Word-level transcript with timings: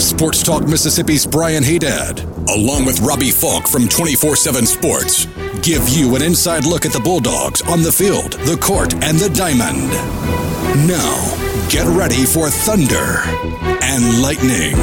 Super 0.00 0.30
Talk 0.30 0.66
Mississippi's 0.66 1.26
Brian 1.26 1.62
Hadad, 1.62 2.20
along 2.48 2.86
with 2.86 3.00
Robbie 3.00 3.30
Faulk 3.30 3.68
from 3.68 3.86
24 3.86 4.34
7 4.34 4.64
Sports, 4.64 5.26
give 5.60 5.86
you 5.90 6.16
an 6.16 6.22
inside 6.22 6.64
look 6.64 6.86
at 6.86 6.92
the 6.92 7.00
Bulldogs 7.00 7.60
on 7.62 7.82
the 7.82 7.92
field, 7.92 8.32
the 8.32 8.56
court, 8.56 8.94
and 9.04 9.18
the 9.18 9.28
diamond. 9.28 9.90
Now, 10.88 11.68
get 11.68 11.86
ready 11.86 12.24
for 12.24 12.48
Thunder 12.48 13.20
and 13.82 14.22
Lightning. 14.22 14.74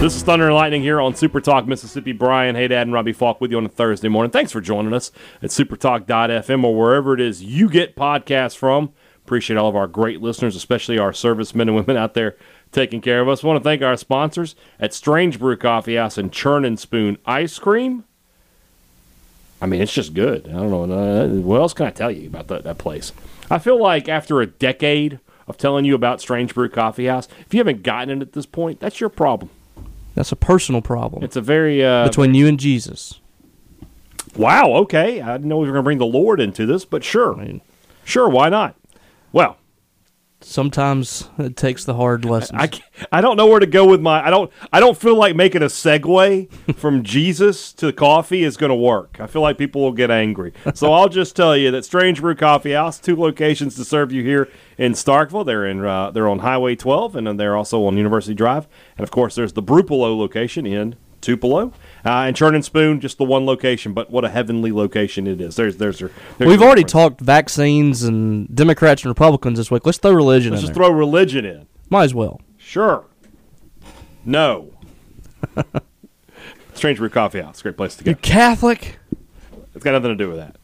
This 0.00 0.14
is 0.14 0.22
Thunder 0.22 0.46
and 0.46 0.54
Lightning 0.54 0.82
here 0.82 1.00
on 1.00 1.16
Super 1.16 1.40
Talk 1.40 1.66
Mississippi. 1.66 2.12
Brian, 2.12 2.54
Hadad, 2.54 2.82
and 2.82 2.92
Robbie 2.92 3.12
Faulk 3.12 3.40
with 3.40 3.50
you 3.50 3.56
on 3.56 3.66
a 3.66 3.68
Thursday 3.68 4.08
morning. 4.08 4.30
Thanks 4.30 4.52
for 4.52 4.60
joining 4.60 4.92
us 4.94 5.10
at 5.42 5.50
supertalk.fm 5.50 6.64
or 6.64 6.76
wherever 6.78 7.14
it 7.14 7.20
is 7.20 7.42
you 7.42 7.68
get 7.68 7.96
podcasts 7.96 8.56
from. 8.56 8.92
Appreciate 9.32 9.56
all 9.56 9.70
of 9.70 9.76
our 9.76 9.86
great 9.86 10.20
listeners, 10.20 10.54
especially 10.54 10.98
our 10.98 11.14
servicemen 11.14 11.66
and 11.70 11.74
women 11.74 11.96
out 11.96 12.12
there 12.12 12.36
taking 12.70 13.00
care 13.00 13.22
of 13.22 13.30
us. 13.30 13.42
want 13.42 13.56
to 13.58 13.64
thank 13.64 13.80
our 13.80 13.96
sponsors 13.96 14.54
at 14.78 14.92
Strange 14.92 15.38
Brew 15.38 15.56
Coffee 15.56 15.96
House 15.96 16.18
and 16.18 16.30
Churn 16.30 16.66
and 16.66 16.78
Spoon 16.78 17.16
Ice 17.24 17.58
Cream. 17.58 18.04
I 19.62 19.64
mean, 19.64 19.80
it's 19.80 19.94
just 19.94 20.12
good. 20.12 20.48
I 20.48 20.52
don't 20.52 20.70
know. 20.70 20.82
Uh, 20.92 21.28
what 21.28 21.62
else 21.62 21.72
can 21.72 21.86
I 21.86 21.90
tell 21.90 22.10
you 22.10 22.26
about 22.26 22.48
that, 22.48 22.64
that 22.64 22.76
place? 22.76 23.14
I 23.50 23.58
feel 23.58 23.80
like 23.80 24.06
after 24.06 24.42
a 24.42 24.46
decade 24.46 25.18
of 25.48 25.56
telling 25.56 25.86
you 25.86 25.94
about 25.94 26.20
Strange 26.20 26.52
Brew 26.52 26.68
Coffee 26.68 27.06
House, 27.06 27.26
if 27.46 27.54
you 27.54 27.58
haven't 27.60 27.82
gotten 27.82 28.20
it 28.20 28.20
at 28.20 28.32
this 28.34 28.44
point, 28.44 28.80
that's 28.80 29.00
your 29.00 29.08
problem. 29.08 29.48
That's 30.14 30.30
a 30.30 30.36
personal 30.36 30.82
problem. 30.82 31.24
It's 31.24 31.36
a 31.36 31.40
very 31.40 31.82
uh, 31.82 32.06
between 32.06 32.34
you 32.34 32.46
and 32.48 32.60
Jesus. 32.60 33.18
Wow. 34.36 34.74
Okay, 34.74 35.22
I 35.22 35.32
didn't 35.32 35.48
know 35.48 35.56
we 35.56 35.68
were 35.68 35.72
going 35.72 35.84
to 35.84 35.86
bring 35.86 35.96
the 35.96 36.04
Lord 36.04 36.38
into 36.38 36.66
this, 36.66 36.84
but 36.84 37.02
sure, 37.02 37.40
I 37.40 37.44
mean, 37.44 37.60
sure, 38.04 38.28
why 38.28 38.50
not? 38.50 38.76
Well, 39.32 39.56
sometimes 40.44 41.28
it 41.38 41.56
takes 41.56 41.84
the 41.84 41.94
hard 41.94 42.24
lessons. 42.24 42.60
I, 42.60 42.64
I, 42.64 43.18
I, 43.18 43.20
don't 43.20 43.36
know 43.36 43.46
where 43.46 43.60
to 43.60 43.66
go 43.66 43.86
with 43.86 44.00
my 44.00 44.24
I 44.26 44.30
don't 44.30 44.50
I 44.72 44.80
don't 44.80 44.96
feel 44.96 45.16
like 45.16 45.36
making 45.36 45.62
a 45.62 45.66
segue 45.66 46.52
from 46.76 47.02
Jesus 47.02 47.72
to 47.74 47.92
coffee 47.92 48.42
is 48.42 48.56
going 48.56 48.70
to 48.70 48.76
work. 48.76 49.18
I 49.20 49.26
feel 49.26 49.42
like 49.42 49.58
people 49.58 49.82
will 49.82 49.92
get 49.92 50.10
angry. 50.10 50.52
So 50.74 50.92
I'll 50.92 51.08
just 51.08 51.36
tell 51.36 51.56
you 51.56 51.70
that 51.70 51.84
Strange 51.84 52.20
Brew 52.20 52.34
Coffee 52.34 52.72
House, 52.72 52.98
two 52.98 53.16
locations 53.16 53.74
to 53.76 53.84
serve 53.84 54.12
you 54.12 54.22
here 54.22 54.48
in 54.78 54.92
Starkville. 54.92 55.46
They're 55.46 55.66
in 55.66 55.84
uh, 55.84 56.10
they're 56.10 56.28
on 56.28 56.40
Highway 56.40 56.76
12 56.76 57.16
and 57.16 57.26
then 57.26 57.36
they're 57.36 57.56
also 57.56 57.84
on 57.84 57.96
University 57.96 58.34
Drive. 58.34 58.68
And 58.96 59.04
of 59.04 59.10
course, 59.10 59.34
there's 59.34 59.52
the 59.52 59.62
Brupolo 59.62 60.16
location 60.16 60.66
in 60.66 60.96
Tupelo. 61.20 61.72
Uh, 62.04 62.24
and 62.26 62.36
Churn 62.36 62.54
and 62.54 62.64
Spoon, 62.64 63.00
just 63.00 63.18
the 63.18 63.24
one 63.24 63.46
location, 63.46 63.92
but 63.92 64.10
what 64.10 64.24
a 64.24 64.28
heavenly 64.28 64.72
location 64.72 65.26
it 65.28 65.40
is. 65.40 65.54
There's, 65.54 65.76
there's, 65.76 66.00
there's 66.00 66.10
We've 66.38 66.60
already 66.62 66.82
talked 66.82 67.20
vaccines 67.20 68.02
and 68.02 68.52
Democrats 68.54 69.02
and 69.02 69.10
Republicans 69.10 69.58
this 69.58 69.70
week. 69.70 69.86
Let's 69.86 69.98
throw 69.98 70.12
religion 70.12 70.50
Let's 70.50 70.62
just 70.62 70.74
there. 70.74 70.84
throw 70.84 70.92
religion 70.92 71.44
in. 71.44 71.68
Might 71.90 72.04
as 72.04 72.14
well. 72.14 72.40
Sure. 72.58 73.04
No. 74.24 74.72
Strange 76.74 76.98
Brew 76.98 77.08
Coffee 77.08 77.40
House. 77.40 77.62
Great 77.62 77.76
place 77.76 77.94
to 77.96 78.04
go. 78.04 78.10
You 78.10 78.16
Catholic? 78.16 78.98
It's 79.74 79.84
got 79.84 79.92
nothing 79.92 80.10
to 80.10 80.16
do 80.16 80.28
with 80.28 80.38
that. 80.38 80.56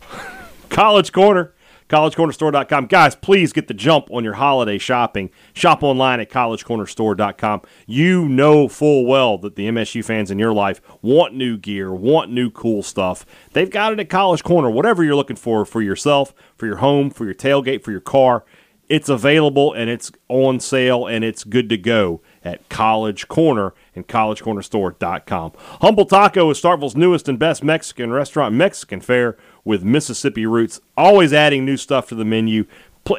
College 0.70 1.12
Corner 1.12 1.53
collegecornerstore.com. 1.88 2.86
Guys, 2.86 3.14
please 3.14 3.52
get 3.52 3.68
the 3.68 3.74
jump 3.74 4.08
on 4.10 4.24
your 4.24 4.34
holiday 4.34 4.78
shopping. 4.78 5.30
Shop 5.52 5.82
online 5.82 6.20
at 6.20 6.30
collegecornerstore.com. 6.30 7.62
You 7.86 8.28
know 8.28 8.68
full 8.68 9.06
well 9.06 9.38
that 9.38 9.56
the 9.56 9.68
MSU 9.68 10.04
fans 10.04 10.30
in 10.30 10.38
your 10.38 10.52
life 10.52 10.80
want 11.02 11.34
new 11.34 11.56
gear, 11.56 11.92
want 11.92 12.30
new 12.30 12.50
cool 12.50 12.82
stuff. 12.82 13.26
They've 13.52 13.70
got 13.70 13.92
it 13.92 14.00
at 14.00 14.08
College 14.08 14.42
Corner. 14.42 14.70
Whatever 14.70 15.04
you're 15.04 15.14
looking 15.14 15.36
for 15.36 15.64
for 15.64 15.82
yourself, 15.82 16.34
for 16.56 16.66
your 16.66 16.76
home, 16.76 17.10
for 17.10 17.24
your 17.24 17.34
tailgate, 17.34 17.82
for 17.82 17.90
your 17.90 18.00
car, 18.00 18.44
it's 18.88 19.08
available 19.08 19.72
and 19.72 19.88
it's 19.88 20.12
on 20.28 20.60
sale 20.60 21.06
and 21.06 21.24
it's 21.24 21.44
good 21.44 21.68
to 21.70 21.76
go 21.76 22.20
at 22.44 22.68
College 22.68 23.26
Corner 23.28 23.74
and 23.94 24.06
collegecornerstore.com. 24.06 25.52
Humble 25.80 26.04
Taco 26.04 26.50
is 26.50 26.60
Starkville's 26.60 26.96
newest 26.96 27.28
and 27.28 27.38
best 27.38 27.64
Mexican 27.64 28.12
restaurant, 28.12 28.54
Mexican 28.54 29.00
fare 29.00 29.36
with 29.64 29.82
Mississippi 29.82 30.46
roots, 30.46 30.80
always 30.96 31.32
adding 31.32 31.64
new 31.64 31.76
stuff 31.76 32.08
to 32.08 32.14
the 32.14 32.24
menu. 32.24 32.66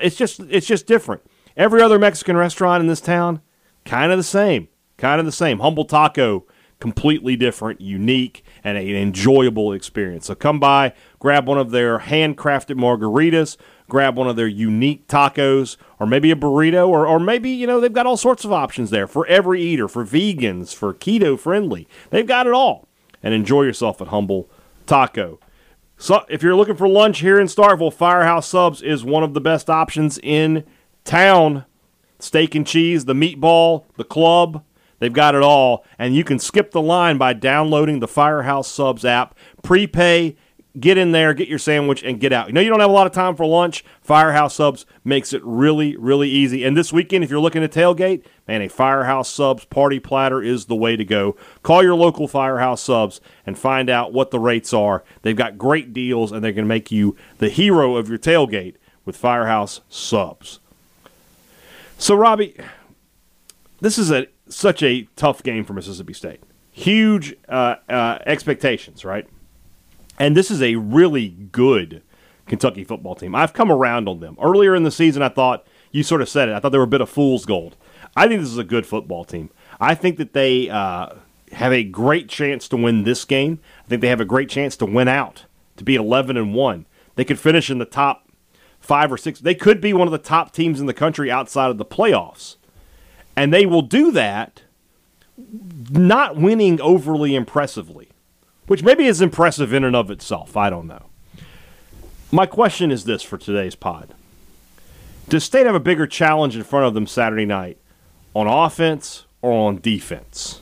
It's 0.02 0.16
just 0.16 0.40
it's 0.42 0.68
just 0.68 0.88
different. 0.88 1.22
Every 1.58 1.82
other 1.82 1.98
Mexican 1.98 2.38
restaurant 2.38 2.82
in 2.82 2.88
this 2.88 3.02
town, 3.02 3.42
kind 3.86 4.12
of 4.12 4.18
the 4.18 4.24
same, 4.24 4.68
kind 4.98 5.20
of 5.20 5.26
the 5.26 5.32
same. 5.32 5.60
Humble 5.60 5.86
Taco, 5.86 6.46
completely 6.80 7.36
different, 7.36 7.80
unique, 7.80 8.44
and 8.64 8.78
an 8.78 8.88
enjoyable 8.88 9.72
experience. 9.72 10.26
So 10.26 10.36
come 10.36 10.60
by, 10.60 10.94
grab 11.20 11.48
one 11.48 11.58
of 11.58 11.72
their 11.72 12.00
handcrafted 12.00 12.78
margaritas, 12.78 13.58
grab 13.88 14.18
one 14.18 14.28
of 14.28 14.36
their 14.36 14.48
unique 14.48 15.08
tacos, 15.08 15.78
or 16.00 16.08
maybe 16.08 16.32
a 16.32 16.36
burrito, 16.36 16.88
or, 16.88 17.08
or 17.08 17.20
maybe, 17.20 17.50
you 17.50 17.68
know, 17.68 17.80
they've 17.80 17.94
got 17.94 18.06
all 18.06 18.18
sorts 18.18 18.44
of 18.46 18.52
options 18.52 18.90
there 18.90 19.08
for 19.08 19.26
every 19.28 19.62
eater, 19.62 19.88
for 19.88 20.06
vegans, 20.06 20.74
for 20.74 20.94
keto 20.94 21.40
friendly. 21.40 21.88
They've 22.10 22.28
got 22.28 22.48
it 22.48 22.54
all. 22.54 22.88
And 23.22 23.34
enjoy 23.34 23.64
yourself 23.64 24.02
at 24.02 24.10
Humble 24.10 24.50
Taco. 24.86 25.40
So 25.98 26.26
if 26.30 26.44
you're 26.44 26.56
looking 26.56 26.76
for 26.76 26.88
lunch 26.88 27.20
here 27.20 27.40
in 27.40 27.48
Starkville, 27.48 27.94
Firehouse 27.94 28.48
Subs 28.48 28.82
is 28.82 29.04
one 29.04 29.24
of 29.24 29.34
the 29.34 29.42
best 29.42 29.70
options 29.70 30.20
in 30.22 30.64
town. 31.04 31.66
Steak 32.20 32.56
and 32.56 32.68
cheese, 32.68 33.06
the 33.06 33.14
meatball, 33.14 33.86
the 33.98 34.04
club, 34.04 34.64
they've 35.00 35.14
got 35.14 35.36
it 35.36 35.42
all. 35.42 35.86
And 35.98 36.16
you 36.16 36.24
can 36.24 36.40
skip 36.40 36.72
the 36.72 36.82
line 36.82 37.18
by 37.18 37.34
downloading 37.34 38.00
the 38.00 38.08
Firehouse 38.08 38.68
Subs 38.68 39.06
app. 39.06 39.36
Prepay 39.64 40.36
get 40.80 40.98
in 40.98 41.12
there, 41.12 41.34
get 41.34 41.48
your 41.48 41.60
sandwich, 41.60 42.04
and 42.04 42.20
get 42.20 42.34
out. 42.34 42.48
You 42.48 42.54
know, 42.54 42.62
you 42.62 42.70
don't 42.70 42.80
have 42.80 42.90
a 42.90 42.94
lot 42.94 43.08
of 43.08 43.14
time 43.14 43.36
for 43.36 43.46
lunch. 43.46 43.84
Firehouse 44.02 44.56
Subs 44.56 44.86
makes 45.04 45.34
it 45.34 45.42
really, 45.44 45.96
really 45.98 46.30
easy. 46.30 46.64
And 46.64 46.76
this 46.76 46.92
weekend, 46.92 47.24
if 47.24 47.30
you're 47.30 47.40
looking 47.40 47.62
to 47.62 47.68
tailgate, 47.68 48.26
man, 48.48 48.62
a 48.62 48.68
Firehouse 48.68 49.30
Subs 49.30 49.66
party 49.66 50.00
platter 50.00 50.42
is 50.42 50.66
the 50.66 50.76
way 50.76 50.96
to 50.96 51.06
go. 51.06 51.36
Call 51.64 51.84
your 51.84 51.96
local 51.96 52.28
Firehouse 52.28 52.82
Subs 52.82 53.22
and 53.46 53.58
find 53.58 53.90
out 53.90 54.14
what 54.14 54.32
the 54.32 54.40
rates 54.40 54.74
are. 54.74 55.04
They've 55.22 55.36
got 55.36 55.58
great 55.58 55.94
deals, 55.94 56.32
and 56.32 56.44
they're 56.44 56.52
going 56.52 56.66
to 56.66 56.70
make 56.70 56.92
you 56.92 57.16
the 57.38 57.50
hero 57.50 57.96
of 57.96 58.10
your 58.10 58.20
tailgate 58.20 58.76
with 59.06 59.18
Firehouse 59.18 59.82
Subs. 59.90 60.60
So, 61.98 62.16
Robbie, 62.16 62.56
this 63.80 63.98
is 63.98 64.12
a 64.12 64.28
such 64.48 64.84
a 64.84 65.08
tough 65.16 65.42
game 65.42 65.64
for 65.64 65.74
Mississippi 65.74 66.14
State. 66.14 66.42
Huge 66.72 67.36
uh, 67.48 67.76
uh, 67.90 68.20
expectations, 68.26 69.06
right? 69.06 69.28
And 70.18 70.36
this 70.36 70.50
is 70.50 70.62
a 70.62 70.76
really 70.76 71.30
good 71.30 72.02
Kentucky 72.48 72.84
football 72.84 73.16
team. 73.16 73.36
I've 73.36 73.54
come 73.54 73.72
around 73.72 74.08
on 74.08 74.20
them. 74.20 74.38
Earlier 74.42 74.76
in 74.76 74.84
the 74.84 74.92
season, 74.92 75.22
I 75.22 75.30
thought, 75.30 75.66
you 75.92 76.04
sort 76.04 76.22
of 76.22 76.30
said 76.30 76.50
it, 76.50 76.54
I 76.54 76.60
thought 76.60 76.70
they 76.70 76.78
were 76.78 76.84
a 76.84 76.88
bit 76.88 77.02
of 77.02 77.10
fool's 77.10 77.46
gold. 77.46 77.76
I 78.16 78.28
think 78.28 78.42
this 78.42 78.50
is 78.50 78.58
a 78.58 78.64
good 78.64 78.86
football 78.86 79.26
team. 79.26 79.50
I 79.80 79.96
think 79.96 80.18
that 80.18 80.34
they 80.34 80.70
uh, 80.70 81.10
have 81.52 81.74
a 81.74 81.84
great 81.84 82.30
chance 82.30 82.68
to 82.70 82.78
win 82.78 83.04
this 83.04 83.26
game. 83.26 83.60
I 83.86 83.90
think 83.90 84.02
they 84.02 84.10
have 84.10 84.22
a 84.22 84.26
great 84.26 84.50
chance 84.50 84.78
to 84.78 84.86
win 84.86 85.08
out, 85.08 85.46
to 85.78 85.84
be 85.84 85.96
11 85.96 86.38
and 86.38 86.54
1. 86.54 86.86
They 87.16 87.26
could 87.26 87.40
finish 87.40 87.70
in 87.70 87.78
the 87.78 87.86
top 87.86 88.30
five 88.80 89.12
or 89.12 89.18
six. 89.18 89.40
They 89.40 89.56
could 89.56 89.82
be 89.82 89.94
one 89.94 90.08
of 90.08 90.12
the 90.12 90.18
top 90.18 90.54
teams 90.54 90.80
in 90.80 90.86
the 90.86 90.94
country 90.94 91.32
outside 91.32 91.72
of 91.72 91.78
the 91.78 91.86
playoffs. 91.86 92.56
And 93.36 93.54
they 93.54 93.66
will 93.66 93.82
do 93.82 94.12
that 94.12 94.62
not 95.90 96.38
winning 96.38 96.80
overly 96.80 97.36
impressively 97.36 98.05
which 98.68 98.84
maybe 98.84 99.06
is 99.06 99.22
impressive 99.22 99.74
in 99.74 99.84
and 99.84 99.96
of 99.96 100.12
itself. 100.12 100.58
I 100.58 100.70
don't 100.70 100.88
know. 100.88 101.06
My 102.32 102.46
question 102.46 102.92
is 102.92 103.06
this 103.06 103.22
for 103.22 103.38
today's 103.38 103.76
pod 103.76 104.14
Does 105.30 105.44
State 105.44 105.66
have 105.66 105.76
a 105.76 105.80
bigger 105.80 106.08
challenge 106.08 106.56
in 106.56 106.64
front 106.64 106.86
of 106.86 106.94
them 106.94 107.08
Saturday 107.08 107.46
night 107.46 107.78
on 108.34 108.48
offense 108.48 109.26
or 109.42 109.68
on 109.68 109.80
defense? 109.80 110.62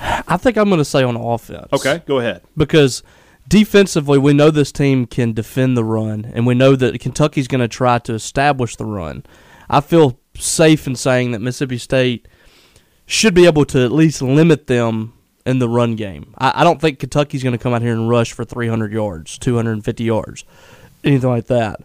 I 0.00 0.36
think 0.36 0.56
I'm 0.56 0.68
going 0.68 0.78
to 0.78 0.84
say 0.84 1.02
on 1.04 1.16
offense. 1.16 1.68
Okay, 1.72 2.02
go 2.06 2.18
ahead. 2.18 2.42
Because 2.56 3.04
defensively, 3.46 4.18
we 4.18 4.32
know 4.32 4.50
this 4.50 4.72
team 4.72 5.06
can 5.06 5.32
defend 5.32 5.76
the 5.76 5.84
run, 5.84 6.30
and 6.34 6.44
we 6.46 6.54
know 6.54 6.74
that 6.74 6.98
Kentucky's 7.00 7.46
going 7.46 7.60
to 7.60 7.68
try 7.68 7.98
to 8.00 8.14
establish 8.14 8.74
the 8.74 8.84
run. 8.84 9.24
I 9.70 9.80
feel 9.80 10.18
safe 10.36 10.86
in 10.86 10.96
saying 10.96 11.30
that 11.32 11.40
Mississippi 11.40 11.78
State 11.78 12.26
should 13.06 13.34
be 13.34 13.46
able 13.46 13.64
to 13.66 13.84
at 13.84 13.92
least 13.92 14.22
limit 14.22 14.66
them 14.66 15.12
in 15.44 15.58
the 15.58 15.68
run 15.68 15.96
game. 15.96 16.34
I, 16.38 16.60
I 16.62 16.64
don't 16.64 16.80
think 16.80 16.98
Kentucky's 16.98 17.42
going 17.42 17.56
to 17.56 17.62
come 17.62 17.74
out 17.74 17.82
here 17.82 17.92
and 17.92 18.08
rush 18.08 18.32
for 18.32 18.44
300 18.44 18.92
yards, 18.92 19.38
250 19.38 20.04
yards, 20.04 20.44
anything 21.04 21.30
like 21.30 21.46
that. 21.46 21.80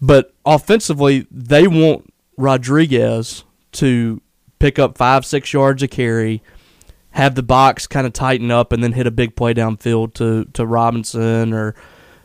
But 0.00 0.34
offensively, 0.44 1.26
they 1.30 1.66
want 1.66 2.12
Rodriguez 2.36 3.44
to 3.72 4.20
pick 4.58 4.78
up 4.78 4.98
five, 4.98 5.24
six 5.24 5.52
yards 5.52 5.82
a 5.82 5.88
carry, 5.88 6.42
have 7.12 7.34
the 7.34 7.42
box 7.42 7.86
kind 7.86 8.06
of 8.06 8.12
tighten 8.12 8.50
up 8.50 8.72
and 8.72 8.82
then 8.82 8.92
hit 8.92 9.06
a 9.06 9.10
big 9.10 9.36
play 9.36 9.54
downfield 9.54 10.14
to 10.14 10.44
to 10.52 10.66
Robinson 10.66 11.52
or 11.52 11.74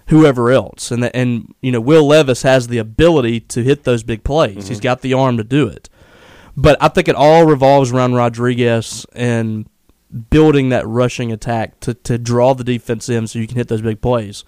whoever 0.08 0.52
else. 0.52 0.92
And 0.92 1.04
the, 1.04 1.16
and 1.16 1.54
you 1.62 1.72
know 1.72 1.80
Will 1.80 2.08
Levis 2.08 2.42
has 2.42 2.68
the 2.68 2.80
ability 2.80 3.42
to 3.42 3.64
hit 3.64 3.84
those 3.84 4.04
big 4.04 4.24
plays. 4.24 4.68
He's 4.68 4.78
mm-hmm. 4.78 4.84
got 4.84 5.02
the 5.02 5.14
arm 5.14 5.38
to 5.38 5.44
do 5.44 5.68
it. 5.68 5.90
But 6.58 6.78
I 6.82 6.90
think 6.90 7.08
it 7.08 7.16
all 7.16 7.46
revolves 7.46 7.92
around 7.92 8.16
Rodriguez 8.16 9.06
and 9.14 9.69
building 10.30 10.70
that 10.70 10.88
rushing 10.88 11.32
attack 11.32 11.80
to, 11.82 11.94
to 11.94 12.18
draw 12.18 12.54
the 12.54 12.64
defense 12.64 13.10
in 13.10 13.28
so 13.28 13.40
you 13.40 13.48
can 13.48 13.58
hit 13.58 13.68
those 13.68 13.82
big 13.82 14.02
plays. 14.02 14.44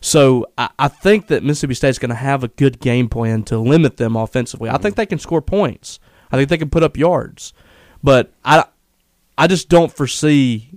So 0.00 0.46
I, 0.56 0.70
I 0.78 0.88
think 0.88 1.28
that 1.28 1.42
Mississippi 1.42 1.74
State's 1.74 1.98
going 1.98 2.10
to 2.10 2.14
have 2.14 2.44
a 2.44 2.48
good 2.48 2.80
game 2.80 3.08
plan 3.08 3.42
to 3.44 3.58
limit 3.58 3.96
them 3.96 4.16
offensively. 4.16 4.70
I 4.70 4.78
think 4.78 4.96
they 4.96 5.06
can 5.06 5.18
score 5.18 5.42
points. 5.42 5.98
I 6.30 6.36
think 6.36 6.48
they 6.48 6.58
can 6.58 6.70
put 6.70 6.82
up 6.82 6.96
yards, 6.96 7.52
but 8.02 8.32
I 8.44 8.64
I 9.36 9.46
just 9.46 9.68
don't 9.68 9.90
foresee 9.92 10.70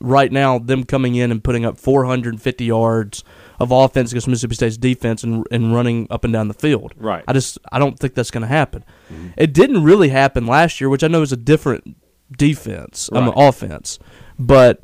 right 0.00 0.30
now 0.30 0.58
them 0.58 0.84
coming 0.84 1.14
in 1.14 1.30
and 1.30 1.42
putting 1.42 1.64
up 1.64 1.78
450 1.78 2.64
yards 2.64 3.24
of 3.58 3.70
offense 3.70 4.10
against 4.10 4.28
Mississippi 4.28 4.54
State's 4.54 4.76
defense 4.76 5.22
and, 5.22 5.46
and 5.50 5.74
running 5.74 6.06
up 6.10 6.24
and 6.24 6.32
down 6.32 6.48
the 6.48 6.54
field. 6.54 6.92
Right. 6.96 7.24
I 7.26 7.32
just 7.32 7.58
I 7.70 7.78
don't 7.78 7.98
think 7.98 8.14
that's 8.14 8.30
going 8.30 8.42
to 8.42 8.48
happen. 8.48 8.84
Mm-hmm. 9.12 9.28
It 9.36 9.52
didn't 9.52 9.84
really 9.84 10.08
happen 10.08 10.46
last 10.46 10.80
year, 10.80 10.90
which 10.90 11.04
I 11.04 11.08
know 11.08 11.22
is 11.22 11.32
a 11.32 11.36
different 11.36 11.96
defense, 12.34 13.08
I 13.12 13.20
mean, 13.20 13.30
Right. 13.30 13.48
offense, 13.48 13.98
but 14.38 14.82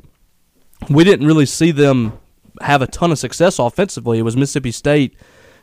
we 0.89 1.03
didn't 1.03 1.25
really 1.27 1.45
see 1.45 1.71
them 1.71 2.13
have 2.61 2.81
a 2.81 2.87
ton 2.87 3.11
of 3.11 3.19
success 3.19 3.59
offensively. 3.59 4.19
It 4.19 4.23
was 4.23 4.37
Mississippi 4.37 4.71
State 4.71 5.15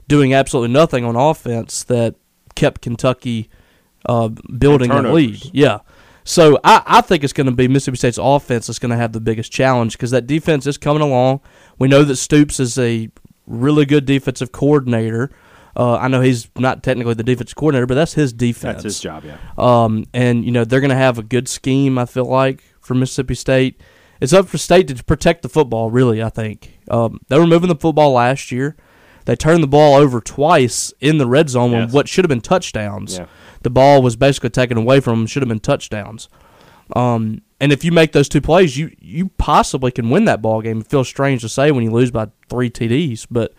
doing 0.09 0.35
absolutely 0.35 0.73
nothing 0.73 1.05
on 1.05 1.15
offense 1.17 1.85
that 1.85 2.17
kept 2.57 2.81
Kentucky 2.83 3.49
uh, 4.07 4.29
building 4.29 4.89
that 4.91 5.13
lead. 5.13 5.41
Yeah. 5.53 5.79
So 6.25 6.59
I, 6.65 6.83
I 6.87 7.01
think 7.01 7.23
it's 7.25 7.33
going 7.33 7.47
to 7.47 7.53
be 7.53 7.69
Mississippi 7.69 7.97
State's 7.97 8.19
offense 8.21 8.67
that's 8.67 8.79
going 8.79 8.91
to 8.91 8.97
have 8.97 9.13
the 9.13 9.21
biggest 9.21 9.53
challenge 9.53 9.93
because 9.93 10.11
that 10.11 10.27
defense 10.27 10.67
is 10.67 10.77
coming 10.79 11.03
along. 11.03 11.41
We 11.79 11.89
know 11.89 12.03
that 12.05 12.17
Stoops 12.17 12.61
is 12.61 12.79
a 12.79 13.09
really 13.47 13.85
good 13.85 14.05
defensive 14.05 14.53
coordinator. 14.53 15.31
Uh, 15.81 15.97
I 15.97 16.09
know 16.09 16.21
he's 16.21 16.51
not 16.59 16.83
technically 16.83 17.15
the 17.15 17.23
defense 17.23 17.55
coordinator, 17.55 17.87
but 17.87 17.95
that's 17.95 18.13
his 18.13 18.35
defense. 18.35 18.83
That's 18.83 18.97
his 18.97 19.01
job, 19.01 19.25
yeah. 19.25 19.39
Um, 19.57 20.05
and 20.13 20.45
you 20.45 20.51
know 20.51 20.63
they're 20.63 20.81
going 20.81 20.91
to 20.91 20.95
have 20.95 21.19
a 21.19 21.23
good 21.23 21.49
scheme. 21.49 21.97
I 21.97 22.05
feel 22.05 22.27
like 22.27 22.63
for 22.83 22.93
Mississippi 22.93 23.35
State, 23.35 23.81
it's 24.21 24.35
up 24.35 24.47
for 24.47 24.59
State 24.59 24.89
to 24.89 25.03
protect 25.03 25.41
the 25.41 25.49
football. 25.49 25.91
Really, 25.91 26.23
I 26.23 26.29
think 26.29 26.79
um, 26.91 27.19
they 27.29 27.39
were 27.39 27.47
moving 27.47 27.71
the 27.71 27.77
football 27.77 28.13
last 28.13 28.53
year. 28.53 28.77
They 29.25 29.35
turned 29.35 29.63
the 29.63 29.69
ball 29.69 29.95
over 29.95 30.21
twice 30.21 30.93
in 31.01 31.17
the 31.17 31.27
red 31.27 31.49
zone 31.49 31.73
on 31.73 31.91
what 31.93 32.09
should 32.09 32.27
have 32.27 32.31
been 32.31 32.43
touchdowns. 32.43 33.17
Yeah. 33.17 33.27
The 33.63 33.71
ball 33.71 34.03
was 34.03 34.17
basically 34.17 34.51
taken 34.51 34.77
away 34.77 35.01
from 35.01 35.21
them. 35.21 35.27
Should 35.27 35.43
have 35.43 35.49
been 35.49 35.61
touchdowns. 35.61 36.29
Um, 36.95 37.41
and 37.59 37.73
if 37.73 37.85
you 37.85 37.93
make 37.93 38.13
those 38.13 38.29
two 38.29 38.43
plays, 38.43 38.77
you 38.77 38.95
you 38.99 39.31
possibly 39.39 39.93
can 39.93 40.11
win 40.11 40.27
that 40.27 40.43
ball 40.43 40.61
game. 40.61 40.81
It 40.81 40.89
feels 40.89 41.09
strange 41.09 41.41
to 41.41 41.49
say 41.49 41.71
when 41.71 41.85
you 41.85 41.91
lose 41.91 42.11
by 42.11 42.29
three 42.51 42.69
TDs, 42.69 43.27
but 43.31 43.55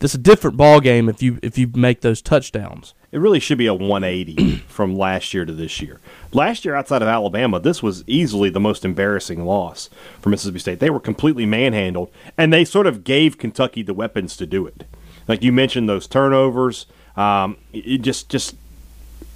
it's 0.00 0.14
a 0.14 0.18
different 0.18 0.56
ball 0.56 0.80
game 0.80 1.08
if 1.08 1.22
you 1.22 1.38
if 1.42 1.56
you 1.56 1.70
make 1.74 2.00
those 2.02 2.20
touchdowns. 2.20 2.94
It 3.12 3.18
really 3.18 3.38
should 3.38 3.58
be 3.58 3.66
a 3.66 3.74
180 3.74 4.56
from 4.68 4.96
last 4.96 5.32
year 5.32 5.44
to 5.44 5.52
this 5.52 5.80
year. 5.80 6.00
Last 6.32 6.64
year, 6.64 6.74
outside 6.74 7.00
of 7.00 7.06
Alabama, 7.06 7.60
this 7.60 7.80
was 7.80 8.02
easily 8.08 8.50
the 8.50 8.58
most 8.58 8.84
embarrassing 8.84 9.44
loss 9.44 9.88
for 10.20 10.30
Mississippi 10.30 10.58
State. 10.58 10.80
They 10.80 10.90
were 10.90 10.98
completely 10.98 11.46
manhandled, 11.46 12.10
and 12.36 12.52
they 12.52 12.64
sort 12.64 12.88
of 12.88 13.04
gave 13.04 13.38
Kentucky 13.38 13.82
the 13.82 13.94
weapons 13.94 14.36
to 14.38 14.46
do 14.46 14.66
it. 14.66 14.84
Like 15.28 15.44
you 15.44 15.52
mentioned, 15.52 15.88
those 15.88 16.08
turnovers. 16.08 16.86
Um, 17.16 17.56
it 17.72 17.98
just, 17.98 18.28
just 18.28 18.56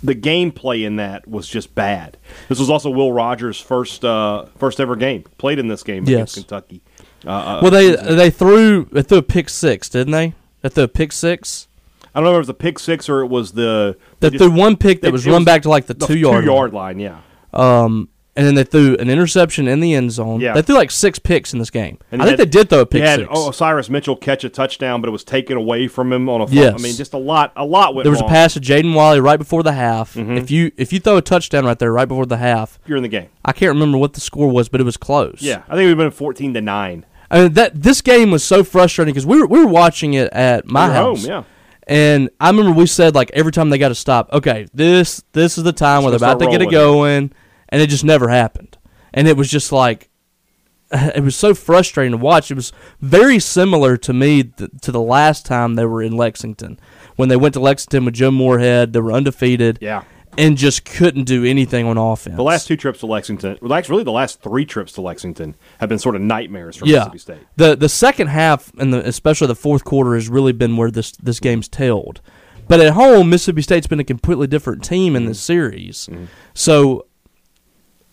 the 0.03 0.17
gameplay 0.17 0.85
in 0.85 0.97
that 0.97 1.29
was 1.29 1.49
just 1.49 1.75
bad. 1.77 2.17
This 2.49 2.59
was 2.59 2.69
also 2.69 2.91
Will 2.91 3.13
Rogers' 3.13 3.61
first, 3.61 4.05
uh, 4.05 4.47
first 4.59 4.81
ever 4.81 4.97
game 4.97 5.23
played 5.39 5.61
in 5.61 5.69
this 5.69 5.85
game 5.85 6.03
against 6.03 6.35
Kentucky. 6.35 6.83
Uh, 7.25 7.31
uh, 7.31 7.61
Well, 7.63 7.71
they 7.71 7.95
they 7.95 8.31
threw 8.31 8.87
they 8.87 9.03
threw 9.03 9.19
a 9.19 9.23
pick 9.23 9.49
six, 9.49 9.89
didn't 9.89 10.13
they? 10.13 10.35
They 10.69 10.75
threw 10.75 10.85
a 10.85 10.89
pick 10.89 11.13
six. 11.13 11.69
I 12.15 12.21
don't 12.21 12.25
know 12.25 12.31
if 12.33 12.37
it 12.37 12.39
was 12.39 12.49
a 12.49 12.55
pick 12.55 12.79
six 12.79 13.09
or 13.09 13.21
it 13.21 13.27
was 13.29 13.53
the 13.53 13.97
just- 14.21 14.37
threw 14.39 14.51
one 14.51 14.77
pick 14.77 15.03
that 15.03 15.13
was 15.13 15.27
run 15.27 15.45
back 15.45 15.63
to 15.63 15.69
like 15.69 15.87
the, 15.87 15.95
two 15.95 16.19
yard 16.19 16.45
two 16.45 16.51
yard 16.51 16.73
line. 16.73 16.99
Yeah. 16.99 17.19
Um, 17.53 18.09
and 18.37 18.47
then 18.47 18.55
they 18.55 18.63
threw 18.63 18.95
an 18.99 19.11
interception 19.11 19.67
in 19.67 19.81
the 19.81 19.95
end 19.95 20.13
zone. 20.13 20.41
Yeah. 20.41 20.55
They 20.55 20.63
threw 20.63 20.77
like 20.77 20.93
six 20.93 21.19
picks 21.19 21.53
in 21.53 21.59
this 21.59 21.71
game. 21.71 21.99
And 22.13 22.23
I 22.23 22.27
think 22.27 22.39
had- 22.39 22.47
they 22.47 22.51
did 22.51 22.71
throw 22.71 22.81
a 22.81 22.87
pick 22.87 23.03
had 23.03 23.21
six. 23.21 23.29
oh, 23.33 23.51
Cyrus 23.51 23.91
Mitchell 23.91 24.15
catch 24.17 24.45
a 24.45 24.49
touchdown, 24.49 25.01
but 25.01 25.09
it 25.09 25.11
was 25.11 25.25
taken 25.25 25.57
away 25.57 25.89
from 25.89 26.13
him 26.13 26.29
on 26.29 26.41
a. 26.43 26.47
Yes. 26.47 26.75
I 26.75 26.83
mean, 26.83 26.95
just 26.95 27.15
a 27.15 27.19
lot. 27.19 27.53
A 27.57 27.65
lot 27.65 27.95
went 27.95 28.05
there 28.05 28.13
was 28.13 28.21
wrong. 28.21 28.31
a 28.31 28.33
pass 28.33 28.55
to 28.55 28.61
Jaden 28.61 28.95
Walley 28.95 29.21
right 29.21 29.39
before 29.39 29.63
the 29.65 29.73
half. 29.73 30.15
Mm-hmm. 30.15 30.37
If 30.37 30.51
you 30.53 30.71
if 30.77 30.93
you 30.93 31.01
throw 31.01 31.17
a 31.17 31.23
touchdown 31.23 31.65
right 31.65 31.79
there 31.79 31.93
right 31.93 32.07
before 32.09 32.27
the 32.27 32.37
half, 32.37 32.79
You're 32.87 32.97
in 32.97 33.03
the 33.03 33.09
game. 33.09 33.29
I 33.45 33.53
can't 33.53 33.71
remember 33.71 33.99
what 33.99 34.13
the 34.15 34.21
score 34.21 34.49
was, 34.51 34.69
but 34.69 34.81
it 34.81 34.85
was 34.85 34.97
close. 34.97 35.39
Yeah, 35.41 35.63
I 35.69 35.75
think 35.75 35.89
we've 35.89 35.97
been 35.97 36.11
fourteen 36.13 36.55
to 36.55 36.61
nine. 36.61 37.07
I 37.31 37.43
mean 37.43 37.53
that 37.55 37.83
this 37.83 38.01
game 38.01 38.31
was 38.31 38.43
so 38.45 38.65
frustrating 38.65 39.13
because 39.13 39.27
we 39.27 39.39
were 39.41 39.47
we 39.47 39.61
were 39.61 39.71
watching 39.71 40.15
it 40.15 40.33
at 40.33 40.67
my 40.67 40.89
were 40.89 40.95
home, 40.95 41.17
yeah. 41.19 41.45
And 41.87 42.29
I 42.41 42.51
remember 42.51 42.73
we 42.73 42.87
said 42.87 43.15
like 43.15 43.31
every 43.33 43.53
time 43.53 43.71
they 43.71 43.79
got 43.79 43.89
to 43.89 43.95
stop, 43.95 44.33
okay, 44.33 44.67
this 44.75 45.23
this 45.33 45.59
is 45.59 45.65
the 45.65 45.73
time 45.73 46.03
where 46.03 46.11
they're 46.11 46.19
about 46.29 46.39
to 46.41 46.51
get 46.51 46.61
it 46.63 46.71
going, 46.71 47.33
and 47.69 47.83
it 47.83 47.89
just 47.89 48.05
never 48.05 48.29
happened. 48.29 48.77
And 49.15 49.27
it 49.27 49.37
was 49.37 49.51
just 49.51 49.73
like 49.73 50.09
it 50.93 51.23
was 51.23 51.37
so 51.37 51.55
frustrating 51.55 52.13
to 52.13 52.19
watch. 52.19 52.51
It 52.51 52.55
was 52.55 52.73
very 53.01 53.39
similar 53.39 53.97
to 53.99 54.13
me 54.13 54.45
th- 54.45 54.71
to 54.83 54.93
the 54.93 55.01
last 55.01 55.47
time 55.47 55.75
they 55.75 55.85
were 55.87 56.03
in 56.03 56.17
Lexington 56.17 56.79
when 57.17 57.29
they 57.29 57.37
went 57.37 57.55
to 57.55 57.61
Lexington 57.61 58.05
with 58.05 58.15
Joe 58.15 58.31
Moorhead. 58.31 58.93
They 58.93 59.01
were 59.01 59.13
undefeated, 59.13 59.79
Yeah. 59.81 60.05
And 60.37 60.57
just 60.57 60.85
couldn't 60.85 61.25
do 61.25 61.45
anything 61.45 61.87
on 61.87 61.97
offense. 61.97 62.37
The 62.37 62.43
last 62.43 62.67
two 62.67 62.77
trips 62.77 63.01
to 63.01 63.07
Lexington, 63.07 63.59
well, 63.61 63.73
actually, 63.73 63.95
really 63.95 64.05
the 64.05 64.13
last 64.13 64.43
three 64.43 64.65
trips 64.65 64.93
to 64.93 65.01
Lexington 65.01 65.55
have 65.81 65.89
been 65.89 65.99
sort 65.99 66.17
of 66.17 66.23
nightmares 66.23 66.77
for 66.77 66.87
yeah. 66.87 66.99
Mississippi 66.99 67.19
State. 67.19 67.47
The 67.57 67.77
the 67.77 67.89
second 67.89 68.29
half 68.29 68.73
and 68.79 68.93
the, 68.93 69.07
especially 69.07 69.47
the 69.47 69.55
fourth 69.55 69.85
quarter 69.85 70.15
has 70.15 70.29
really 70.29 70.53
been 70.53 70.77
where 70.77 70.91
this 70.91 71.13
this 71.13 71.41
game's 71.41 71.69
tailed. 71.69 72.21
But 72.69 72.81
at 72.81 72.93
home, 72.93 73.31
Mississippi 73.31 73.63
State's 73.63 73.87
been 73.87 74.01
a 74.01 74.05
completely 74.05 74.47
different 74.47 74.85
team 74.85 75.17
in 75.17 75.25
this 75.25 75.41
series. 75.41 76.07
Mm-hmm. 76.07 76.27
So 76.53 77.07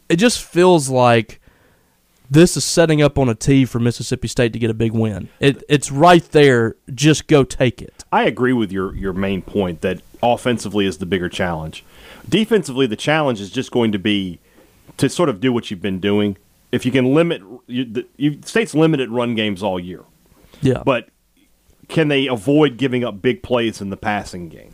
it 0.07 0.15
just 0.15 0.41
feels 0.41 0.89
like 0.89 1.41
this 2.29 2.57
is 2.57 2.63
setting 2.63 3.01
up 3.01 3.17
on 3.17 3.29
a 3.29 3.35
tee 3.35 3.65
for 3.65 3.79
Mississippi 3.79 4.27
State 4.27 4.53
to 4.53 4.59
get 4.59 4.69
a 4.69 4.73
big 4.73 4.93
win. 4.93 5.29
It 5.39 5.63
it's 5.69 5.91
right 5.91 6.23
there. 6.31 6.75
Just 6.93 7.27
go 7.27 7.43
take 7.43 7.81
it. 7.81 8.03
I 8.11 8.23
agree 8.23 8.53
with 8.53 8.71
your 8.71 8.95
your 8.95 9.13
main 9.13 9.41
point 9.41 9.81
that 9.81 10.01
offensively 10.23 10.85
is 10.85 10.97
the 10.97 11.05
bigger 11.05 11.29
challenge. 11.29 11.83
Defensively, 12.29 12.87
the 12.87 12.95
challenge 12.95 13.41
is 13.41 13.51
just 13.51 13.71
going 13.71 13.91
to 13.91 13.99
be 13.99 14.39
to 14.97 15.09
sort 15.09 15.29
of 15.29 15.39
do 15.39 15.51
what 15.53 15.69
you've 15.69 15.81
been 15.81 15.99
doing. 15.99 16.37
If 16.71 16.85
you 16.85 16.91
can 16.91 17.13
limit, 17.13 17.41
you, 17.67 17.85
the 17.85 18.07
you, 18.17 18.39
state's 18.43 18.73
limited 18.73 19.09
run 19.09 19.35
games 19.35 19.63
all 19.63 19.79
year. 19.79 20.03
Yeah. 20.61 20.83
but 20.83 21.09
can 21.89 22.07
they 22.07 22.27
avoid 22.27 22.77
giving 22.77 23.03
up 23.03 23.21
big 23.21 23.43
plays 23.43 23.81
in 23.81 23.89
the 23.89 23.97
passing 23.97 24.49
game? 24.49 24.73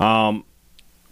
Um, 0.00 0.44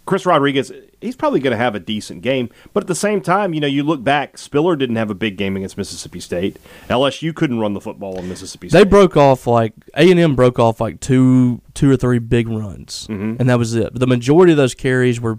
Chris 0.07 0.25
Rodriguez, 0.25 0.73
he's 1.03 1.15
probably 1.15 1.39
going 1.39 1.51
to 1.51 1.59
have 1.59 1.75
a 1.75 1.79
decent 1.81 2.23
game, 2.23 2.49
but 2.73 2.83
at 2.83 2.87
the 2.87 2.95
same 2.95 3.21
time, 3.21 3.53
you 3.53 3.61
know, 3.61 3.67
you 3.67 3.83
look 3.83 4.03
back, 4.03 4.39
Spiller 4.39 4.75
didn't 4.75 4.97
have 4.97 5.11
a 5.11 5.15
big 5.15 5.37
game 5.37 5.55
against 5.57 5.77
Mississippi 5.77 6.19
State. 6.19 6.57
LSU 6.89 7.35
couldn't 7.35 7.59
run 7.59 7.75
the 7.75 7.81
football 7.81 8.19
on 8.19 8.27
Mississippi 8.29 8.71
State. 8.71 8.79
they 8.79 8.85
broke 8.85 9.17
off 9.17 9.47
like 9.47 9.75
A 9.95 10.11
and 10.11 10.19
M 10.19 10.35
broke 10.35 10.59
off 10.59 10.81
like 10.81 11.01
two 11.01 11.61
two 11.75 11.91
or 11.91 11.97
three 11.97 12.19
big 12.19 12.49
runs, 12.49 13.07
and 13.39 13.49
that 13.51 13.59
was 13.59 13.75
it. 13.75 13.93
But 13.93 14.01
the 14.01 14.07
majority 14.07 14.53
of 14.53 14.57
those 14.57 14.75
carries 14.75 15.21
were 15.21 15.39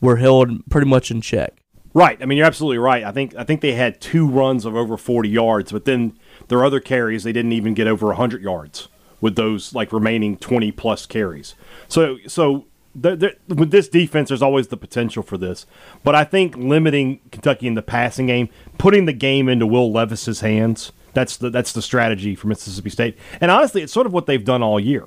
were 0.00 0.16
held 0.16 0.68
pretty 0.70 0.88
much 0.88 1.10
in 1.10 1.20
check. 1.20 1.62
right. 1.94 2.18
I 2.22 2.26
mean, 2.26 2.38
you're 2.38 2.46
absolutely 2.46 2.78
right. 2.78 3.04
I 3.04 3.12
think 3.12 3.34
I 3.36 3.44
think 3.44 3.60
they 3.60 3.72
had 3.72 4.00
two 4.00 4.26
runs 4.28 4.64
of 4.64 4.74
over 4.74 4.96
40 4.96 5.28
yards, 5.28 5.72
but 5.72 5.84
then 5.84 6.18
their 6.48 6.64
other 6.64 6.80
carries 6.80 7.24
they 7.24 7.32
didn't 7.32 7.52
even 7.52 7.74
get 7.74 7.86
over 7.86 8.06
100 8.06 8.42
yards 8.42 8.88
with 9.20 9.36
those 9.36 9.74
like 9.74 9.92
remaining 9.92 10.36
20 10.36 10.72
plus 10.72 11.06
carries. 11.06 11.54
So 11.88 12.18
so 12.26 12.66
with 12.94 13.70
this 13.70 13.88
defense, 13.88 14.28
there's 14.28 14.42
always 14.42 14.68
the 14.68 14.76
potential 14.76 15.22
for 15.22 15.38
this. 15.38 15.66
But 16.02 16.14
I 16.14 16.24
think 16.24 16.56
limiting 16.56 17.20
Kentucky 17.30 17.66
in 17.66 17.74
the 17.74 17.82
passing 17.82 18.26
game, 18.26 18.48
putting 18.78 19.04
the 19.04 19.12
game 19.12 19.48
into 19.48 19.66
Will 19.66 19.92
Levis's 19.92 20.40
hands, 20.40 20.92
that's 21.12 21.36
the 21.36 21.50
that's 21.50 21.72
the 21.72 21.82
strategy 21.82 22.34
for 22.34 22.48
Mississippi 22.48 22.90
State. 22.90 23.16
And 23.40 23.50
honestly, 23.50 23.82
it's 23.82 23.92
sort 23.92 24.06
of 24.06 24.12
what 24.12 24.26
they've 24.26 24.44
done 24.44 24.62
all 24.62 24.80
year. 24.80 25.06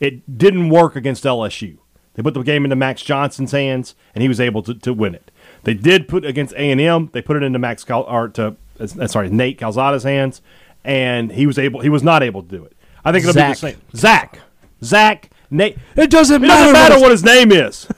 It 0.00 0.38
didn't 0.38 0.68
work 0.68 0.96
against 0.96 1.24
LSU. 1.24 1.78
They 2.14 2.22
put 2.22 2.34
the 2.34 2.42
game 2.42 2.64
into 2.64 2.76
Max 2.76 3.02
Johnson's 3.02 3.52
hands, 3.52 3.94
and 4.14 4.22
he 4.22 4.28
was 4.28 4.40
able 4.40 4.62
to, 4.64 4.74
to 4.74 4.92
win 4.92 5.14
it. 5.14 5.30
They 5.64 5.74
did 5.74 6.08
put 6.08 6.24
against 6.24 6.54
A 6.54 6.70
and 6.70 6.80
M. 6.80 7.08
They 7.12 7.22
put 7.22 7.36
it 7.36 7.42
into 7.42 7.58
Max 7.58 7.84
Cal, 7.84 8.02
or 8.02 8.28
to 8.30 8.56
uh, 8.78 9.06
sorry 9.06 9.30
Nate 9.30 9.58
Calzada's 9.58 10.02
hands, 10.02 10.42
and 10.84 11.32
he 11.32 11.46
was 11.46 11.58
able. 11.58 11.80
He 11.80 11.88
was 11.88 12.02
not 12.02 12.22
able 12.22 12.42
to 12.42 12.48
do 12.48 12.64
it. 12.64 12.76
I 13.04 13.12
think 13.12 13.24
it'll 13.24 13.34
be 13.34 13.40
the 13.40 13.54
same. 13.54 13.80
Zach, 13.96 14.38
Zach, 14.84 15.30
Nate. 15.50 15.78
It 15.96 16.10
doesn't 16.10 16.44
It 16.44 16.46
matter. 16.46 16.72
doesn't 16.72 16.74
matter 16.74 17.00
what 17.00 17.10
his 17.12 17.24
name 17.24 17.50
is. 17.52 17.86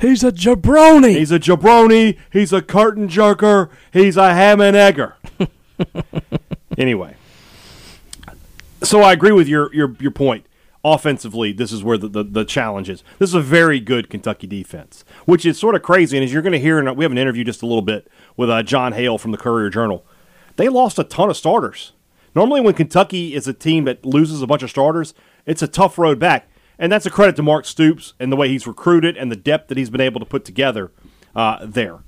He's 0.00 0.24
a 0.24 0.32
jabroni. 0.32 1.16
He's 1.18 1.30
a 1.30 1.38
jabroni. 1.38 2.16
He's 2.32 2.52
a 2.54 2.62
curtain 2.62 3.06
jerker. 3.08 3.68
He's 3.92 4.16
a 4.16 4.32
ham 4.32 4.58
and 4.60 4.74
egger. 4.74 5.16
anyway, 6.78 7.16
so 8.82 9.02
I 9.02 9.12
agree 9.12 9.32
with 9.32 9.46
your 9.48 9.72
your 9.74 9.94
your 10.00 10.10
point. 10.10 10.46
Offensively, 10.82 11.52
this 11.52 11.72
is 11.72 11.84
where 11.84 11.98
the, 11.98 12.08
the, 12.08 12.24
the 12.24 12.44
challenge 12.44 12.88
is. 12.88 13.04
This 13.18 13.28
is 13.30 13.34
a 13.34 13.42
very 13.42 13.80
good 13.80 14.08
Kentucky 14.08 14.46
defense, 14.46 15.04
which 15.26 15.44
is 15.44 15.58
sort 15.58 15.74
of 15.74 15.82
crazy. 15.82 16.16
And 16.16 16.24
as 16.24 16.32
you're 16.32 16.40
going 16.40 16.54
to 16.54 16.58
hear, 16.58 16.82
we 16.94 17.04
have 17.04 17.12
an 17.12 17.18
interview 17.18 17.44
just 17.44 17.60
a 17.60 17.66
little 17.66 17.82
bit 17.82 18.08
with 18.36 18.48
uh, 18.48 18.62
Jon 18.62 18.94
Hale 18.94 19.18
from 19.18 19.30
the 19.30 19.36
Courier 19.36 19.68
Journal. 19.68 20.06
They 20.56 20.70
lost 20.70 20.98
a 20.98 21.04
ton 21.04 21.28
of 21.28 21.36
starters. 21.36 21.92
Normally, 22.34 22.60
when 22.62 22.74
Kentucky 22.74 23.34
is 23.34 23.46
a 23.46 23.52
team 23.52 23.84
that 23.84 24.06
loses 24.06 24.40
a 24.40 24.46
bunch 24.46 24.62
of 24.62 24.70
starters, 24.70 25.12
it's 25.44 25.62
a 25.62 25.68
tough 25.68 25.98
road 25.98 26.18
back. 26.18 26.48
And 26.78 26.90
that's 26.90 27.04
a 27.04 27.10
credit 27.10 27.36
to 27.36 27.42
Mark 27.42 27.66
Stoops 27.66 28.14
and 28.18 28.32
the 28.32 28.36
way 28.36 28.48
he's 28.48 28.66
recruited 28.66 29.16
and 29.16 29.30
the 29.30 29.36
depth 29.36 29.68
that 29.68 29.76
he's 29.76 29.90
been 29.90 30.00
able 30.00 30.18
to 30.20 30.26
put 30.26 30.46
together 30.46 30.90
uh, 31.36 31.58
there. 31.62 31.98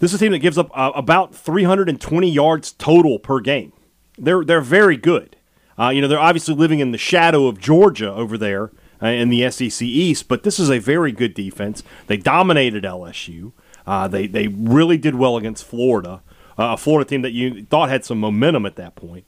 This 0.00 0.12
is 0.12 0.20
a 0.20 0.24
team 0.24 0.32
that 0.32 0.38
gives 0.38 0.58
up 0.58 0.70
uh, 0.76 0.90
about 0.94 1.34
320 1.34 2.28
yards 2.28 2.72
total 2.72 3.18
per 3.20 3.38
game. 3.38 3.72
They're 4.18 4.44
they're 4.44 4.60
very 4.60 4.96
good. 4.96 5.36
Uh, 5.80 5.88
you 5.88 6.02
know, 6.02 6.08
they're 6.08 6.18
obviously 6.18 6.54
living 6.54 6.80
in 6.80 6.92
the 6.92 6.98
shadow 6.98 7.46
of 7.46 7.58
Georgia 7.58 8.12
over 8.12 8.36
there 8.36 8.70
uh, 9.02 9.06
in 9.06 9.30
the 9.30 9.50
SEC 9.50 9.82
East, 9.82 10.28
but 10.28 10.42
this 10.42 10.58
is 10.58 10.68
a 10.68 10.78
very 10.78 11.10
good 11.10 11.32
defense. 11.32 11.82
They 12.06 12.18
dominated 12.18 12.84
LSU. 12.84 13.52
Uh, 13.86 14.06
they 14.06 14.26
they 14.26 14.48
really 14.48 14.98
did 14.98 15.14
well 15.14 15.36
against 15.38 15.64
Florida, 15.64 16.22
uh, 16.58 16.74
a 16.74 16.76
Florida 16.76 17.08
team 17.08 17.22
that 17.22 17.32
you 17.32 17.64
thought 17.64 17.88
had 17.88 18.04
some 18.04 18.20
momentum 18.20 18.66
at 18.66 18.76
that 18.76 18.94
point. 18.94 19.24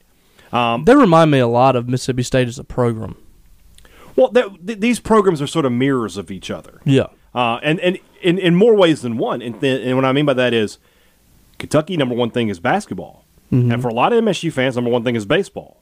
Um, 0.52 0.85
they 0.85 0.94
remind 0.94 1.30
me 1.30 1.38
a 1.38 1.47
lot 1.47 1.75
of 1.75 1.88
Mississippi 1.88 2.23
State 2.23 2.49
as 2.49 2.59
a 2.59 2.64
program. 2.64 3.16
Well, 4.14 4.28
th- 4.28 4.52
these 4.62 5.00
programs 5.00 5.40
are 5.40 5.47
sort 5.47 5.64
of 5.64 5.73
mirrors 5.73 6.18
of 6.18 6.30
each 6.30 6.50
other. 6.50 6.82
Yeah. 6.85 7.06
Uh, 7.35 7.61
and 7.62 7.80
and 7.80 7.99
in, 8.21 8.38
in 8.38 8.54
more 8.54 8.75
ways 8.75 9.00
than 9.00 9.16
one. 9.16 9.40
And, 9.40 9.59
th- 9.59 9.87
and 9.87 9.97
what 9.97 10.04
I 10.04 10.12
mean 10.12 10.26
by 10.26 10.35
that 10.35 10.52
is 10.52 10.78
Kentucky, 11.59 11.97
number 11.97 12.14
one 12.14 12.30
thing 12.30 12.49
is 12.49 12.61
basketball. 12.61 13.25
Mm-hmm. 13.50 13.73
And 13.73 13.82
for 13.82 13.88
a 13.88 13.94
lot 13.94 14.12
of 14.12 14.23
MSU 14.23 14.52
fans, 14.52 14.76
number 14.76 14.90
one 14.90 15.02
thing 15.02 15.16
is 15.16 15.25
baseball. 15.25 15.82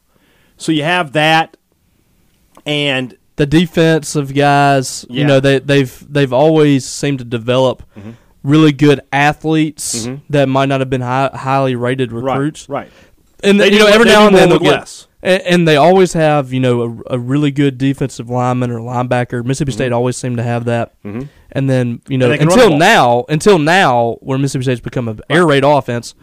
So 0.60 0.72
you 0.72 0.82
have 0.82 1.12
that 1.12 1.56
and 2.66 3.16
the 3.36 3.46
defensive 3.46 4.34
guys, 4.34 5.06
yeah. 5.08 5.20
you 5.20 5.26
know, 5.26 5.40
they 5.40 5.58
they've 5.58 6.12
they've 6.12 6.32
always 6.32 6.84
seemed 6.84 7.20
to 7.20 7.24
develop 7.24 7.82
mm-hmm. 7.96 8.10
really 8.42 8.72
good 8.72 9.00
athletes 9.10 10.04
mm-hmm. 10.04 10.22
that 10.28 10.48
might 10.50 10.66
not 10.66 10.80
have 10.80 10.90
been 10.90 11.00
high, 11.00 11.30
highly 11.32 11.74
rated 11.74 12.12
recruits. 12.12 12.68
Right. 12.68 12.82
right. 12.82 12.92
And 13.42 13.58
they 13.58 13.72
you 13.72 13.78
know, 13.78 13.86
every 13.86 14.04
now 14.04 14.26
and 14.26 14.36
then 14.36 14.50
they'll 14.50 14.58
get. 14.58 15.06
And, 15.22 15.42
and, 15.42 15.68
they 15.68 15.76
always 15.76 16.14
have, 16.14 16.50
you 16.50 16.60
know, 16.60 17.02
a, 17.10 17.14
a, 17.14 17.18
really 17.18 17.50
good 17.50 17.76
defensive 17.76 18.30
lineman 18.30 18.70
or 18.70 18.80
linebacker. 18.80 19.44
Mississippi 19.44 19.70
mm-hmm. 19.70 19.76
State 19.76 19.92
always 19.92 20.16
seemed 20.16 20.38
to 20.38 20.42
have 20.42 20.64
that. 20.64 20.94
Mm-hmm. 21.02 21.26
And 21.52 21.68
then, 21.68 22.00
you 22.08 22.16
know, 22.16 22.32
until 22.32 22.76
now, 22.78 23.26
until 23.28 23.58
now, 23.58 24.16
where 24.20 24.38
Mississippi 24.38 24.64
State's 24.64 24.80
become 24.80 25.08
an 25.08 25.20
air 25.28 25.46
raid 25.46 25.62
offense, 25.62 26.14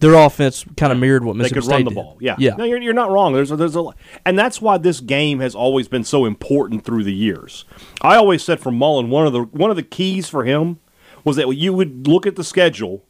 their 0.00 0.14
offense 0.14 0.64
kind 0.76 0.92
of 0.92 0.98
mirrored 0.98 1.24
what 1.24 1.36
Mississippi 1.36 1.54
they 1.54 1.60
could 1.60 1.64
State 1.64 1.74
run 1.74 1.84
the 1.84 1.90
did. 1.90 1.94
ball. 1.94 2.16
Yeah, 2.20 2.36
yeah. 2.38 2.54
No, 2.56 2.64
you're, 2.64 2.80
you're 2.80 2.94
not 2.94 3.10
wrong. 3.10 3.32
There's 3.32 3.50
a, 3.50 3.56
there's 3.56 3.76
a, 3.76 3.84
and 4.26 4.38
that's 4.38 4.60
why 4.60 4.78
this 4.78 5.00
game 5.00 5.40
has 5.40 5.54
always 5.54 5.88
been 5.88 6.04
so 6.04 6.24
important 6.24 6.84
through 6.84 7.04
the 7.04 7.14
years. 7.14 7.64
I 8.00 8.16
always 8.16 8.42
said 8.42 8.60
for 8.60 8.70
Mullen, 8.72 9.10
one 9.10 9.26
of 9.26 9.32
the 9.32 9.42
one 9.42 9.70
of 9.70 9.76
the 9.76 9.82
keys 9.82 10.28
for 10.28 10.44
him 10.44 10.80
was 11.22 11.36
that 11.36 11.54
you 11.54 11.72
would 11.72 12.06
look 12.08 12.26
at 12.26 12.36
the 12.36 12.44
schedule 12.44 13.04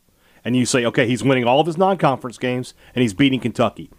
and 0.44 0.56
you 0.56 0.66
say, 0.66 0.84
okay, 0.84 1.06
he's 1.06 1.22
winning 1.22 1.44
all 1.44 1.60
of 1.60 1.66
his 1.66 1.78
non-conference 1.78 2.38
games 2.38 2.74
and 2.94 3.02
he's 3.02 3.14
beating 3.14 3.40
Kentucky. 3.40 3.90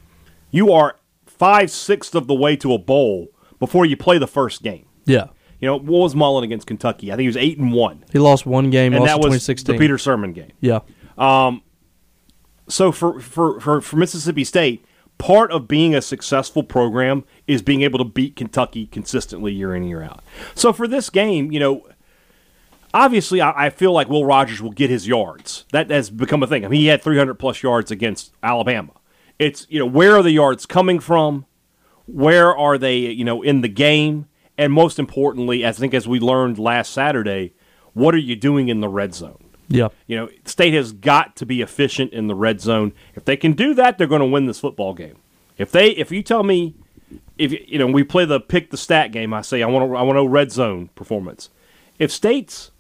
You 0.50 0.72
are 0.74 0.98
five 1.26 1.72
sixths 1.72 2.14
of 2.14 2.28
the 2.28 2.34
way 2.36 2.56
to 2.58 2.74
a 2.74 2.78
bowl 2.78 3.30
before 3.58 3.86
you 3.86 3.96
play 3.96 4.18
the 4.18 4.28
first 4.28 4.64
game. 4.64 4.86
Yeah. 5.06 5.28
You 5.62 5.68
know, 5.68 5.76
what 5.78 6.02
was 6.02 6.16
Mullen 6.16 6.44
against 6.44 6.68
Kentucky? 6.68 7.12
I 7.12 7.16
think 7.16 7.22
he 7.22 7.28
was 7.28 7.38
eight 7.38 7.58
and 7.58 7.72
one. 7.72 8.04
He 8.12 8.20
lost 8.20 8.46
one 8.48 8.72
game, 8.72 8.94
and 8.94 9.06
that 9.06 9.20
was 9.20 9.46
the 9.46 9.78
Peter 9.78 9.96
Sirmon 9.98 10.34
game. 10.34 10.52
Yeah. 10.60 10.80
Um, 11.18 11.62
so 12.72 12.92
for, 12.92 13.20
for, 13.20 13.60
for, 13.60 13.82
for 13.82 13.96
Mississippi 13.96 14.44
State, 14.44 14.86
part 15.18 15.52
of 15.52 15.68
being 15.68 15.94
a 15.94 16.02
successful 16.02 16.64
program 16.64 17.24
is 17.48 17.62
being 17.62 17.82
able 17.82 18.00
to 18.00 18.06
beat 18.06 18.36
Kentucky 18.36 18.88
consistently 18.88 19.54
year 19.54 19.76
in 19.76 19.84
year 19.84 20.02
out. 20.02 20.24
So 20.56 20.74
for 20.74 20.88
this 20.88 21.10
game, 21.10 21.52
you 21.52 21.60
know, 21.60 21.88
obviously 22.94 23.42
I, 23.42 23.68
I, 23.68 23.70
feel 23.70 23.92
like 23.92 24.10
Will 24.10 24.26
Rogers 24.26 24.62
will 24.62 24.72
get 24.72 24.90
his 24.90 25.08
yards. 25.08 25.66
That 25.72 25.90
has 25.90 26.10
become 26.10 26.44
a 26.44 26.48
thing. 26.48 26.66
I 26.66 26.70
mean, 26.70 26.80
he 26.80 26.88
had 26.88 27.02
300 27.02 27.36
plus 27.36 27.62
yards 27.62 27.92
against 27.92 28.34
Alabama. 28.42 28.94
It's 29.38 29.66
you 29.70 29.80
know 29.80 29.86
where 29.86 30.18
are 30.18 30.24
the 30.24 30.32
yards 30.32 30.66
coming 30.66 31.00
from? 31.00 31.46
Where 32.06 32.56
are 32.56 32.78
they? 32.78 32.98
You 32.98 33.26
know, 33.26 33.42
in 33.42 33.62
the 33.62 33.68
game, 33.68 34.28
and 34.58 34.72
most 34.72 35.00
importantly, 35.00 35.66
I 35.66 35.72
think 35.72 35.96
as 35.96 36.08
we 36.08 36.20
learned 36.20 36.60
last 36.60 36.94
Saturday, 36.94 37.54
what 37.94 38.14
are 38.14 38.20
you 38.20 38.36
doing 38.36 38.70
in 38.70 38.82
the 38.82 38.90
red 38.90 39.16
zone? 39.16 39.41
Yeah. 39.72 39.90
You 40.08 40.18
know, 40.18 40.30
state 40.46 40.74
has 40.74 40.92
got 40.92 41.36
to 41.38 41.46
be 41.46 41.62
efficient 41.62 42.14
in 42.14 42.28
the 42.28 42.36
red 42.36 42.62
zone. 42.62 42.94
If 43.16 43.26
they 43.26 43.38
can 43.38 43.54
do 43.54 43.74
that, 43.76 43.98
they're 43.98 44.08
going 44.08 44.22
to 44.22 44.28
win 44.28 44.46
this 44.46 44.60
football 44.60 44.94
game. 44.94 45.18
If 45.58 45.72
they, 45.72 45.92
if 45.92 46.12
you 46.12 46.24
tell 46.24 46.44
me, 46.44 46.76
if 47.38 47.52
you 47.52 47.80
know, 47.80 47.88
we 47.88 48.04
play 48.04 48.26
the 48.26 48.40
pick 48.40 48.72
the 48.72 48.78
stat 48.78 49.12
game, 49.12 49.34
I 49.34 49.42
say 49.42 49.64
I 49.64 49.68
want 49.68 49.90
to, 49.90 49.96
I 49.96 50.02
want 50.02 50.18
a 50.18 50.28
red 50.28 50.52
zone 50.52 50.90
performance. 50.96 51.50
If 52.00 52.12
state's 52.12 52.72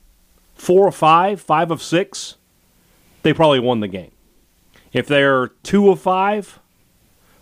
four 0.53 0.88
or 0.88 0.91
five, 0.91 1.41
five 1.41 1.71
of 1.71 1.81
six, 1.81 2.36
they 3.24 3.33
probably 3.33 3.60
won 3.60 3.79
the 3.79 3.88
game. 3.88 4.12
If 4.93 5.07
they're 5.07 5.50
two 5.63 5.89
of 5.89 6.01
five, 6.01 6.60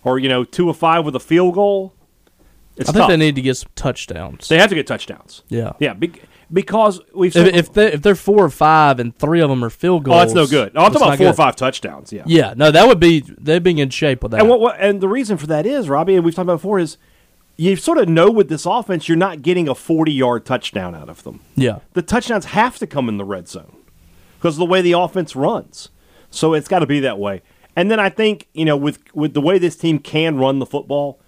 or 0.04 0.20
you 0.20 0.30
know, 0.30 0.44
two 0.44 0.70
of 0.70 0.78
five 0.78 1.06
with 1.06 1.16
a 1.16 1.20
field 1.20 1.56
goal, 1.56 1.94
it's 2.76 2.90
I 2.90 2.94
think 2.94 3.02
tough. 3.04 3.10
they 3.10 3.18
need 3.18 3.36
to 3.36 3.42
get 3.42 3.58
some 3.58 3.72
touchdowns. 3.76 4.48
They 4.48 4.58
have 4.58 4.70
to 4.70 4.76
get 4.76 4.88
touchdowns. 4.88 5.44
Yeah, 5.50 5.74
yeah 5.80 5.94
because 6.52 7.02
we've 7.14 7.36
if, 7.36 7.54
if 7.54 7.74
they 7.74 7.94
if 7.94 8.02
they're 8.02 8.16
four 8.16 8.44
or 8.44 8.50
five 8.50 9.00
and 9.00 9.16
three 9.18 9.42
of 9.42 9.50
them 9.50 9.64
are 9.64 9.70
field 9.70 10.04
goals, 10.04 10.16
oh, 10.16 10.20
that's 10.20 10.34
no 10.34 10.48
good. 10.48 10.72
Oh, 10.76 10.86
I'm 10.86 10.92
talking 10.92 11.08
about 11.08 11.18
four 11.18 11.26
good. 11.26 11.32
or 11.32 11.34
five 11.34 11.56
touchdowns. 11.56 12.12
Yeah, 12.12 12.24
yeah, 12.26 12.54
no, 12.56 12.72
that 12.72 12.88
would 12.88 13.00
be 13.00 13.22
they'd 13.22 13.64
be 13.64 13.80
in 13.80 13.90
shape 13.90 14.24
with 14.24 14.32
that. 14.32 14.42
And 14.42 14.50
what, 14.50 14.60
what, 14.60 14.80
and 14.80 15.02
the 15.02 15.08
reason 15.08 15.38
for 15.38 15.48
that 15.48 15.66
is 15.66 15.90
Robbie, 15.90 16.16
and 16.16 16.26
we've 16.26 16.34
talked 16.34 16.46
about 16.46 16.56
before, 16.56 16.80
is 16.80 16.98
you 17.58 17.76
sort 17.76 17.98
of 17.98 18.08
know 18.10 18.32
with 18.32 18.50
this 18.50 18.66
offense 18.66 19.08
you're 19.08 19.18
not 19.18 19.42
getting 19.42 19.68
a 19.68 19.76
40 19.76 20.12
yard 20.12 20.46
touchdown 20.46 20.96
out 20.96 21.10
of 21.10 21.24
them. 21.24 21.42
Yeah, 21.56 21.80
the 21.94 22.02
touchdowns 22.02 22.46
have 22.46 22.78
to 22.80 22.88
come 22.88 23.10
in 23.10 23.18
the 23.18 23.26
red 23.26 23.48
zone 23.48 23.76
because 24.38 24.56
of 24.56 24.60
the 24.60 24.66
way 24.66 24.82
the 24.82 24.94
offense 24.94 25.36
runs. 25.36 25.90
So 26.32 26.54
it's 26.54 26.68
got 26.68 26.80
to 26.80 26.88
be 26.88 27.00
that 27.02 27.20
way. 27.20 27.42
And 27.76 27.90
then 27.90 28.00
I 28.00 28.10
think 28.10 28.48
you 28.54 28.66
know 28.66 28.78
with 28.78 29.00
with 29.14 29.34
the 29.34 29.42
way 29.42 29.60
this 29.60 29.76
team 29.76 30.00
can 30.00 30.38
run 30.38 30.60
the 30.60 30.66
football. 30.66 31.20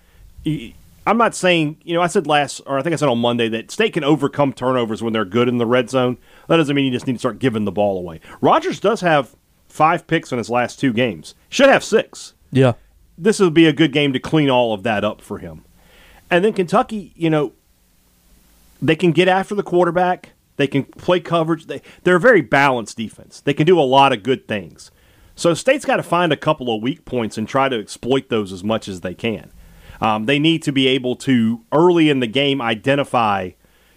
I'm 1.06 1.18
not 1.18 1.34
saying, 1.34 1.78
you 1.84 1.96
know, 1.96 2.02
I 2.02 2.08
said 2.08 2.28
last, 2.28 2.62
or 2.66 2.78
I 2.78 2.84
think 2.84 2.94
I 2.94 2.96
said 2.96 3.10
on 3.10 3.18
Monday 3.18 3.50
that 3.50 3.72
State 3.72 3.94
can 3.94 4.04
overcome 4.04 4.54
turnovers 4.54 5.02
when 5.02 5.14
they're 5.14 5.26
good 5.26 5.48
in 5.48 5.58
the 5.58 5.66
red 5.66 5.90
zone. 5.90 6.18
That 6.48 6.58
doesn't 6.58 6.76
mean 6.76 6.86
you 6.86 6.92
just 6.92 7.08
need 7.08 7.14
to 7.14 7.20
start 7.20 7.40
giving 7.40 7.66
the 7.66 7.72
ball 7.72 7.98
away. 7.98 8.20
Rogers 8.40 8.80
does 8.80 9.02
have 9.02 9.36
five 9.68 10.06
picks 10.06 10.32
in 10.32 10.38
his 10.38 10.50
last 10.50 10.80
two 10.80 10.94
games. 10.94 11.34
Should 11.50 11.70
have 11.70 11.84
six. 11.84 12.34
Yeah. 12.52 12.74
This 13.18 13.40
would 13.40 13.54
be 13.54 13.66
a 13.66 13.74
good 13.74 13.94
game 13.94 14.14
to 14.14 14.20
clean 14.20 14.50
all 14.50 14.74
of 14.74 14.84
that 14.84 15.04
up 15.04 15.22
for 15.22 15.40
him. 15.40 15.66
And 16.30 16.46
then 16.46 16.54
Kentucky, 16.54 17.14
you 17.16 17.30
know, 17.30 17.54
they 18.82 18.96
can 18.96 19.12
get 19.12 19.28
after 19.28 19.56
the 19.56 19.64
quarterback. 19.64 20.34
They 20.58 20.68
can 20.68 20.84
play 20.84 21.20
coverage. 21.20 21.66
They, 21.66 21.82
they're 22.04 22.18
a 22.18 22.20
very 22.20 22.42
balanced 22.42 22.98
defense. 22.98 23.42
They 23.42 23.54
can 23.54 23.66
do 23.66 23.80
a 23.80 23.82
lot 23.82 24.14
of 24.14 24.24
good 24.24 24.48
things. 24.48 24.92
So 25.36 25.54
State's 25.54 25.86
got 25.86 25.98
to 25.98 26.04
find 26.04 26.32
a 26.32 26.38
couple 26.38 26.74
of 26.74 26.84
weak 26.84 27.06
points 27.06 27.38
and 27.38 27.48
try 27.48 27.70
to 27.70 27.80
exploit 27.80 28.30
those 28.30 28.52
as 28.52 28.64
much 28.64 28.88
as 28.88 29.02
they 29.02 29.16
can. 29.16 29.52
Um, 30.02 30.26
they 30.26 30.40
need 30.40 30.64
to 30.64 30.72
be 30.72 30.88
able 30.88 31.16
to 31.18 31.64
early 31.72 32.10
in 32.10 32.20
the 32.20 32.28
game 32.28 32.62
identify. 32.62 33.52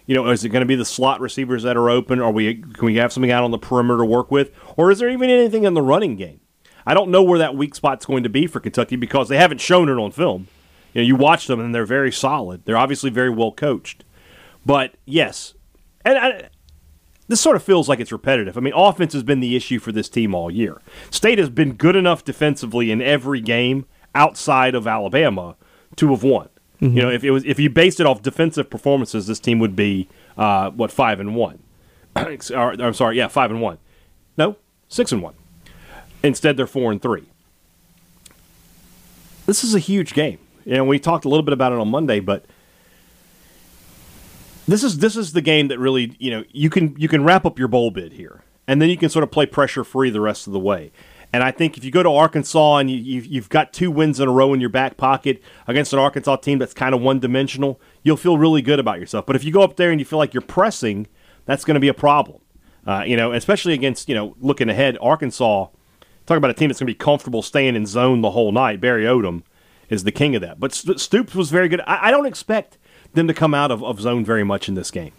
You 0.05 0.15
know, 0.15 0.29
is 0.29 0.43
it 0.43 0.49
going 0.49 0.61
to 0.61 0.67
be 0.67 0.75
the 0.75 0.85
slot 0.85 1.19
receivers 1.19 1.63
that 1.63 1.75
are 1.75 1.89
open? 1.89 2.19
Or 2.19 2.31
we 2.31 2.55
can 2.55 2.85
we 2.85 2.95
have 2.97 3.11
something 3.11 3.31
out 3.31 3.43
on 3.43 3.51
the 3.51 3.57
perimeter 3.57 3.97
to 3.97 4.05
work 4.05 4.31
with, 4.31 4.51
or 4.77 4.91
is 4.91 4.99
there 4.99 5.09
even 5.09 5.29
anything 5.29 5.63
in 5.63 5.73
the 5.73 5.81
running 5.81 6.15
game? 6.15 6.41
I 6.85 6.93
don't 6.93 7.09
know 7.09 7.23
where 7.23 7.39
that 7.39 7.55
weak 7.55 7.73
spot's 7.73 8.05
going 8.05 8.21
to 8.23 8.29
be 8.29 8.45
for 8.45 8.59
Kentucky 8.59 8.95
because 8.95 9.27
they 9.27 9.37
haven't 9.37 9.59
shown 9.59 9.89
it 9.89 9.93
on 9.93 10.11
film. 10.11 10.47
You 10.93 11.01
know, 11.01 11.07
you 11.07 11.15
watch 11.15 11.47
them 11.47 11.59
and 11.59 11.73
they're 11.73 11.85
very 11.85 12.11
solid. 12.11 12.65
They're 12.65 12.77
obviously 12.77 13.09
very 13.09 13.31
well 13.31 13.51
coached. 13.51 14.03
But 14.63 14.93
yes, 15.05 15.55
and 16.05 16.17
I, 16.17 16.49
this 17.27 17.41
sort 17.41 17.55
of 17.55 17.63
feels 17.63 17.89
like 17.89 17.99
it's 17.99 18.11
repetitive. 18.11 18.57
I 18.57 18.61
mean, 18.61 18.73
offense 18.75 19.13
has 19.13 19.23
been 19.23 19.39
the 19.39 19.55
issue 19.55 19.79
for 19.79 19.91
this 19.91 20.09
team 20.09 20.35
all 20.35 20.51
year. 20.51 20.79
State 21.09 21.39
has 21.39 21.49
been 21.49 21.73
good 21.73 21.95
enough 21.95 22.23
defensively 22.23 22.91
in 22.91 23.01
every 23.01 23.41
game 23.41 23.85
outside 24.13 24.75
of 24.75 24.85
Alabama 24.87 25.55
to 25.97 26.13
of 26.13 26.23
one. 26.23 26.49
Mm-hmm. 26.81 26.97
You 26.97 27.03
know, 27.03 27.09
if 27.09 27.23
it 27.23 27.31
was 27.31 27.45
if 27.45 27.59
you 27.59 27.69
based 27.69 27.99
it 27.99 28.05
off 28.05 28.21
defensive 28.21 28.69
performances, 28.69 29.27
this 29.27 29.39
team 29.39 29.59
would 29.59 29.75
be 29.75 30.07
uh, 30.37 30.71
what 30.71 30.91
five 30.91 31.19
and 31.19 31.35
one. 31.35 31.59
or, 32.15 32.81
I'm 32.81 32.93
sorry, 32.93 33.17
yeah, 33.17 33.27
five 33.27 33.51
and 33.51 33.61
one. 33.61 33.77
No, 34.37 34.57
six 34.89 35.11
and 35.11 35.21
one. 35.21 35.35
Instead, 36.23 36.57
they're 36.57 36.67
four 36.67 36.91
and 36.91 37.01
three. 37.01 37.25
This 39.45 39.63
is 39.63 39.75
a 39.75 39.79
huge 39.79 40.13
game. 40.13 40.39
and 40.65 40.87
we 40.87 40.99
talked 40.99 41.25
a 41.25 41.29
little 41.29 41.43
bit 41.43 41.53
about 41.53 41.71
it 41.71 41.77
on 41.77 41.89
Monday, 41.89 42.19
but 42.19 42.45
this 44.67 44.83
is 44.83 44.97
this 44.97 45.15
is 45.15 45.33
the 45.33 45.41
game 45.41 45.67
that 45.67 45.79
really 45.79 46.15
you 46.19 46.31
know 46.31 46.43
you 46.51 46.69
can 46.69 46.95
you 46.97 47.07
can 47.07 47.23
wrap 47.23 47.45
up 47.45 47.59
your 47.59 47.67
bowl 47.67 47.91
bid 47.91 48.13
here, 48.13 48.43
and 48.67 48.81
then 48.81 48.89
you 48.89 48.97
can 48.97 49.09
sort 49.09 49.23
of 49.23 49.31
play 49.31 49.45
pressure 49.45 49.83
free 49.83 50.09
the 50.09 50.21
rest 50.21 50.47
of 50.47 50.53
the 50.53 50.59
way. 50.59 50.91
And 51.35 51.43
I 51.43 51.51
think 51.51 51.77
if 51.77 51.83
you 51.83 51.91
go 51.91 52.01
to 52.01 52.09
Arkansas 52.09 52.77
and 52.77 52.89
you, 52.89 52.95
you've, 52.95 53.25
you've 53.25 53.49
got 53.49 53.73
two 53.73 53.91
wins 53.91 54.21
in 54.21 54.29
a 54.29 54.31
row 54.31 54.53
in 54.53 54.61
your 54.61 54.69
back 54.69 54.95
pocket 54.95 55.43
against 55.67 55.91
an 55.91 55.99
Arkansas 55.99 56.37
team 56.37 56.59
that's 56.59 56.73
kind 56.73 56.95
of 56.95 57.01
one 57.01 57.19
dimensional, 57.19 57.81
you'll 58.03 58.15
feel 58.15 58.37
really 58.37 58.61
good 58.61 58.79
about 58.79 59.01
yourself. 59.01 59.25
But 59.25 59.35
if 59.35 59.43
you 59.43 59.51
go 59.51 59.61
up 59.61 59.75
there 59.75 59.91
and 59.91 59.99
you 59.99 60.05
feel 60.05 60.17
like 60.17 60.33
you're 60.33 60.39
pressing, 60.39 61.07
that's 61.43 61.65
going 61.65 61.75
to 61.75 61.81
be 61.81 61.89
a 61.89 61.93
problem. 61.93 62.39
Uh, 62.87 63.03
you 63.05 63.17
know, 63.17 63.33
especially 63.33 63.73
against, 63.73 64.07
you 64.07 64.15
know, 64.15 64.33
looking 64.39 64.69
ahead, 64.69 64.97
Arkansas, 65.01 65.67
talk 66.25 66.37
about 66.37 66.51
a 66.51 66.53
team 66.53 66.69
that's 66.69 66.79
going 66.79 66.87
to 66.87 66.93
be 66.93 66.97
comfortable 66.97 67.41
staying 67.41 67.75
in 67.75 67.85
zone 67.85 68.21
the 68.21 68.31
whole 68.31 68.53
night. 68.53 68.79
Barry 68.79 69.03
Odom 69.03 69.43
is 69.89 70.05
the 70.05 70.13
king 70.13 70.37
of 70.37 70.41
that. 70.41 70.57
But 70.57 70.73
Stoops 70.73 71.35
was 71.35 71.51
very 71.51 71.67
good. 71.67 71.81
I, 71.81 72.07
I 72.07 72.11
don't 72.11 72.27
expect 72.27 72.77
them 73.11 73.27
to 73.27 73.33
come 73.33 73.53
out 73.53 73.71
of, 73.71 73.83
of 73.83 73.99
zone 73.99 74.23
very 74.23 74.45
much 74.45 74.69
in 74.69 74.75
this 74.75 74.89
game. 74.89 75.11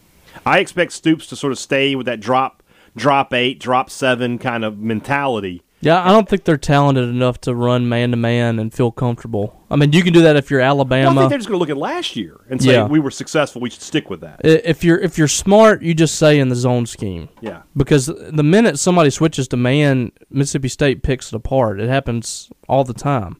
I 0.46 0.60
expect 0.60 0.92
Stoops 0.92 1.26
to 1.26 1.36
sort 1.36 1.52
of 1.52 1.58
stay 1.58 1.94
with 1.94 2.06
that 2.06 2.20
drop, 2.20 2.62
drop 2.96 3.34
eight, 3.34 3.60
drop 3.60 3.90
seven 3.90 4.38
kind 4.38 4.64
of 4.64 4.78
mentality. 4.78 5.62
Yeah, 5.86 6.02
I 6.04 6.08
don't 6.10 6.28
think 6.28 6.42
they're 6.44 6.56
talented 6.56 7.08
enough 7.08 7.40
to 7.42 7.54
run 7.54 7.88
man 7.88 8.10
to 8.10 8.16
man 8.16 8.58
and 8.58 8.74
feel 8.74 8.90
comfortable. 8.90 9.62
I 9.70 9.76
mean, 9.76 9.92
you 9.92 10.02
can 10.02 10.12
do 10.12 10.22
that 10.22 10.34
if 10.36 10.50
you're 10.50 10.58
Well, 10.60 10.66
I 10.66 10.70
Alabama. 10.70 11.20
think 11.20 11.30
they're 11.30 11.38
just 11.38 11.48
going 11.48 11.56
to 11.56 11.60
look 11.60 11.70
at 11.70 11.76
last 11.76 12.16
year 12.16 12.40
and 12.50 12.60
say 12.60 12.72
Yeah. 12.72 12.86
we 12.86 12.98
were 12.98 13.10
successful. 13.12 13.60
We 13.60 13.70
should 13.70 13.82
stick 13.82 14.10
with 14.10 14.20
that. 14.20 14.40
If 14.44 14.82
you're 14.82 14.98
if 14.98 15.16
you're 15.16 15.28
smart, 15.28 15.82
you 15.82 15.94
just 15.94 16.16
say 16.16 16.38
in 16.40 16.48
the 16.48 16.56
zone 16.56 16.86
scheme. 16.86 17.28
Yeah. 17.40 17.62
Because 17.76 18.06
the 18.06 18.42
minute 18.42 18.78
somebody 18.78 19.10
switches 19.10 19.46
to 19.48 19.56
man, 19.56 20.10
Mississippi 20.28 20.68
State 20.68 21.02
picks 21.04 21.28
it 21.32 21.36
apart. 21.36 21.80
It 21.80 21.88
happens 21.88 22.50
all 22.68 22.82
the 22.84 22.92
time. 22.94 23.36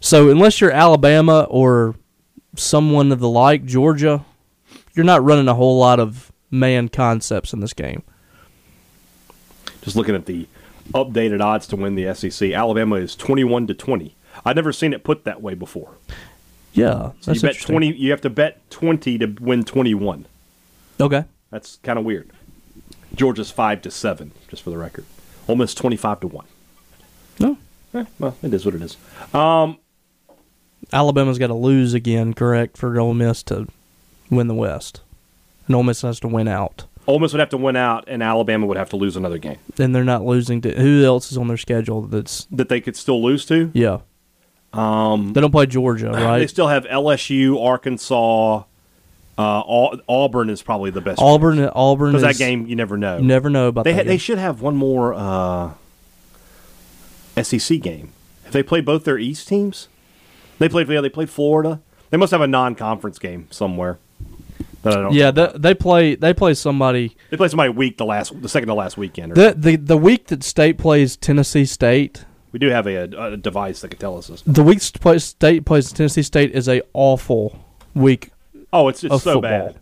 So 0.00 0.28
unless 0.30 0.60
you're 0.60 0.70
Alabama 0.70 1.46
or 1.50 1.96
someone 2.56 3.10
of 3.10 3.18
the 3.18 3.28
like, 3.28 3.64
Georgia, 3.64 4.24
you're 4.94 5.04
not 5.04 5.24
running 5.24 5.48
a 5.48 5.54
whole 5.54 5.78
lot 5.78 5.98
of 5.98 6.30
man 6.52 6.88
concepts 6.88 7.52
in 7.52 7.58
this 7.58 7.72
game. 7.72 8.04
Just 9.82 9.96
looking 9.96 10.14
at 10.14 10.26
the 10.26 10.46
updated 10.92 11.40
odds 11.40 11.66
to 11.68 11.76
win 11.76 11.94
the 11.94 12.12
SEC, 12.14 12.50
Alabama 12.52 12.96
is 12.96 13.16
twenty-one 13.16 13.66
to 13.68 13.74
twenty. 13.74 14.14
I've 14.44 14.56
never 14.56 14.72
seen 14.72 14.92
it 14.92 15.04
put 15.04 15.24
that 15.24 15.40
way 15.42 15.54
before. 15.54 15.94
Yeah, 16.72 17.12
So 17.20 17.32
you 17.32 17.40
bet 17.40 17.60
twenty. 17.60 17.94
You 17.94 18.10
have 18.10 18.20
to 18.22 18.30
bet 18.30 18.68
twenty 18.70 19.16
to 19.18 19.26
win 19.40 19.64
twenty-one. 19.64 20.26
Okay. 21.00 21.24
That's 21.50 21.76
kind 21.82 21.98
of 21.98 22.04
weird. 22.04 22.30
Georgia's 23.14 23.50
five 23.50 23.80
to 23.82 23.90
seven, 23.90 24.32
just 24.48 24.62
for 24.62 24.70
the 24.70 24.78
record. 24.78 25.04
Ole 25.48 25.56
Miss 25.56 25.74
twenty-five 25.74 26.20
to 26.20 26.26
one. 26.26 26.46
No. 27.38 27.58
Eh, 27.94 28.04
well, 28.18 28.36
it 28.42 28.52
is 28.52 28.64
what 28.66 28.74
it 28.74 28.82
is. 28.82 28.96
Alabama's 30.92 31.38
got 31.38 31.46
to 31.46 31.54
lose 31.54 31.94
again, 31.94 32.34
correct, 32.34 32.76
for 32.76 32.98
Ole 32.98 33.14
Miss 33.14 33.42
to 33.44 33.68
win 34.30 34.48
the 34.48 34.54
West. 34.54 35.00
And 35.66 35.76
Ole 35.76 35.82
Miss 35.84 36.02
has 36.02 36.20
to 36.20 36.28
win 36.28 36.48
out. 36.48 36.84
Ole 37.06 37.18
Miss 37.18 37.32
would 37.32 37.40
have 37.40 37.50
to 37.50 37.56
win 37.58 37.76
out, 37.76 38.04
and 38.08 38.22
Alabama 38.22 38.66
would 38.66 38.76
have 38.78 38.88
to 38.90 38.96
lose 38.96 39.14
another 39.16 39.36
game 39.38 39.58
And 39.78 39.94
they're 39.94 40.04
not 40.04 40.24
losing 40.24 40.60
to 40.62 40.72
who 40.74 41.04
else 41.04 41.30
is 41.30 41.36
on 41.38 41.48
their 41.48 41.56
schedule 41.58 42.02
that's 42.02 42.46
that 42.50 42.68
they 42.68 42.80
could 42.80 42.96
still 42.96 43.22
lose 43.22 43.44
to. 43.46 43.70
yeah. 43.74 43.98
Um 44.72 45.32
they 45.32 45.40
don't 45.40 45.52
play 45.52 45.66
Georgia, 45.66 46.10
right? 46.12 46.38
They 46.38 46.46
still 46.46 46.68
have 46.68 46.84
LSU, 46.84 47.62
Arkansas. 47.64 48.64
Uh, 49.36 49.96
Auburn 50.08 50.48
is 50.48 50.62
probably 50.62 50.90
the 50.90 51.00
best 51.00 51.20
Auburn 51.20 51.58
Auburn 51.74 52.12
because 52.12 52.22
that 52.22 52.36
game 52.36 52.66
you 52.66 52.76
never 52.76 52.96
know. 52.96 53.16
You 53.18 53.24
never 53.24 53.50
know 53.50 53.66
about 53.68 53.84
they 53.84 53.92
that. 53.92 54.04
ha- 54.06 54.08
they 54.08 54.16
should 54.16 54.38
have 54.38 54.60
one 54.62 54.76
more 54.76 55.12
uh, 55.12 55.72
SEC 57.42 57.80
game. 57.80 58.12
Have 58.44 58.52
they 58.52 58.62
played 58.62 58.84
both 58.84 59.04
their 59.04 59.18
East 59.18 59.48
teams? 59.48 59.88
They 60.58 60.68
played. 60.68 60.88
Yeah, 60.88 61.00
they 61.00 61.08
played 61.08 61.30
Florida. 61.30 61.80
They 62.10 62.16
must 62.16 62.30
have 62.30 62.40
a 62.42 62.46
non-conference 62.46 63.18
game 63.18 63.48
somewhere. 63.50 63.98
That 64.84 64.92
I 64.98 65.02
don't. 65.02 65.12
yeah, 65.12 65.30
they, 65.30 65.50
they 65.56 65.74
play 65.74 66.14
they 66.14 66.32
play 66.32 66.54
somebody. 66.54 67.16
They 67.30 67.36
play 67.36 67.48
somebody 67.48 67.70
week 67.70 67.98
the 67.98 68.04
last, 68.04 68.40
the 68.40 68.48
second 68.48 68.68
to 68.68 68.74
last 68.74 68.96
weekend. 68.96 69.32
Or 69.32 69.34
The 69.34 69.54
the 69.56 69.76
the 69.76 69.96
week 69.96 70.28
that 70.28 70.42
State 70.44 70.78
plays 70.78 71.16
Tennessee 71.16 71.64
State, 71.64 72.24
we 72.52 72.58
do 72.58 72.68
have 72.68 72.86
a, 72.86 73.04
a 73.32 73.36
device 73.36 73.80
that 73.80 73.88
can 73.88 73.98
tell 73.98 74.16
us 74.16 74.28
this. 74.28 74.42
the 74.42 74.62
week 74.62 74.80
play- 75.00 75.18
State 75.18 75.64
plays 75.64 75.90
Tennessee 75.92 76.22
State 76.22 76.52
is 76.52 76.68
a 76.68 76.80
awful 76.92 77.58
week. 77.94 78.30
Oh, 78.72 78.88
it's 78.88 79.02
it's 79.02 79.14
Of 79.14 79.22
so 79.22 79.34
football. 79.34 79.50
bad. 79.72 79.80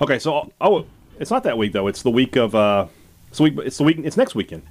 Okay, 0.00 0.18
so 0.18 0.50
oh, 0.60 0.86
it's 1.20 1.30
not 1.30 1.44
that 1.44 1.56
week 1.58 1.72
though. 1.72 1.86
It's 1.86 2.02
the 2.02 2.10
week 2.10 2.36
of 2.36 2.54
uh, 2.54 2.86
it's 3.28 3.38
the 3.38 3.44
week. 3.44 3.54
It's 3.58 3.78
the 3.78 3.84
week. 3.84 3.98
It's 4.02 4.16
next 4.16 4.34
weekend, 4.34 4.62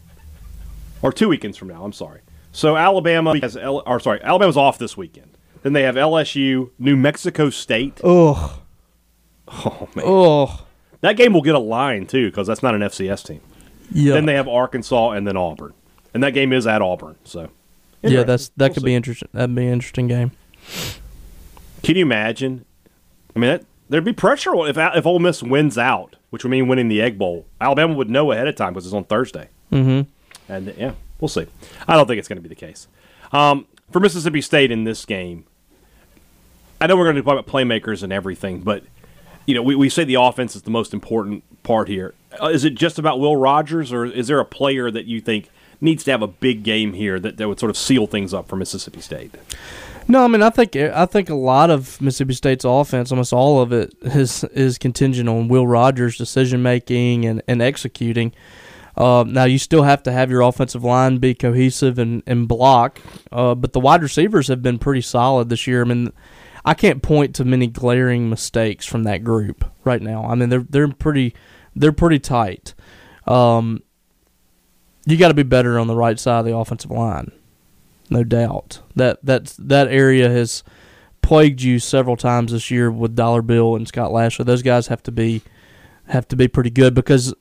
or 1.01 1.13
two 1.13 1.29
weekends 1.29 1.57
from 1.57 1.67
now. 1.69 1.83
I'm 1.83 1.93
sorry. 1.93 2.21
So 2.53 2.75
Alabama 2.75 3.37
has, 3.39 3.55
L, 3.55 3.81
or 3.85 3.99
sorry, 4.01 4.21
Alabama's 4.23 4.57
off 4.57 4.77
this 4.77 4.97
weekend. 4.97 5.29
Then 5.63 5.73
they 5.73 5.83
have 5.83 5.95
LSU, 5.95 6.71
New 6.79 6.97
Mexico 6.97 7.49
State. 7.49 8.01
Ugh. 8.03 8.59
Oh 9.65 9.89
man, 9.95 10.05
Ugh. 10.07 10.59
that 11.01 11.17
game 11.17 11.33
will 11.33 11.41
get 11.41 11.55
a 11.55 11.59
line 11.59 12.05
too 12.07 12.29
because 12.29 12.47
that's 12.47 12.63
not 12.63 12.73
an 12.73 12.81
FCS 12.81 13.25
team. 13.25 13.41
Yeah. 13.91 14.13
Then 14.13 14.25
they 14.25 14.35
have 14.35 14.47
Arkansas 14.47 15.11
and 15.11 15.27
then 15.27 15.35
Auburn, 15.35 15.73
and 16.13 16.23
that 16.23 16.31
game 16.31 16.53
is 16.53 16.65
at 16.65 16.81
Auburn. 16.81 17.17
So 17.25 17.49
yeah, 18.01 18.23
that's 18.23 18.49
that 18.49 18.69
We'll 18.69 18.73
could 18.75 18.81
see. 18.81 18.85
be 18.85 18.95
interesting. 18.95 19.29
That'd 19.33 19.53
be 19.53 19.65
an 19.67 19.73
interesting 19.73 20.07
game. 20.07 20.31
Can 21.83 21.95
you 21.95 22.03
imagine? 22.03 22.65
I 23.35 23.39
mean, 23.39 23.49
that, 23.49 23.65
there'd 23.89 24.05
be 24.05 24.13
pressure 24.13 24.53
if 24.67 24.77
if 24.77 25.05
Ole 25.05 25.19
Miss 25.19 25.43
wins 25.43 25.77
out, 25.77 26.15
which 26.29 26.43
would 26.43 26.49
mean 26.51 26.67
winning 26.67 26.87
the 26.87 27.01
Egg 27.01 27.17
Bowl. 27.17 27.45
Alabama 27.59 27.93
would 27.95 28.09
know 28.09 28.31
ahead 28.31 28.47
of 28.47 28.55
time 28.55 28.73
because 28.73 28.85
it's 28.85 28.93
on 28.95 29.03
Thursday. 29.03 29.49
Mm-hmm. 29.71 30.09
And 30.51 30.73
yeah, 30.77 30.93
we'll 31.19 31.27
see. 31.27 31.47
I 31.87 31.95
don't 31.95 32.07
think 32.07 32.19
it's 32.19 32.27
going 32.27 32.37
to 32.37 32.41
be 32.41 32.49
the 32.49 32.55
case. 32.55 32.87
Um, 33.31 33.67
for 33.91 33.99
Mississippi 33.99 34.41
State 34.41 34.71
in 34.71 34.83
this 34.85 35.05
game, 35.05 35.45
I 36.79 36.87
know 36.87 36.95
we're 36.95 37.05
going 37.05 37.15
to 37.17 37.21
talk 37.21 37.33
about 37.39 37.47
playmakers 37.47 38.03
and 38.03 38.11
everything, 38.13 38.61
but 38.61 38.83
you 39.45 39.55
know, 39.55 39.61
we, 39.61 39.75
we 39.75 39.89
say 39.89 40.03
the 40.03 40.15
offense 40.15 40.55
is 40.55 40.63
the 40.63 40.71
most 40.71 40.93
important 40.93 41.43
part 41.63 41.87
here. 41.87 42.13
Uh, 42.41 42.47
it 42.47 42.75
just 42.75 42.97
about 42.99 43.19
Will 43.19 43.35
Rogers, 43.35 43.91
or 43.91 44.05
is 44.05 44.27
there 44.27 44.39
a 44.39 44.45
player 44.45 44.89
that 44.91 45.05
you 45.05 45.21
think 45.21 45.49
needs 45.79 46.03
to 46.05 46.11
have 46.11 46.21
a 46.21 46.27
big 46.27 46.63
game 46.63 46.93
here 46.93 47.19
that, 47.19 47.37
that 47.37 47.47
would 47.47 47.59
sort 47.59 47.69
of 47.69 47.77
seal 47.77 48.07
things 48.07 48.33
up 48.33 48.47
for 48.47 48.55
Mississippi 48.55 49.01
State? 49.01 49.35
No, 50.07 50.23
I 50.23 50.27
mean 50.27 50.41
I 50.41 50.49
think 50.49 50.75
I 50.75 51.05
think 51.05 51.29
a 51.29 51.35
lot 51.35 51.69
of 51.69 52.01
Mississippi 52.01 52.33
State's 52.33 52.65
offense, 52.65 53.11
almost 53.11 53.33
all 53.33 53.61
of 53.61 53.71
it, 53.71 53.93
is 54.01 54.43
is 54.45 54.77
contingent 54.77 55.29
on 55.29 55.47
Will 55.47 55.67
Rogers' 55.67 56.17
decision 56.17 56.61
making 56.61 57.25
and, 57.25 57.41
and 57.47 57.61
executing. 57.61 58.33
Um, 58.97 59.31
now 59.31 59.45
you 59.45 59.57
still 59.57 59.83
have 59.83 60.03
to 60.03 60.11
have 60.11 60.29
your 60.29 60.41
offensive 60.41 60.83
line 60.83 61.17
be 61.17 61.33
cohesive 61.33 61.97
and, 61.97 62.23
and 62.27 62.47
block, 62.47 62.99
uh, 63.31 63.55
but 63.55 63.73
the 63.73 63.79
wide 63.79 64.03
receivers 64.03 64.47
have 64.49 64.61
been 64.61 64.79
pretty 64.79 65.01
solid 65.01 65.49
this 65.49 65.65
year. 65.65 65.81
I 65.81 65.85
mean, 65.85 66.11
I 66.63 66.73
can't 66.73 67.01
point 67.01 67.35
to 67.35 67.45
many 67.45 67.67
glaring 67.67 68.29
mistakes 68.29 68.85
from 68.85 69.03
that 69.03 69.23
group 69.23 69.69
right 69.83 70.01
now. 70.01 70.25
I 70.25 70.35
mean 70.35 70.49
they're 70.49 70.65
they're 70.69 70.87
pretty 70.87 71.33
they're 71.75 71.91
pretty 71.91 72.19
tight. 72.19 72.73
Um, 73.27 73.83
you 75.05 75.17
got 75.17 75.29
to 75.29 75.33
be 75.33 75.43
better 75.43 75.79
on 75.79 75.87
the 75.87 75.95
right 75.95 76.19
side 76.19 76.39
of 76.39 76.45
the 76.45 76.55
offensive 76.55 76.91
line 76.91 77.31
no 78.11 78.23
doubt. 78.23 78.81
That 78.95 79.25
that 79.25 79.55
that 79.57 79.87
area 79.87 80.29
has 80.29 80.63
plagued 81.23 81.61
you 81.61 81.79
several 81.79 82.17
times 82.17 82.51
this 82.51 82.69
year 82.69 82.91
with 82.91 83.15
Dollar 83.15 83.41
Bill 83.41 83.75
and 83.75 83.87
Scott 83.87 84.11
Lashley. 84.11 84.45
Those 84.45 84.61
guys 84.61 84.87
have 84.87 85.01
to 85.03 85.11
be 85.11 85.41
have 86.07 86.27
to 86.27 86.35
be 86.35 86.47
pretty 86.47 86.69
good 86.69 86.93
because 86.93 87.33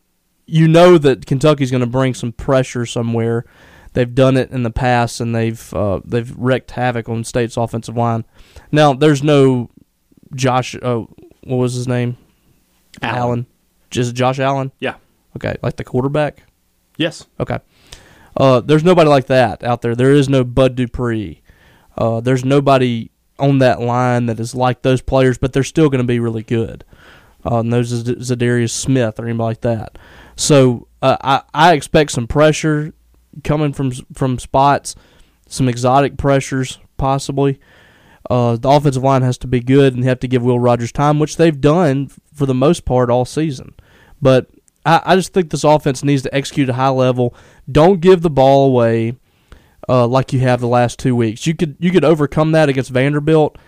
you 0.47 0.69
know 0.69 0.97
that 0.97 1.27
Kentucky's 1.27 1.73
going 1.73 1.83
to 1.83 1.87
bring 1.87 2.15
some 2.15 2.33
pressure 2.33 2.87
somewhere. 2.87 3.45
They've 3.92 4.14
done 4.14 4.37
it 4.37 4.50
in 4.50 4.62
the 4.62 4.70
past 4.70 5.20
and 5.20 5.35
they've 5.35 5.74
uh, 5.74 6.00
they've 6.05 6.33
wreaked 6.37 6.70
havoc 6.72 7.09
on 7.09 7.24
State's 7.24 7.57
offensive 7.57 7.96
line. 7.96 8.24
Now 8.70 8.92
there's 8.92 9.22
no 9.22 9.70
Josh. 10.35 10.76
Uh, 10.81 11.05
what 11.44 11.57
was 11.57 11.74
his 11.74 11.88
name? 11.88 12.16
Allen. 13.03 13.46
Just 13.90 14.14
Josh 14.14 14.38
Allen. 14.38 14.72
Yeah. 14.79 14.96
Okay, 15.37 15.57
like 15.62 15.76
the 15.76 15.85
quarterback. 15.85 16.44
Yes. 16.96 17.26
Okay. 17.38 17.59
Uh, 18.37 18.61
there's 18.61 18.85
nobody 18.85 19.09
like 19.09 19.26
that 19.26 19.64
out 19.64 19.83
there. 19.83 19.96
There 19.96 20.12
is 20.12 20.29
no 20.29 20.44
Bud 20.44 20.76
Dupree. 20.76 21.42
Uh, 21.96 22.20
there's 22.20 22.44
nobody 22.44 23.11
on 23.38 23.59
that 23.59 23.81
line 23.81 24.26
that 24.26 24.38
is 24.38 24.55
like 24.55 24.83
those 24.83 25.03
players, 25.03 25.38
but 25.38 25.53
they're 25.53 25.64
still 25.64 25.88
going 25.88 26.00
to 26.00 26.07
be 26.07 26.20
really 26.20 26.42
good. 26.42 26.85
Uh, 27.44 27.62
is 27.64 28.05
Za'Darius 28.05 28.70
Smith 28.70 29.18
or 29.18 29.24
anybody 29.24 29.44
like 29.44 29.61
that. 29.62 29.98
So 30.37 30.88
uh, 31.00 31.16
I 31.20 31.42
I 31.55 31.72
expect 31.72 32.12
some 32.12 32.26
pressure 32.26 32.92
coming 33.45 33.73
from 33.73 33.93
from 34.12 34.38
spots, 34.38 34.95
some 35.47 35.69
exotic 35.69 36.16
pressures 36.16 36.79
possibly. 36.97 37.59
Uh, 38.29 38.57
the 38.57 38.69
offensive 38.69 39.03
line 39.03 39.23
has 39.23 39.38
to 39.38 39.47
be 39.47 39.61
good 39.61 39.95
and 39.95 40.05
have 40.05 40.21
to 40.21 40.29
give 40.29 40.43
Will 40.43 40.61
Rogers 40.61 40.93
time, 40.93 41.19
which 41.19 41.37
they've 41.37 41.61
done 41.61 42.09
for 42.33 42.47
the 42.47 42.55
most 42.55 42.85
part 42.85 43.11
all 43.11 43.25
season. 43.25 43.75
But 44.23 44.49
I, 44.85 45.01
I 45.05 45.16
just 45.16 45.33
think 45.33 45.51
this 45.51 45.64
offense 45.64 46.05
needs 46.05 46.23
to 46.23 46.35
execute 46.35 46.69
at 46.69 46.75
a 46.75 46.77
high 46.77 46.90
level. 46.90 47.35
Don't 47.71 48.01
give 48.01 48.23
the 48.23 48.31
ball 48.31 48.66
away 48.66 49.16
uh, 49.88 50.07
like 50.07 50.33
you 50.33 50.40
have 50.40 50.61
the 50.61 50.69
last 50.69 50.99
two 50.99 51.16
weeks. 51.16 51.47
You 51.47 51.55
could 51.55 51.77
you 51.81 51.90
could 51.90 52.05
overcome 52.05 52.53
that 52.53 52.69
against 52.69 52.90
Vanderbilt. 52.90 53.59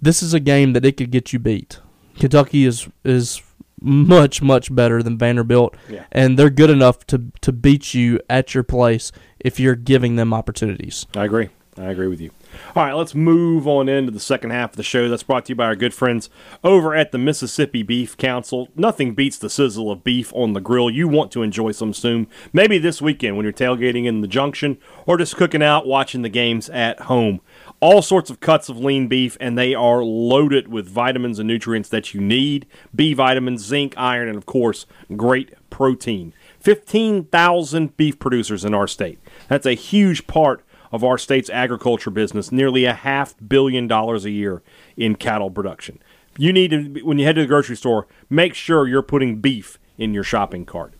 This 0.00 0.22
is 0.22 0.34
a 0.34 0.40
game 0.40 0.72
that 0.74 0.84
it 0.84 0.96
could 0.96 1.10
get 1.10 1.32
you 1.32 1.38
beat. 1.38 1.80
Kentucky 2.18 2.64
is 2.64 2.88
is 3.04 3.42
much 3.82 4.40
much 4.42 4.74
better 4.74 5.02
than 5.02 5.18
Vanderbilt, 5.18 5.74
Yeah. 5.88 6.04
and 6.12 6.38
they're 6.38 6.50
good 6.50 6.70
enough 6.70 7.06
to 7.08 7.22
to 7.40 7.52
beat 7.52 7.94
you 7.94 8.20
at 8.30 8.54
your 8.54 8.64
place 8.64 9.12
if 9.40 9.58
you're 9.60 9.74
giving 9.76 10.16
them 10.16 10.32
opportunities. 10.32 11.06
I 11.16 11.24
agree. 11.24 11.48
I 11.78 11.84
agree 11.84 12.06
with 12.06 12.20
you. 12.20 12.30
All 12.76 12.84
right, 12.84 12.92
let's 12.92 13.14
move 13.14 13.66
on 13.66 13.88
into 13.88 14.12
the 14.12 14.20
second 14.20 14.50
half 14.50 14.72
of 14.72 14.76
the 14.76 14.82
show. 14.82 15.08
That's 15.08 15.22
brought 15.22 15.46
to 15.46 15.52
you 15.52 15.56
by 15.56 15.64
our 15.64 15.74
good 15.74 15.94
friends 15.94 16.28
over 16.62 16.94
at 16.94 17.10
the 17.10 17.16
Mississippi 17.16 17.82
Beef 17.82 18.14
Council. 18.18 18.68
Nothing 18.76 19.14
beats 19.14 19.38
the 19.38 19.48
sizzle 19.48 19.90
of 19.90 20.04
beef 20.04 20.30
on 20.34 20.52
the 20.52 20.60
grill. 20.60 20.90
You 20.90 21.08
want 21.08 21.32
to 21.32 21.42
enjoy 21.42 21.72
some 21.72 21.94
soon. 21.94 22.26
Maybe 22.52 22.76
this 22.76 23.00
weekend 23.00 23.38
when 23.38 23.44
you're 23.44 23.54
tailgating 23.54 24.04
in 24.04 24.20
the 24.20 24.28
junction 24.28 24.76
or 25.06 25.16
just 25.16 25.34
cooking 25.36 25.62
out 25.62 25.86
watching 25.86 26.20
the 26.20 26.28
games 26.28 26.68
at 26.68 27.00
home. 27.00 27.40
All 27.82 28.00
sorts 28.00 28.30
of 28.30 28.38
cuts 28.38 28.68
of 28.68 28.78
lean 28.78 29.08
beef, 29.08 29.36
and 29.40 29.58
they 29.58 29.74
are 29.74 30.04
loaded 30.04 30.68
with 30.68 30.88
vitamins 30.88 31.40
and 31.40 31.48
nutrients 31.48 31.88
that 31.88 32.14
you 32.14 32.20
need 32.20 32.64
B 32.94 33.12
vitamins, 33.12 33.64
zinc, 33.64 33.92
iron, 33.96 34.28
and 34.28 34.38
of 34.38 34.46
course, 34.46 34.86
great 35.16 35.52
protein. 35.68 36.32
15,000 36.60 37.96
beef 37.96 38.20
producers 38.20 38.64
in 38.64 38.72
our 38.72 38.86
state. 38.86 39.18
That's 39.48 39.66
a 39.66 39.74
huge 39.74 40.28
part 40.28 40.64
of 40.92 41.02
our 41.02 41.18
state's 41.18 41.50
agriculture 41.50 42.10
business, 42.10 42.52
nearly 42.52 42.84
a 42.84 42.94
half 42.94 43.34
billion 43.48 43.88
dollars 43.88 44.24
a 44.24 44.30
year 44.30 44.62
in 44.96 45.16
cattle 45.16 45.50
production. 45.50 45.98
You 46.38 46.52
need 46.52 46.70
to, 46.70 47.02
when 47.02 47.18
you 47.18 47.24
head 47.24 47.34
to 47.34 47.40
the 47.40 47.48
grocery 47.48 47.76
store, 47.76 48.06
make 48.30 48.54
sure 48.54 48.86
you're 48.86 49.02
putting 49.02 49.40
beef 49.40 49.80
in 49.98 50.14
your 50.14 50.22
shopping 50.22 50.64
cart. 50.64 50.94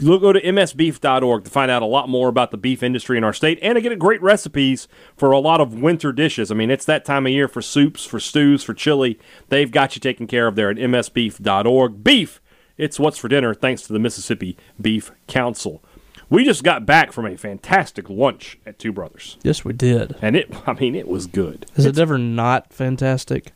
Look, 0.00 0.22
go 0.22 0.32
to 0.32 0.40
msbeef.org 0.40 1.44
to 1.44 1.50
find 1.50 1.70
out 1.70 1.82
a 1.82 1.86
lot 1.86 2.08
more 2.08 2.28
about 2.28 2.50
the 2.50 2.56
beef 2.56 2.82
industry 2.82 3.16
in 3.16 3.22
our 3.24 3.32
state 3.32 3.58
and 3.62 3.76
to 3.76 3.80
get 3.80 3.96
great 3.98 4.20
recipes 4.22 4.88
for 5.16 5.30
a 5.30 5.38
lot 5.38 5.60
of 5.60 5.74
winter 5.74 6.12
dishes. 6.12 6.50
I 6.50 6.54
mean, 6.54 6.70
it's 6.70 6.84
that 6.86 7.04
time 7.04 7.26
of 7.26 7.32
year 7.32 7.46
for 7.46 7.62
soups, 7.62 8.04
for 8.04 8.18
stews, 8.18 8.64
for 8.64 8.74
chili. 8.74 9.18
They've 9.50 9.70
got 9.70 9.94
you 9.94 10.00
taken 10.00 10.26
care 10.26 10.48
of 10.48 10.56
there 10.56 10.70
at 10.70 10.76
msbeef.org. 10.76 12.02
Beef, 12.02 12.40
it's 12.76 12.98
what's 12.98 13.18
for 13.18 13.28
dinner 13.28 13.54
thanks 13.54 13.82
to 13.82 13.92
the 13.92 13.98
Mississippi 14.00 14.56
Beef 14.80 15.12
Council. 15.28 15.82
We 16.30 16.44
just 16.44 16.64
got 16.64 16.86
back 16.86 17.12
from 17.12 17.26
a 17.26 17.36
fantastic 17.36 18.08
lunch 18.10 18.58
at 18.66 18.78
Two 18.78 18.92
Brothers. 18.92 19.36
Yes, 19.42 19.64
we 19.64 19.72
did. 19.72 20.16
And 20.20 20.34
it, 20.34 20.52
I 20.66 20.72
mean, 20.72 20.94
it 20.94 21.06
was 21.06 21.26
good. 21.26 21.66
Is 21.76 21.86
it 21.86 21.98
ever 21.98 22.18
not 22.18 22.72
fantastic? 22.72 23.52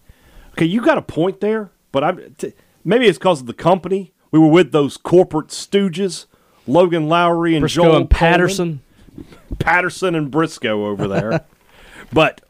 Okay, 0.52 0.66
you 0.66 0.80
got 0.82 0.98
a 0.98 1.02
point 1.02 1.40
there, 1.40 1.70
but 1.90 2.04
I'm 2.04 2.34
t- 2.36 2.52
maybe 2.84 3.06
it's 3.06 3.18
because 3.18 3.40
of 3.40 3.46
the 3.46 3.54
company. 3.54 4.12
We 4.30 4.38
were 4.38 4.48
with 4.48 4.72
those 4.72 4.96
corporate 4.96 5.48
stooges, 5.48 6.26
Logan 6.66 7.08
Lowry 7.08 7.54
and 7.54 7.62
Briscoe 7.62 7.84
Joel 7.84 7.96
and 7.96 8.10
Patterson. 8.10 8.80
Coleman, 9.14 9.58
Patterson 9.58 10.14
and 10.14 10.30
Briscoe 10.30 10.86
over 10.86 11.08
there. 11.08 11.44
but 12.12 12.40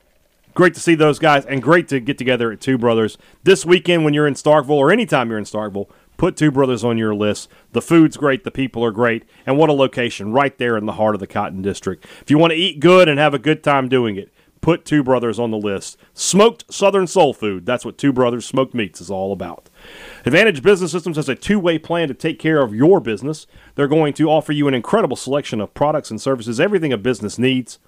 great 0.55 0.75
to 0.75 0.81
see 0.81 0.95
those 0.95 1.19
guys 1.19 1.47
and 1.47 1.63
great 1.63 1.89
to 1.89 2.01
get 2.01 2.19
together 2.19 2.51
at 2.51 2.61
Two 2.61 2.79
Brothers 2.79 3.17
this 3.45 3.65
weekend 3.65 4.05
when 4.05 4.15
you're 4.15 4.27
in 4.27 4.35
Starkville 4.35 4.71
or 4.71 4.91
anytime 4.91 5.29
you're 5.29 5.39
in 5.39 5.45
Starkville. 5.45 5.89
Put 6.17 6.37
Two 6.37 6.51
Brothers 6.51 6.83
on 6.83 6.99
your 6.99 7.15
list. 7.15 7.49
The 7.73 7.81
food's 7.81 8.17
great, 8.17 8.43
the 8.43 8.51
people 8.51 8.85
are 8.85 8.91
great, 8.91 9.25
and 9.47 9.57
what 9.57 9.71
a 9.71 9.73
location 9.73 10.33
right 10.33 10.57
there 10.59 10.77
in 10.77 10.85
the 10.85 10.95
heart 10.95 11.15
of 11.15 11.21
the 11.21 11.29
Cotton 11.29 11.63
District. 11.63 12.05
If 12.21 12.29
you 12.29 12.39
want 12.39 12.51
to 12.51 12.57
eat 12.57 12.81
good 12.81 13.09
and 13.09 13.21
have 13.21 13.35
a 13.35 13.39
good 13.39 13.63
time 13.63 13.89
doing 13.89 14.17
it, 14.17 14.33
put 14.61 14.85
Two 14.85 15.03
Brothers 15.03 15.39
on 15.39 15.51
the 15.51 15.59
list. 15.59 15.97
Smoked 16.15 16.73
Southern 16.73 17.07
Soul 17.07 17.33
Food. 17.33 17.67
That's 17.67 17.85
what 17.85 17.99
Two 17.99 18.13
Brothers 18.13 18.47
Smoked 18.47 18.75
Meats 18.75 19.01
is 19.01 19.11
all 19.11 19.33
about. 19.33 19.69
Advantage 20.25 20.63
Business 20.63 20.93
Systems 20.93 21.17
has 21.17 21.29
a 21.29 21.35
two 21.35 21.59
way 21.59 21.79
plan 21.79 22.09
to 22.09 22.15
take 22.15 22.39
care 22.39 22.63
of 22.63 22.75
your 22.75 23.01
business. 23.01 23.47
They're 23.75 23.89
going 23.89 24.15
to 24.15 24.31
offer 24.31 24.53
you 24.53 24.69
an 24.69 24.75
incredible 24.75 25.17
selection 25.17 25.61
of 25.61 25.75
products 25.75 26.11
and 26.11 26.21
services, 26.21 26.61
everything 26.61 26.93
a 26.93 26.99
business 26.99 27.39
needs 27.39 27.79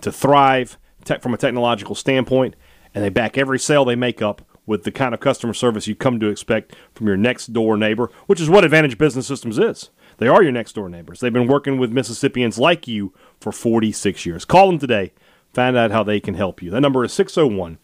to 0.00 0.12
thrive 0.12 0.78
tech 1.04 1.22
from 1.22 1.34
a 1.34 1.38
technological 1.38 1.94
standpoint, 1.94 2.54
and 2.94 3.04
they 3.04 3.08
back 3.08 3.36
every 3.36 3.58
sale 3.58 3.84
they 3.84 3.96
make 3.96 4.22
up 4.22 4.42
with 4.64 4.84
the 4.84 4.92
kind 4.92 5.12
of 5.12 5.20
customer 5.20 5.52
service 5.52 5.88
you 5.88 5.94
come 5.94 6.20
to 6.20 6.28
expect 6.28 6.74
from 6.94 7.06
your 7.06 7.16
next 7.16 7.52
door 7.52 7.76
neighbor, 7.76 8.10
which 8.26 8.40
is 8.40 8.48
what 8.48 8.64
Advantage 8.64 8.96
Business 8.96 9.26
Systems 9.26 9.58
is. 9.58 9.90
They 10.18 10.28
are 10.28 10.42
your 10.42 10.52
next 10.52 10.74
door 10.74 10.88
neighbors. 10.88 11.20
They've 11.20 11.32
been 11.32 11.48
working 11.48 11.78
with 11.78 11.90
Mississippians 11.90 12.58
like 12.58 12.86
you 12.86 13.12
for 13.40 13.50
46 13.50 14.24
years. 14.24 14.44
Call 14.44 14.68
them 14.68 14.78
today. 14.78 15.12
Find 15.52 15.76
out 15.76 15.90
how 15.90 16.02
they 16.02 16.20
can 16.20 16.34
help 16.34 16.62
you. 16.62 16.70
That 16.70 16.80
number 16.80 17.04
is 17.04 17.12
601 17.12 17.78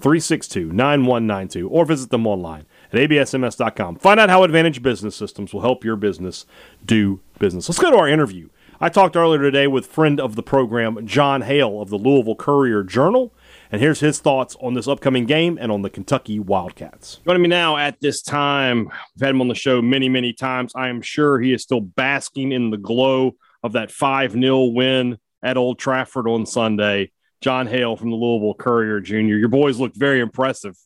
362 0.00 0.72
9192 0.72 1.68
or 1.68 1.84
visit 1.84 2.10
them 2.10 2.26
online 2.26 2.66
at 2.92 2.98
absms.com. 2.98 3.96
Find 3.96 4.20
out 4.20 4.28
how 4.28 4.42
Advantage 4.42 4.82
Business 4.82 5.16
Systems 5.16 5.54
will 5.54 5.62
help 5.62 5.84
your 5.84 5.96
business 5.96 6.46
do 6.84 7.20
business. 7.38 7.68
Let's 7.68 7.78
go 7.78 7.90
to 7.90 7.96
our 7.96 8.08
interview. 8.08 8.48
I 8.80 8.88
talked 8.88 9.16
earlier 9.16 9.40
today 9.40 9.66
with 9.66 9.86
friend 9.86 10.20
of 10.20 10.36
the 10.36 10.42
program, 10.42 11.06
Jon 11.06 11.42
Hale 11.42 11.80
of 11.80 11.90
the 11.90 11.96
Louisville 11.96 12.34
Courier 12.34 12.82
Journal. 12.82 13.32
And 13.70 13.80
here's 13.80 14.00
his 14.00 14.20
thoughts 14.20 14.56
on 14.60 14.74
this 14.74 14.86
upcoming 14.88 15.26
game 15.26 15.58
and 15.60 15.72
on 15.72 15.82
the 15.82 15.90
Kentucky 15.90 16.38
Wildcats. 16.38 17.20
Joining 17.24 17.42
me 17.42 17.48
now 17.48 17.76
at 17.76 18.00
this 18.00 18.20
time, 18.20 18.90
we've 19.14 19.22
had 19.22 19.30
him 19.30 19.40
on 19.40 19.48
the 19.48 19.54
show 19.54 19.80
many, 19.80 20.08
many 20.08 20.32
times. 20.32 20.72
I 20.76 20.88
am 20.88 21.02
sure 21.02 21.40
he 21.40 21.52
is 21.52 21.62
still 21.62 21.80
basking 21.80 22.52
in 22.52 22.70
the 22.70 22.76
glow 22.76 23.36
of 23.62 23.72
that 23.72 23.90
5 23.90 24.32
0 24.32 24.64
win 24.66 25.18
at 25.42 25.56
Old 25.56 25.78
Trafford 25.78 26.28
on 26.28 26.44
Sunday. 26.44 27.10
Jon 27.44 27.66
Hale 27.66 27.94
from 27.94 28.08
the 28.08 28.16
Louisville 28.16 28.54
Courier 28.54 29.00
Jr. 29.00 29.36
Your 29.36 29.50
boys 29.50 29.78
looked 29.78 29.96
very 29.96 30.20
impressive 30.20 30.78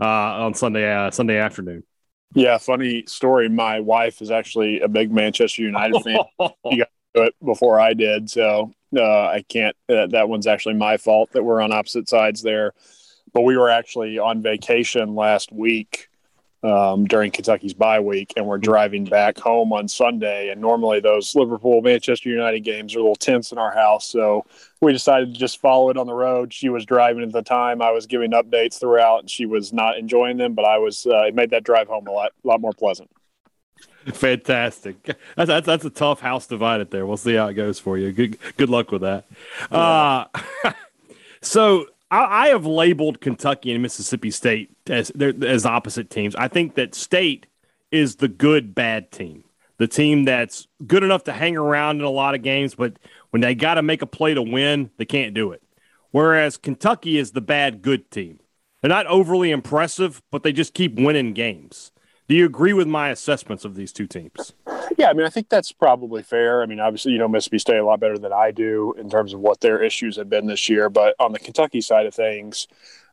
uh, 0.00 0.04
on 0.04 0.54
Sunday 0.54 0.92
uh, 0.92 1.12
Sunday 1.12 1.38
afternoon. 1.38 1.84
Yeah, 2.34 2.58
funny 2.58 3.04
story. 3.06 3.48
My 3.48 3.78
wife 3.78 4.20
is 4.20 4.32
actually 4.32 4.80
a 4.80 4.88
big 4.88 5.12
Manchester 5.12 5.62
United 5.62 6.02
fan. 6.02 6.18
She 6.68 6.78
got 6.78 6.88
to 7.14 7.22
it 7.22 7.34
before 7.44 7.78
I 7.78 7.94
did, 7.94 8.28
so 8.28 8.72
uh, 8.96 9.26
I 9.26 9.44
can't. 9.48 9.76
Uh, 9.88 10.08
that 10.08 10.28
one's 10.28 10.48
actually 10.48 10.74
my 10.74 10.96
fault 10.96 11.30
that 11.32 11.44
we're 11.44 11.60
on 11.60 11.70
opposite 11.70 12.08
sides 12.08 12.42
there. 12.42 12.72
But 13.32 13.42
we 13.42 13.56
were 13.56 13.70
actually 13.70 14.18
on 14.18 14.42
vacation 14.42 15.14
last 15.14 15.52
week 15.52 16.08
um, 16.62 17.06
during 17.06 17.30
Kentucky's 17.30 17.74
bye 17.74 18.00
week, 18.00 18.32
and 18.36 18.46
we're 18.46 18.58
driving 18.58 19.04
back 19.04 19.38
home 19.38 19.72
on 19.72 19.88
Sunday. 19.88 20.50
And 20.50 20.60
normally 20.60 21.00
those 21.00 21.34
Liverpool 21.34 21.80
Manchester 21.80 22.28
United 22.28 22.60
games 22.60 22.94
are 22.94 22.98
a 22.98 23.02
little 23.02 23.16
tense 23.16 23.52
in 23.52 23.58
our 23.58 23.72
house, 23.72 24.06
so 24.06 24.44
we 24.80 24.92
decided 24.92 25.32
to 25.32 25.38
just 25.40 25.60
follow 25.60 25.90
it 25.90 25.96
on 25.96 26.06
the 26.06 26.14
road. 26.14 26.52
She 26.52 26.68
was 26.68 26.84
driving 26.84 27.22
at 27.22 27.32
the 27.32 27.42
time; 27.42 27.80
I 27.80 27.90
was 27.90 28.06
giving 28.06 28.32
updates 28.32 28.78
throughout, 28.78 29.20
and 29.20 29.30
she 29.30 29.46
was 29.46 29.72
not 29.72 29.98
enjoying 29.98 30.36
them. 30.36 30.54
But 30.54 30.64
I 30.64 30.78
was. 30.78 31.06
Uh, 31.06 31.22
it 31.22 31.34
made 31.34 31.50
that 31.50 31.64
drive 31.64 31.88
home 31.88 32.06
a 32.06 32.12
lot, 32.12 32.32
lot 32.44 32.60
more 32.60 32.72
pleasant. 32.72 33.10
Fantastic. 34.06 35.02
That's, 35.36 35.48
that's 35.48 35.66
that's 35.66 35.84
a 35.84 35.90
tough 35.90 36.20
house 36.20 36.46
divided 36.46 36.90
there. 36.90 37.06
We'll 37.06 37.16
see 37.16 37.34
how 37.34 37.48
it 37.48 37.54
goes 37.54 37.78
for 37.78 37.98
you. 37.98 38.12
Good 38.12 38.38
good 38.56 38.70
luck 38.70 38.90
with 38.90 39.02
that. 39.02 39.26
Uh, 39.70 40.24
so 41.42 41.86
I, 42.10 42.46
I, 42.46 42.48
have 42.48 42.66
labeled 42.66 43.20
Kentucky 43.20 43.72
and 43.72 43.82
Mississippi 43.82 44.30
State 44.30 44.70
as 44.88 45.10
as 45.10 45.66
opposite 45.66 46.10
teams. 46.10 46.34
I 46.36 46.48
think 46.48 46.74
that 46.74 46.94
State 46.94 47.46
is 47.90 48.16
the 48.16 48.28
good 48.28 48.74
bad 48.74 49.10
team, 49.10 49.44
the 49.78 49.88
team 49.88 50.24
that's 50.24 50.66
good 50.86 51.02
enough 51.02 51.24
to 51.24 51.32
hang 51.32 51.56
around 51.56 51.98
in 51.98 52.04
a 52.04 52.10
lot 52.10 52.34
of 52.34 52.42
games, 52.42 52.74
but 52.74 52.98
when 53.30 53.42
they 53.42 53.54
got 53.54 53.74
to 53.74 53.82
make 53.82 54.02
a 54.02 54.06
play 54.06 54.34
to 54.34 54.42
win, 54.42 54.90
they 54.96 55.04
can't 55.04 55.34
do 55.34 55.52
it. 55.52 55.62
Whereas 56.10 56.56
Kentucky 56.56 57.18
is 57.18 57.32
the 57.32 57.40
bad 57.40 57.82
good 57.82 58.10
team. 58.10 58.40
They're 58.80 58.88
not 58.88 59.06
overly 59.06 59.50
impressive, 59.50 60.22
but 60.30 60.42
they 60.42 60.52
just 60.52 60.74
keep 60.74 60.96
winning 60.96 61.34
games. 61.34 61.89
Do 62.30 62.36
you 62.36 62.46
agree 62.46 62.72
with 62.72 62.86
my 62.86 63.08
assessments 63.08 63.64
of 63.64 63.74
these 63.74 63.92
two 63.92 64.06
teams? 64.06 64.52
Yeah, 64.96 65.10
I 65.10 65.14
mean, 65.14 65.26
I 65.26 65.30
think 65.30 65.48
that's 65.48 65.72
probably 65.72 66.22
fair. 66.22 66.62
I 66.62 66.66
mean, 66.66 66.78
obviously, 66.78 67.10
you 67.10 67.18
know 67.18 67.26
Mississippi 67.26 67.58
State 67.58 67.78
a 67.78 67.84
lot 67.84 67.98
better 67.98 68.18
than 68.18 68.32
I 68.32 68.52
do 68.52 68.94
in 68.96 69.10
terms 69.10 69.34
of 69.34 69.40
what 69.40 69.60
their 69.60 69.82
issues 69.82 70.14
have 70.14 70.30
been 70.30 70.46
this 70.46 70.68
year. 70.68 70.88
But 70.88 71.16
on 71.18 71.32
the 71.32 71.40
Kentucky 71.40 71.80
side 71.80 72.06
of 72.06 72.14
things, 72.14 72.68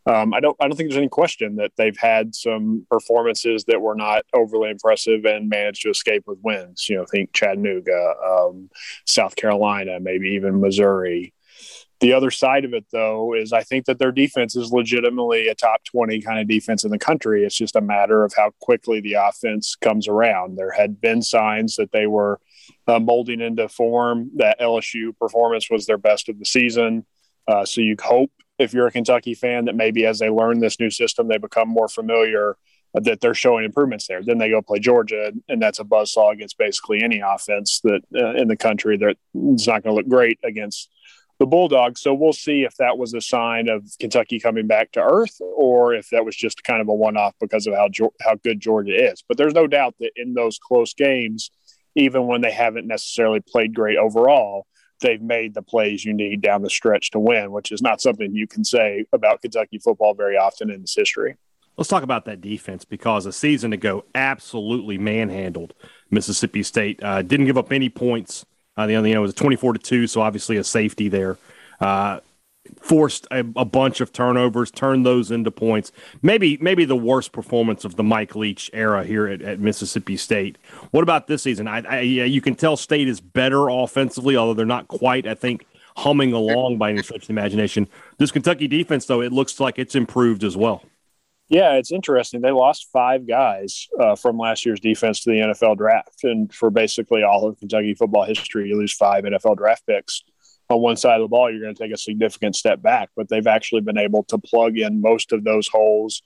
um, 0.05 0.35
I 0.35 0.39
don't, 0.39 0.55
I 0.59 0.67
don't 0.67 0.77
think 0.77 0.91
there's 0.91 0.99
any 0.99 1.09
question 1.09 1.55
that 1.55 1.71
they've 1.77 1.97
had 1.97 2.35
some 2.35 2.85
performances 2.91 3.63
that 3.63 3.81
were 3.81 3.95
not 3.95 4.23
overly 4.35 4.69
impressive 4.69 5.25
and 5.25 5.49
managed 5.49 5.81
to 5.81 5.89
escape 5.89 6.25
with 6.27 6.37
wins. 6.43 6.87
You 6.87 6.97
know, 6.97 7.05
think 7.05 7.33
Chattanooga, 7.33 8.13
um, 8.23 8.69
South 9.05 9.35
Carolina, 9.35 9.99
maybe 9.99 10.27
even 10.29 10.61
Missouri. 10.61 11.33
The 11.99 12.13
other 12.13 12.29
side 12.29 12.63
of 12.63 12.73
it, 12.73 12.85
though, 12.91 13.33
is 13.33 13.51
I 13.51 13.63
think 13.63 13.85
that 13.85 13.97
their 13.97 14.11
defense 14.11 14.55
is 14.55 14.71
legitimately 14.71 15.47
a 15.47 15.55
top 15.55 15.83
20 15.85 16.21
kind 16.21 16.39
of 16.39 16.47
defense 16.47 16.83
in 16.83 16.91
the 16.91 16.99
country. 16.99 17.43
It's 17.43 17.55
just 17.55 17.75
a 17.75 17.81
matter 17.81 18.23
of 18.23 18.33
how 18.35 18.51
quickly 18.61 19.01
the 19.01 19.13
offense 19.13 19.75
comes 19.75 20.07
around. 20.07 20.57
There 20.57 20.71
had 20.71 21.01
been 21.01 21.23
signs 21.23 21.75
that 21.77 21.91
they 21.91 22.05
were 22.05 22.39
uh, 22.87 22.99
molding 22.99 23.41
into 23.41 23.67
form, 23.67 24.29
that 24.35 24.59
LSU 24.59 25.17
performance 25.17 25.71
was 25.71 25.87
their 25.87 25.97
best 25.97 26.29
of 26.29 26.37
the 26.37 26.45
season. 26.45 27.05
Uh, 27.47 27.65
so 27.65 27.81
you 27.81 27.95
hope, 27.99 28.31
if 28.59 28.73
you're 28.73 28.87
a 28.87 28.91
Kentucky 28.91 29.33
fan, 29.33 29.65
that 29.65 29.75
maybe 29.75 30.05
as 30.05 30.19
they 30.19 30.29
learn 30.29 30.59
this 30.59 30.79
new 30.79 30.91
system, 30.91 31.27
they 31.27 31.37
become 31.37 31.67
more 31.67 31.87
familiar 31.87 32.57
uh, 32.95 32.99
that 33.01 33.21
they're 33.21 33.33
showing 33.33 33.65
improvements 33.65 34.05
there. 34.07 34.21
Then 34.23 34.37
they 34.37 34.49
go 34.49 34.61
play 34.61 34.79
Georgia, 34.79 35.31
and 35.49 35.61
that's 35.61 35.79
a 35.79 35.83
buzzsaw 35.83 36.33
against 36.33 36.59
basically 36.59 37.01
any 37.01 37.21
offense 37.25 37.81
that 37.83 38.01
uh, 38.15 38.35
in 38.35 38.47
the 38.47 38.57
country 38.57 38.97
that 38.97 39.15
it's 39.33 39.65
not 39.65 39.83
going 39.83 39.95
to 39.95 39.97
look 39.97 40.07
great 40.07 40.37
against 40.43 40.89
the 41.39 41.45
Bulldogs. 41.45 42.01
So 42.01 42.13
we'll 42.13 42.33
see 42.33 42.63
if 42.63 42.75
that 42.77 42.97
was 42.97 43.13
a 43.13 43.21
sign 43.21 43.69
of 43.69 43.85
Kentucky 43.99 44.39
coming 44.39 44.67
back 44.67 44.91
to 44.93 45.01
earth 45.01 45.39
or 45.55 45.93
if 45.93 46.09
that 46.09 46.25
was 46.25 46.35
just 46.35 46.63
kind 46.63 46.81
of 46.81 46.87
a 46.87 46.93
one 46.93 47.17
off 47.17 47.35
because 47.39 47.67
of 47.67 47.75
how, 47.75 47.89
how 48.21 48.35
good 48.35 48.59
Georgia 48.59 49.11
is. 49.11 49.23
But 49.27 49.37
there's 49.37 49.53
no 49.53 49.67
doubt 49.67 49.95
that 49.99 50.11
in 50.15 50.33
those 50.33 50.57
close 50.57 50.93
games, 50.93 51.51
even 51.95 52.27
when 52.27 52.41
they 52.41 52.51
haven't 52.51 52.87
necessarily 52.87 53.39
played 53.39 53.73
great 53.73 53.97
overall, 53.97 54.65
they've 55.01 55.21
made 55.21 55.53
the 55.53 55.61
plays 55.61 56.03
you 56.03 56.13
need 56.13 56.41
down 56.41 56.63
the 56.63 56.69
stretch 56.69 57.11
to 57.11 57.19
win, 57.19 57.51
which 57.51 57.71
is 57.71 57.81
not 57.81 58.01
something 58.01 58.33
you 58.33 58.47
can 58.47 58.63
say 58.63 59.05
about 59.13 59.41
Kentucky 59.41 59.77
football 59.77 60.13
very 60.13 60.37
often 60.37 60.71
in 60.71 60.81
its 60.81 60.95
history. 60.95 61.35
Let's 61.77 61.89
talk 61.89 62.01
about 62.01 62.25
that 62.25 62.41
defense 62.41 62.85
because 62.85 63.27
a 63.27 63.31
season 63.31 63.71
ago, 63.71 64.03
absolutely 64.15 64.97
manhandled 64.97 65.75
Mississippi 66.09 66.63
State. 66.63 67.03
Uh, 67.03 67.21
didn't 67.21 67.45
give 67.45 67.57
up 67.57 67.71
any 67.71 67.89
points 67.89 68.45
uh, 68.77 68.85
the 68.85 68.95
other, 68.95 69.07
you 69.07 69.13
know, 69.13 69.21
it 69.21 69.23
was 69.23 69.33
24 69.33 69.73
to 69.73 69.79
2, 69.79 70.07
so 70.07 70.21
obviously 70.21 70.57
a 70.57 70.63
safety 70.63 71.09
there. 71.09 71.37
Uh, 71.79 72.19
forced 72.81 73.27
a, 73.31 73.39
a, 73.55 73.65
bunch 73.65 74.01
of 74.01 74.11
turnovers, 74.11 74.71
turned 74.71 75.05
those 75.05 75.31
into 75.31 75.51
points. 75.51 75.91
Maybe 76.21 76.57
maybe 76.61 76.85
the 76.85 76.95
worst 76.95 77.31
performance 77.31 77.85
of 77.85 77.95
the 77.95 78.03
Mike 78.03 78.35
Leach 78.35 78.69
era 78.73 79.03
here 79.03 79.27
at, 79.27 79.41
at 79.41 79.59
Mississippi 79.59 80.17
State. 80.17 80.57
What 80.91 81.03
about 81.03 81.27
this 81.27 81.43
season? 81.43 81.67
I, 81.67 81.81
I, 81.87 81.99
you 82.01 82.41
can 82.41 82.55
tell 82.55 82.75
State 82.75 83.07
is 83.07 83.21
better 83.21 83.69
offensively, 83.69 84.35
although 84.35 84.53
they're 84.53 84.65
not 84.65 84.87
quite, 84.87 85.27
I 85.27 85.35
think, 85.35 85.65
humming 85.95 86.33
along 86.33 86.77
by 86.77 86.91
any 86.91 87.01
stretch 87.01 87.21
of 87.21 87.27
the 87.27 87.33
imagination. 87.33 87.87
This 88.17 88.31
Kentucky 88.31 88.67
defense, 88.67 89.05
though, 89.05 89.21
it 89.21 89.31
looks 89.31 89.59
like 89.59 89.79
it's 89.79 89.95
improved 89.95 90.43
as 90.43 90.57
well. 90.57 90.83
Yeah, 91.49 91.73
it's 91.73 91.91
interesting. 91.91 92.41
They 92.41 92.51
lost 92.51 92.89
five 92.91 93.25
guys 93.25 93.87
uh, 93.99 94.15
from 94.15 94.37
last 94.37 94.65
year's 94.65 94.81
defense 94.81 95.21
to 95.23 95.29
the 95.29 95.37
NFL 95.37 95.77
draft. 95.77 96.23
And 96.23 96.53
for 96.53 96.69
basically 96.69 97.23
all 97.23 97.47
of 97.47 97.57
Kentucky 97.57 97.93
football 97.93 98.25
history, 98.25 98.67
you 98.67 98.77
lose 98.77 98.93
five 98.93 99.23
NFL 99.23 99.57
draft 99.57 99.85
picks 99.87 100.23
on 100.69 100.81
one 100.81 100.97
side 100.97 101.15
of 101.15 101.21
the 101.21 101.27
ball, 101.27 101.51
you're 101.51 101.61
going 101.61 101.75
to 101.75 101.81
take 101.81 101.93
a 101.93 101.97
significant 101.97 102.55
step 102.55 102.81
back. 102.81 103.09
But 103.15 103.29
they've 103.29 103.47
actually 103.47 103.81
been 103.81 103.97
able 103.97 104.23
to 104.25 104.37
plug 104.37 104.77
in 104.77 105.01
most 105.01 105.31
of 105.31 105.43
those 105.43 105.67
holes 105.67 106.21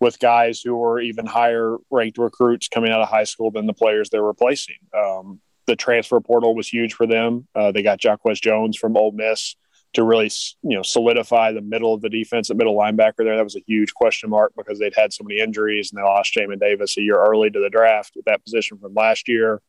with 0.00 0.18
guys 0.18 0.60
who 0.60 0.74
were 0.76 1.00
even 1.00 1.26
higher 1.26 1.76
ranked 1.90 2.18
recruits 2.18 2.68
coming 2.68 2.90
out 2.90 3.00
of 3.00 3.08
high 3.08 3.24
school 3.24 3.50
than 3.50 3.66
the 3.66 3.74
players 3.74 4.10
they're 4.10 4.22
replacing. 4.22 4.78
Um, 4.96 5.40
the 5.66 5.76
transfer 5.76 6.20
portal 6.20 6.54
was 6.54 6.68
huge 6.68 6.94
for 6.94 7.06
them. 7.06 7.46
Uh, 7.54 7.70
they 7.70 7.82
got 7.82 8.00
Jacquez 8.00 8.40
Jones 8.40 8.76
from 8.76 8.96
Ole 8.96 9.12
Miss 9.12 9.54
to 9.94 10.04
really, 10.04 10.30
you 10.62 10.76
know, 10.76 10.82
solidify 10.82 11.52
the 11.52 11.60
middle 11.60 11.92
of 11.92 12.00
the 12.00 12.08
defense, 12.08 12.48
the 12.48 12.54
middle 12.54 12.76
linebacker 12.76 13.18
there. 13.18 13.36
That 13.36 13.44
was 13.44 13.56
a 13.56 13.64
huge 13.66 13.92
question 13.94 14.30
mark 14.30 14.52
because 14.56 14.78
they'd 14.78 14.94
had 14.96 15.12
so 15.12 15.24
many 15.24 15.40
injuries 15.40 15.92
and 15.92 15.98
they 15.98 16.02
lost 16.02 16.34
Jamin 16.34 16.60
Davis 16.60 16.96
a 16.96 17.02
year 17.02 17.18
early 17.18 17.50
to 17.50 17.60
the 17.60 17.70
draft 17.70 18.16
at 18.16 18.24
that 18.24 18.42
position 18.42 18.78
from 18.78 18.94
last 18.94 19.28
year. 19.28 19.60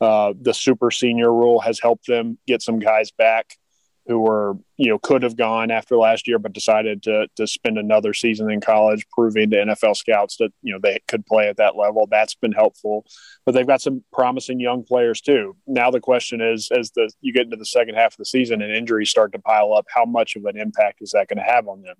Uh, 0.00 0.34
the 0.40 0.54
super 0.54 0.90
senior 0.90 1.32
rule 1.32 1.60
has 1.60 1.80
helped 1.80 2.06
them 2.06 2.38
get 2.46 2.62
some 2.62 2.78
guys 2.78 3.10
back 3.10 3.56
who 4.06 4.20
were 4.20 4.56
you 4.76 4.88
know 4.88 4.98
could 4.98 5.22
have 5.22 5.36
gone 5.36 5.70
after 5.70 5.96
last 5.96 6.28
year 6.28 6.38
but 6.38 6.52
decided 6.52 7.02
to 7.02 7.26
to 7.36 7.46
spend 7.46 7.78
another 7.78 8.12
season 8.12 8.50
in 8.50 8.60
college 8.60 9.06
proving 9.10 9.50
to 9.50 9.56
NFL 9.56 9.96
scouts 9.96 10.36
that 10.36 10.52
you 10.62 10.72
know 10.72 10.78
they 10.82 11.00
could 11.08 11.26
play 11.26 11.48
at 11.48 11.56
that 11.56 11.76
level. 11.76 12.06
That's 12.10 12.34
been 12.34 12.52
helpful. 12.52 13.04
But 13.44 13.52
they've 13.52 13.66
got 13.66 13.82
some 13.82 14.04
promising 14.12 14.60
young 14.60 14.84
players 14.84 15.20
too. 15.20 15.56
Now 15.66 15.90
the 15.90 16.00
question 16.00 16.40
is 16.40 16.70
as 16.70 16.92
the 16.92 17.10
you 17.20 17.32
get 17.32 17.44
into 17.44 17.56
the 17.56 17.66
second 17.66 17.94
half 17.94 18.12
of 18.12 18.18
the 18.18 18.24
season 18.26 18.62
and 18.62 18.74
injuries 18.74 19.10
start 19.10 19.32
to 19.32 19.38
pile 19.38 19.72
up 19.72 19.86
how 19.88 20.04
much 20.04 20.36
of 20.36 20.44
an 20.44 20.56
impact 20.56 21.02
is 21.02 21.12
that 21.12 21.28
going 21.28 21.38
to 21.38 21.52
have 21.52 21.66
on 21.68 21.82
them? 21.82 21.96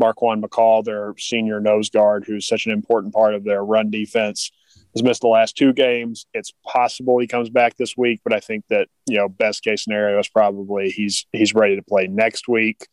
Marquan 0.00 0.42
McCall 0.42 0.82
their 0.84 1.14
senior 1.18 1.60
nose 1.60 1.90
guard 1.90 2.24
who's 2.26 2.48
such 2.48 2.66
an 2.66 2.72
important 2.72 3.12
part 3.12 3.34
of 3.34 3.44
their 3.44 3.62
run 3.64 3.90
defense 3.90 4.50
has 4.94 5.02
missed 5.02 5.22
the 5.22 5.28
last 5.28 5.56
two 5.56 5.72
games. 5.72 6.26
It's 6.34 6.52
possible 6.66 7.18
he 7.18 7.26
comes 7.26 7.50
back 7.50 7.76
this 7.76 7.96
week, 7.96 8.20
but 8.24 8.32
I 8.32 8.40
think 8.40 8.64
that 8.70 8.88
you 9.06 9.16
know 9.16 9.28
best 9.28 9.62
case 9.62 9.84
scenario 9.84 10.18
is 10.18 10.28
probably 10.28 10.90
he's 10.90 11.26
he's 11.32 11.54
ready 11.54 11.76
to 11.76 11.82
play 11.82 12.06
next 12.06 12.48
week. 12.48 12.86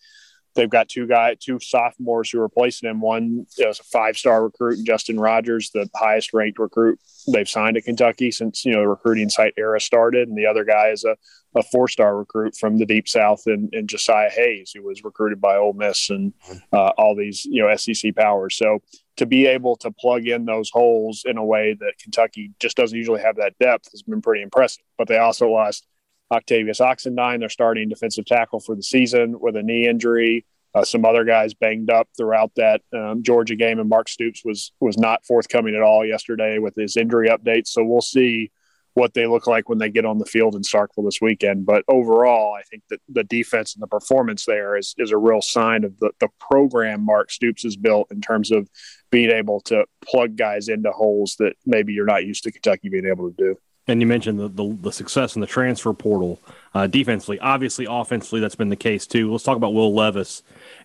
They've 0.60 0.70
got 0.70 0.90
two 0.90 1.08
guy, 1.08 1.38
two 1.40 1.58
sophomores 1.62 2.30
who 2.30 2.40
are 2.40 2.44
replacing 2.44 2.90
him. 2.90 3.00
One 3.00 3.46
is 3.58 3.80
a 3.80 3.84
five 3.84 4.18
star 4.18 4.44
recruit, 4.44 4.84
Justin 4.84 5.18
Rogers, 5.18 5.70
the 5.74 5.90
highest 5.96 6.34
ranked 6.34 6.60
recruit 6.60 7.00
they've 7.32 7.48
signed 7.48 7.78
at 7.78 7.86
Kentucky 7.86 8.30
since 8.30 8.66
you 8.66 8.74
know 8.74 8.82
the 8.82 8.90
recruiting 8.90 9.30
site 9.30 9.54
era 9.58 9.80
started, 9.80 10.28
and 10.28 10.38
the 10.38 10.46
other 10.46 10.66
guy 10.66 10.90
is 10.90 11.06
a, 11.06 11.16
a 11.56 11.64
four 11.64 11.88
star 11.88 12.18
recruit 12.18 12.58
from 12.58 12.78
the 12.78 12.86
deep 12.86 13.08
south 13.08 13.44
in, 13.48 13.70
in 13.72 13.88
Josaiah 13.88 14.32
Hayes, 14.32 14.74
who 14.76 14.84
was 14.84 15.02
recruited 15.02 15.40
by 15.40 15.56
Ole 15.56 15.72
Miss 15.72 16.10
and 16.10 16.34
uh, 16.74 16.92
all 16.98 17.16
these 17.16 17.46
you 17.46 17.62
know 17.66 17.74
SEC 17.78 18.14
powers. 18.14 18.58
So 18.58 18.80
to 19.16 19.26
be 19.26 19.46
able 19.46 19.78
to 19.78 19.92
plug 19.92 20.28
in 20.28 20.44
those 20.44 20.70
holes 20.70 21.24
in 21.26 21.38
a 21.38 21.46
way 21.46 21.74
that 21.80 21.94
Kentucky 22.04 22.52
just 22.60 22.76
doesn't 22.76 22.98
usually 22.98 23.22
have 23.22 23.38
that 23.38 23.58
depth 23.60 23.92
has 23.92 24.02
been 24.02 24.22
pretty 24.22 24.44
impressive. 24.44 24.84
But 24.98 25.08
they 25.08 25.20
also 25.20 25.48
lost 25.48 25.88
Octavius 26.32 26.80
Oxendine, 26.80 27.40
their 27.40 27.50
starting 27.50 27.90
defensive 27.90 28.26
tackle 28.26 28.60
for 28.60 28.76
the 28.76 28.84
season, 28.84 29.40
with 29.40 29.56
a 29.56 29.64
knee 29.64 29.88
injury. 29.88 30.46
Uh, 30.76 30.84
some 30.84 31.04
other 31.04 31.24
guys 31.26 31.56
banged 31.56 31.90
up 31.90 32.08
throughout 32.16 32.52
that 32.56 32.82
um, 32.94 33.24
Georgia 33.24 33.56
game, 33.56 33.80
and 33.80 33.90
Mark 33.90 34.08
Stoops 34.08 34.44
was 34.46 34.72
was 34.80 34.98
not 34.98 35.26
forthcoming 35.26 35.76
at 35.76 35.82
all 35.82 36.06
yesterday 36.06 36.60
with 36.60 36.76
his 36.76 36.96
injury 36.96 37.30
updates. 37.30 37.70
So 37.70 37.84
we'll 37.84 38.02
see 38.02 38.52
what 38.94 39.14
they 39.14 39.26
look 39.26 39.48
like 39.48 39.70
when 39.70 39.78
they 39.78 39.90
get 39.90 40.06
on 40.06 40.18
the 40.18 40.26
field 40.26 40.56
in 40.56 40.62
Starkville 40.62 41.06
this 41.06 41.22
weekend. 41.22 41.66
But 41.66 41.84
overall, 41.88 42.54
I 42.54 42.64
think 42.64 42.84
that 42.90 43.00
the 43.08 43.24
defense 43.24 43.74
and 43.74 43.82
the 43.82 43.88
performance 43.88 44.46
there 44.46 44.76
is 44.76 44.94
is 44.98 45.12
a 45.12 45.18
real 45.18 45.42
sign 45.42 45.84
of 45.84 45.98
the, 46.00 46.12
the 46.20 46.28
program 46.40 47.06
Mark 47.06 47.32
Stoops 47.32 47.64
has 47.64 47.76
built 47.76 48.12
in 48.12 48.22
terms 48.22 48.52
of 48.52 48.70
being 49.10 49.32
able 49.32 49.62
to 49.62 49.86
plug 50.06 50.36
guys 50.36 50.68
into 50.68 50.92
holes 50.92 51.36
that 51.40 51.54
maybe 51.66 51.94
you're 51.94 52.06
not 52.06 52.26
used 52.26 52.44
to 52.44 52.52
Kentucky 52.52 52.90
being 52.90 53.08
able 53.08 53.32
to 53.32 53.36
do. 53.36 53.58
And 53.90 54.02
you 54.02 54.08
mentioned 54.08 54.40
the, 54.40 54.48
the, 54.48 54.78
the 54.82 54.92
success 54.92 55.36
in 55.36 55.42
the 55.42 55.48
transfer 55.48 55.94
portal 55.94 56.40
uh, 56.74 56.88
defensively. 56.88 57.40
Obviously, 57.40 57.88
offensively, 57.90 58.40
that's 58.40 58.56
been 58.56 58.70
the 58.70 58.76
case 58.76 59.08
too. 59.08 59.32
Let's 59.32 59.44
talk 59.44 59.58
about 59.58 59.74
Will 59.74 59.94
Levis. 59.94 60.44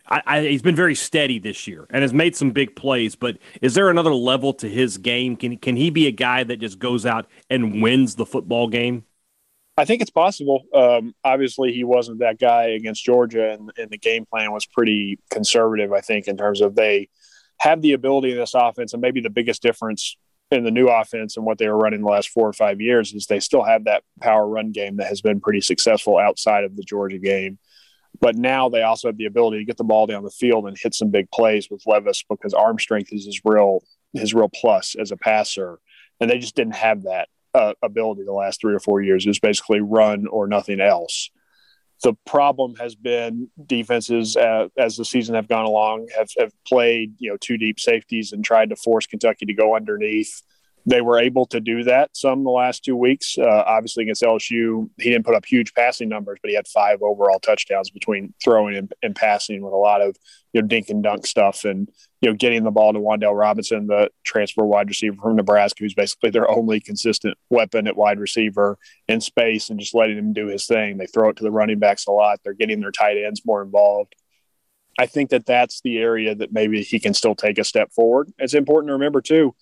I, 0.08 0.22
I, 0.26 0.40
he's 0.40 0.62
been 0.62 0.74
very 0.76 0.94
steady 0.94 1.38
this 1.38 1.66
year 1.66 1.86
and 1.90 2.02
has 2.02 2.12
made 2.12 2.34
some 2.34 2.50
big 2.50 2.74
plays. 2.74 3.14
But 3.14 3.38
is 3.60 3.74
there 3.74 3.90
another 3.90 4.14
level 4.14 4.54
to 4.54 4.68
his 4.68 4.98
game? 4.98 5.36
Can 5.36 5.58
can 5.58 5.76
he 5.76 5.90
be 5.90 6.06
a 6.06 6.10
guy 6.12 6.44
that 6.44 6.60
just 6.60 6.78
goes 6.78 7.06
out 7.06 7.26
and 7.50 7.82
wins 7.82 8.14
the 8.14 8.26
football 8.26 8.68
game? 8.68 9.04
I 9.76 9.84
think 9.84 10.02
it's 10.02 10.10
possible. 10.10 10.64
Um, 10.72 11.14
obviously, 11.24 11.72
he 11.72 11.84
wasn't 11.84 12.20
that 12.20 12.38
guy 12.38 12.68
against 12.68 13.04
Georgia, 13.04 13.50
and, 13.50 13.70
and 13.76 13.90
the 13.90 13.98
game 13.98 14.24
plan 14.24 14.52
was 14.52 14.66
pretty 14.66 15.18
conservative. 15.30 15.92
I 15.92 16.00
think 16.00 16.28
in 16.28 16.36
terms 16.36 16.60
of 16.60 16.76
they 16.76 17.08
have 17.58 17.82
the 17.82 17.92
ability 17.92 18.32
in 18.32 18.38
this 18.38 18.54
offense, 18.54 18.92
and 18.92 19.02
maybe 19.02 19.20
the 19.20 19.30
biggest 19.30 19.62
difference 19.62 20.16
in 20.54 20.64
the 20.64 20.70
new 20.70 20.88
offense 20.88 21.36
and 21.36 21.44
what 21.44 21.58
they 21.58 21.68
were 21.68 21.78
running 21.78 22.00
the 22.00 22.08
last 22.08 22.30
four 22.30 22.48
or 22.48 22.52
five 22.52 22.80
years 22.80 23.12
is 23.12 23.26
they 23.26 23.40
still 23.40 23.62
have 23.62 23.84
that 23.84 24.02
power 24.20 24.46
run 24.46 24.72
game 24.72 24.96
that 24.96 25.08
has 25.08 25.20
been 25.20 25.40
pretty 25.40 25.60
successful 25.60 26.18
outside 26.18 26.64
of 26.64 26.76
the 26.76 26.82
Georgia 26.82 27.18
game. 27.18 27.58
But 28.20 28.36
now 28.36 28.68
they 28.68 28.82
also 28.82 29.08
have 29.08 29.16
the 29.16 29.26
ability 29.26 29.58
to 29.58 29.64
get 29.64 29.76
the 29.76 29.84
ball 29.84 30.06
down 30.06 30.22
the 30.22 30.30
field 30.30 30.66
and 30.66 30.76
hit 30.80 30.94
some 30.94 31.10
big 31.10 31.30
plays 31.30 31.68
with 31.70 31.82
Levis 31.86 32.24
because 32.28 32.54
arm 32.54 32.78
strength 32.78 33.12
is 33.12 33.26
his 33.26 33.40
real 33.44 33.82
his 34.12 34.32
real 34.32 34.48
plus 34.48 34.94
as 34.94 35.10
a 35.10 35.16
passer, 35.16 35.80
and 36.20 36.30
they 36.30 36.38
just 36.38 36.54
didn't 36.54 36.76
have 36.76 37.02
that 37.02 37.28
uh, 37.52 37.72
ability 37.82 38.22
the 38.24 38.32
last 38.32 38.60
three 38.60 38.72
or 38.72 38.78
four 38.78 39.02
years. 39.02 39.26
It 39.26 39.30
was 39.30 39.40
basically 39.40 39.80
run 39.80 40.28
or 40.28 40.46
nothing 40.46 40.80
else 40.80 41.30
the 42.04 42.14
problem 42.26 42.74
has 42.76 42.94
been 42.94 43.48
defenses 43.66 44.36
uh, 44.36 44.68
as 44.76 44.96
the 44.96 45.06
season 45.06 45.34
have 45.34 45.48
gone 45.48 45.64
along 45.64 46.06
have, 46.16 46.28
have 46.38 46.52
played 46.66 47.14
you 47.18 47.30
know 47.30 47.36
two 47.40 47.56
deep 47.56 47.80
safeties 47.80 48.30
and 48.32 48.44
tried 48.44 48.68
to 48.68 48.76
force 48.76 49.06
Kentucky 49.06 49.46
to 49.46 49.54
go 49.54 49.74
underneath. 49.74 50.42
They 50.86 51.00
were 51.00 51.18
able 51.18 51.46
to 51.46 51.60
do 51.60 51.82
that 51.84 52.10
some 52.14 52.44
the 52.44 52.50
last 52.50 52.84
two 52.84 52.94
weeks. 52.94 53.38
Uh, 53.38 53.64
obviously 53.66 54.02
against 54.02 54.22
LSU, 54.22 54.90
he 54.98 55.10
didn't 55.10 55.24
put 55.24 55.34
up 55.34 55.46
huge 55.46 55.72
passing 55.72 56.10
numbers, 56.10 56.38
but 56.42 56.50
he 56.50 56.56
had 56.56 56.68
five 56.68 57.00
overall 57.00 57.40
touchdowns 57.40 57.88
between 57.88 58.34
throwing 58.42 58.76
and, 58.76 58.92
and 59.02 59.16
passing 59.16 59.62
with 59.62 59.72
a 59.72 59.76
lot 59.76 60.02
of 60.02 60.14
you 60.52 60.60
know 60.60 60.68
dink 60.68 60.90
and 60.90 61.02
dunk 61.02 61.26
stuff 61.26 61.64
and 61.64 61.88
you 62.20 62.28
know 62.28 62.36
getting 62.36 62.64
the 62.64 62.70
ball 62.70 62.92
to 62.92 62.98
Wan'Dale 62.98 63.38
Robinson, 63.38 63.86
the 63.86 64.10
transfer 64.24 64.64
wide 64.64 64.88
receiver 64.88 65.16
from 65.22 65.36
Nebraska, 65.36 65.82
who's 65.82 65.94
basically 65.94 66.30
their 66.30 66.50
only 66.50 66.80
consistent 66.80 67.38
weapon 67.48 67.86
at 67.86 67.96
wide 67.96 68.20
receiver 68.20 68.76
in 69.08 69.22
space, 69.22 69.70
and 69.70 69.80
just 69.80 69.94
letting 69.94 70.18
him 70.18 70.34
do 70.34 70.48
his 70.48 70.66
thing. 70.66 70.98
They 70.98 71.06
throw 71.06 71.30
it 71.30 71.36
to 71.36 71.44
the 71.44 71.50
running 71.50 71.78
backs 71.78 72.06
a 72.06 72.12
lot. 72.12 72.40
They're 72.44 72.52
getting 72.52 72.80
their 72.80 72.92
tight 72.92 73.16
ends 73.16 73.42
more 73.46 73.62
involved. 73.62 74.14
I 74.98 75.06
think 75.06 75.30
that 75.30 75.46
that's 75.46 75.80
the 75.80 75.98
area 75.98 76.34
that 76.34 76.52
maybe 76.52 76.82
he 76.82 77.00
can 77.00 77.14
still 77.14 77.34
take 77.34 77.58
a 77.58 77.64
step 77.64 77.92
forward. 77.92 78.30
It's 78.38 78.54
important 78.54 78.90
to 78.90 78.94
remember 78.94 79.20
too. 79.20 79.54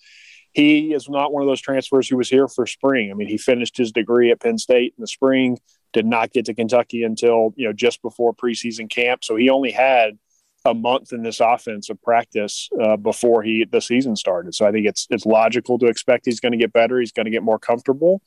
He 0.53 0.93
is 0.93 1.09
not 1.09 1.33
one 1.33 1.41
of 1.41 1.47
those 1.47 1.61
transfers 1.61 2.07
who 2.07 2.17
was 2.17 2.29
here 2.29 2.47
for 2.47 2.67
spring. 2.67 3.09
I 3.11 3.15
mean, 3.15 3.27
he 3.27 3.37
finished 3.37 3.75
his 3.75 3.91
degree 3.91 4.31
at 4.31 4.39
Penn 4.39 4.57
State 4.57 4.93
in 4.97 5.01
the 5.01 5.07
spring, 5.07 5.57
did 5.93 6.05
not 6.05 6.31
get 6.31 6.45
to 6.45 6.53
Kentucky 6.53 7.03
until 7.03 7.53
you 7.55 7.67
know 7.67 7.73
just 7.73 8.01
before 8.01 8.33
preseason 8.33 8.89
camp. 8.89 9.23
So 9.23 9.35
he 9.35 9.49
only 9.49 9.71
had 9.71 10.17
a 10.65 10.73
month 10.73 11.11
in 11.11 11.23
this 11.23 11.39
offense 11.39 11.89
of 11.89 12.01
practice 12.01 12.69
uh, 12.81 12.97
before 12.97 13.43
he 13.43 13.65
the 13.69 13.81
season 13.81 14.15
started. 14.15 14.55
So 14.55 14.65
I 14.65 14.71
think 14.71 14.87
it's 14.87 15.07
it's 15.09 15.25
logical 15.25 15.79
to 15.79 15.87
expect 15.87 16.25
he's 16.25 16.39
going 16.39 16.53
to 16.53 16.57
get 16.57 16.71
better. 16.71 16.99
He's 16.99 17.11
going 17.11 17.25
to 17.25 17.31
get 17.31 17.43
more 17.43 17.59
comfortable, 17.59 18.21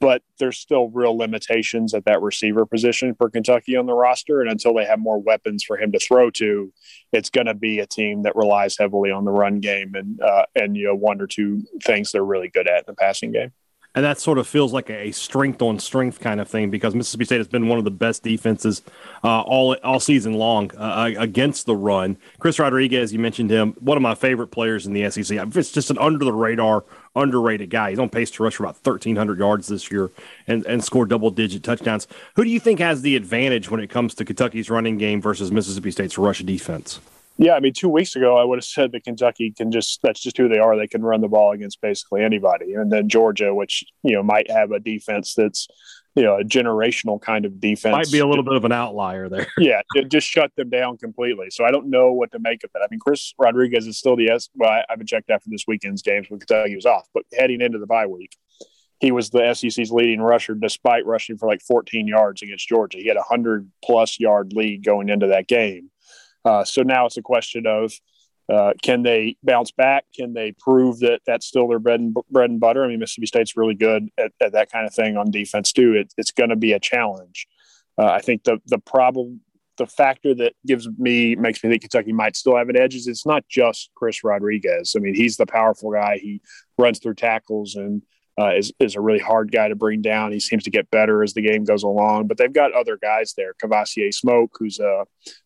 but 0.00 0.22
there's 0.38 0.58
still 0.58 0.88
real 0.88 1.16
limitations 1.16 1.94
at 1.94 2.04
that 2.04 2.22
receiver 2.22 2.66
position 2.66 3.14
for 3.14 3.30
Kentucky 3.30 3.76
on 3.76 3.86
the 3.86 3.94
roster. 3.94 4.40
And 4.40 4.50
until 4.50 4.74
they 4.74 4.84
have 4.84 4.98
more 4.98 5.20
weapons 5.20 5.64
for 5.64 5.76
him 5.76 5.92
to 5.92 5.98
throw 5.98 6.30
to, 6.32 6.72
it's 7.12 7.30
going 7.30 7.46
to 7.46 7.54
be 7.54 7.78
a 7.78 7.86
team 7.86 8.22
that 8.22 8.36
relies 8.36 8.76
heavily 8.78 9.10
on 9.10 9.24
the 9.24 9.30
run 9.30 9.60
game 9.60 9.94
and 9.94 10.20
uh, 10.20 10.44
and 10.54 10.76
you 10.76 10.86
know 10.86 10.94
one 10.94 11.20
or 11.20 11.26
two 11.26 11.62
things 11.82 12.12
they're 12.12 12.24
really 12.24 12.48
good 12.48 12.68
at 12.68 12.78
in 12.78 12.84
the 12.86 12.94
passing 12.94 13.32
game 13.32 13.52
and 13.94 14.04
that 14.04 14.18
sort 14.18 14.38
of 14.38 14.46
feels 14.46 14.72
like 14.72 14.88
a 14.88 15.12
strength 15.12 15.60
on 15.60 15.78
strength 15.78 16.20
kind 16.20 16.40
of 16.40 16.48
thing 16.48 16.70
because 16.70 16.94
Mississippi 16.94 17.24
State 17.24 17.38
has 17.38 17.48
been 17.48 17.68
one 17.68 17.78
of 17.78 17.84
the 17.84 17.90
best 17.90 18.22
defenses 18.22 18.82
uh, 19.22 19.42
all 19.42 19.76
all 19.84 20.00
season 20.00 20.34
long 20.34 20.70
uh, 20.76 21.10
against 21.18 21.66
the 21.66 21.76
run. 21.76 22.16
Chris 22.38 22.58
Rodriguez, 22.58 23.12
you 23.12 23.18
mentioned 23.18 23.50
him, 23.50 23.72
one 23.80 23.96
of 23.96 24.02
my 24.02 24.14
favorite 24.14 24.48
players 24.48 24.86
in 24.86 24.92
the 24.92 25.10
SEC. 25.10 25.36
It's 25.56 25.72
just 25.72 25.90
an 25.90 25.98
under 25.98 26.24
the 26.24 26.32
radar, 26.32 26.84
underrated 27.14 27.70
guy. 27.70 27.90
He's 27.90 27.98
on 27.98 28.08
pace 28.08 28.30
to 28.32 28.42
rush 28.42 28.56
for 28.56 28.64
about 28.64 28.78
thirteen 28.78 29.16
hundred 29.16 29.38
yards 29.38 29.68
this 29.68 29.90
year 29.90 30.10
and 30.46 30.64
and 30.66 30.82
score 30.82 31.04
double 31.04 31.30
digit 31.30 31.62
touchdowns. 31.62 32.06
Who 32.36 32.44
do 32.44 32.50
you 32.50 32.60
think 32.60 32.78
has 32.80 33.02
the 33.02 33.16
advantage 33.16 33.70
when 33.70 33.80
it 33.80 33.90
comes 33.90 34.14
to 34.14 34.24
Kentucky's 34.24 34.70
running 34.70 34.98
game 34.98 35.20
versus 35.20 35.52
Mississippi 35.52 35.90
State's 35.90 36.16
rush 36.16 36.40
defense? 36.40 37.00
Yeah, 37.42 37.54
I 37.54 37.60
mean, 37.60 37.72
two 37.72 37.88
weeks 37.88 38.14
ago, 38.14 38.36
I 38.36 38.44
would 38.44 38.58
have 38.58 38.64
said 38.64 38.92
that 38.92 39.02
Kentucky 39.02 39.50
can 39.50 39.72
just, 39.72 39.98
that's 40.04 40.20
just 40.20 40.36
who 40.36 40.48
they 40.48 40.58
are. 40.58 40.76
They 40.76 40.86
can 40.86 41.02
run 41.02 41.20
the 41.20 41.28
ball 41.28 41.50
against 41.50 41.80
basically 41.80 42.22
anybody. 42.22 42.74
And 42.74 42.92
then 42.92 43.08
Georgia, 43.08 43.52
which, 43.52 43.82
you 44.04 44.14
know, 44.14 44.22
might 44.22 44.48
have 44.48 44.70
a 44.70 44.78
defense 44.78 45.34
that's, 45.34 45.66
you 46.14 46.22
know, 46.22 46.36
a 46.38 46.44
generational 46.44 47.20
kind 47.20 47.44
of 47.44 47.60
defense. 47.60 47.96
Might 47.96 48.12
be 48.12 48.20
a 48.20 48.26
little 48.28 48.44
bit 48.44 48.54
of 48.54 48.64
an 48.64 48.70
outlier 48.70 49.28
there. 49.28 49.48
yeah, 49.58 49.80
it 49.96 50.08
just 50.08 50.28
shut 50.28 50.52
them 50.56 50.70
down 50.70 50.98
completely. 50.98 51.50
So 51.50 51.64
I 51.64 51.72
don't 51.72 51.90
know 51.90 52.12
what 52.12 52.30
to 52.30 52.38
make 52.38 52.62
of 52.62 52.70
it. 52.76 52.78
I 52.80 52.86
mean, 52.92 53.00
Chris 53.00 53.34
Rodriguez 53.36 53.88
is 53.88 53.98
still 53.98 54.14
the 54.14 54.30
S. 54.30 54.48
Well, 54.54 54.70
I 54.70 54.84
haven't 54.88 55.08
checked 55.08 55.28
after 55.28 55.50
this 55.50 55.64
weekend's 55.66 56.02
games 56.02 56.30
when 56.30 56.38
Kentucky 56.38 56.76
was 56.76 56.86
off, 56.86 57.08
but 57.12 57.24
heading 57.36 57.60
into 57.60 57.78
the 57.78 57.86
bye 57.88 58.06
week, 58.06 58.36
he 59.00 59.10
was 59.10 59.30
the 59.30 59.52
SEC's 59.52 59.90
leading 59.90 60.20
rusher 60.20 60.54
despite 60.54 61.04
rushing 61.06 61.38
for 61.38 61.48
like 61.48 61.60
14 61.62 62.06
yards 62.06 62.40
against 62.42 62.68
Georgia. 62.68 62.98
He 62.98 63.08
had 63.08 63.16
a 63.16 63.26
100 63.28 63.68
plus 63.84 64.20
yard 64.20 64.52
lead 64.52 64.84
going 64.84 65.08
into 65.08 65.26
that 65.26 65.48
game. 65.48 65.90
Uh, 66.44 66.64
so 66.64 66.82
now 66.82 67.06
it's 67.06 67.16
a 67.16 67.22
question 67.22 67.66
of 67.66 67.92
uh, 68.52 68.72
can 68.82 69.02
they 69.02 69.36
bounce 69.42 69.70
back? 69.70 70.04
Can 70.14 70.34
they 70.34 70.52
prove 70.52 70.98
that 71.00 71.20
that's 71.26 71.46
still 71.46 71.68
their 71.68 71.78
bread 71.78 72.00
and 72.00 72.14
bread 72.30 72.50
and 72.50 72.60
butter? 72.60 72.84
I 72.84 72.88
mean, 72.88 72.98
Mississippi 72.98 73.26
State's 73.26 73.56
really 73.56 73.74
good 73.74 74.08
at, 74.18 74.32
at 74.40 74.52
that 74.52 74.70
kind 74.70 74.86
of 74.86 74.94
thing 74.94 75.16
on 75.16 75.30
defense 75.30 75.72
too. 75.72 75.94
It, 75.94 76.12
it's 76.18 76.32
going 76.32 76.50
to 76.50 76.56
be 76.56 76.72
a 76.72 76.80
challenge. 76.80 77.46
Uh, 77.96 78.06
I 78.06 78.20
think 78.20 78.44
the 78.44 78.58
the 78.66 78.78
problem 78.78 79.40
the 79.78 79.86
factor 79.86 80.34
that 80.34 80.52
gives 80.66 80.88
me 80.98 81.34
makes 81.34 81.62
me 81.64 81.70
think 81.70 81.82
Kentucky 81.82 82.12
might 82.12 82.36
still 82.36 82.56
have 82.56 82.68
an 82.68 82.76
edge 82.76 82.94
is 82.94 83.06
it's 83.06 83.26
not 83.26 83.46
just 83.48 83.90
Chris 83.94 84.22
Rodriguez. 84.22 84.94
I 84.96 85.00
mean, 85.00 85.14
he's 85.14 85.36
the 85.36 85.46
powerful 85.46 85.92
guy. 85.92 86.18
He 86.18 86.42
runs 86.78 86.98
through 86.98 87.14
tackles 87.14 87.74
and 87.74 88.02
uh, 88.40 88.54
is 88.54 88.72
is 88.80 88.96
a 88.96 89.00
really 89.00 89.18
hard 89.18 89.52
guy 89.52 89.68
to 89.68 89.74
bring 89.74 90.00
down. 90.00 90.32
He 90.32 90.40
seems 90.40 90.64
to 90.64 90.70
get 90.70 90.90
better 90.90 91.22
as 91.22 91.34
the 91.34 91.42
game 91.42 91.64
goes 91.64 91.82
along. 91.82 92.28
But 92.28 92.38
they've 92.38 92.52
got 92.52 92.72
other 92.72 92.96
guys 92.96 93.34
there. 93.36 93.54
Kavosiey 93.62 94.12
Smoke, 94.12 94.56
who's 94.58 94.78
a 94.78 95.04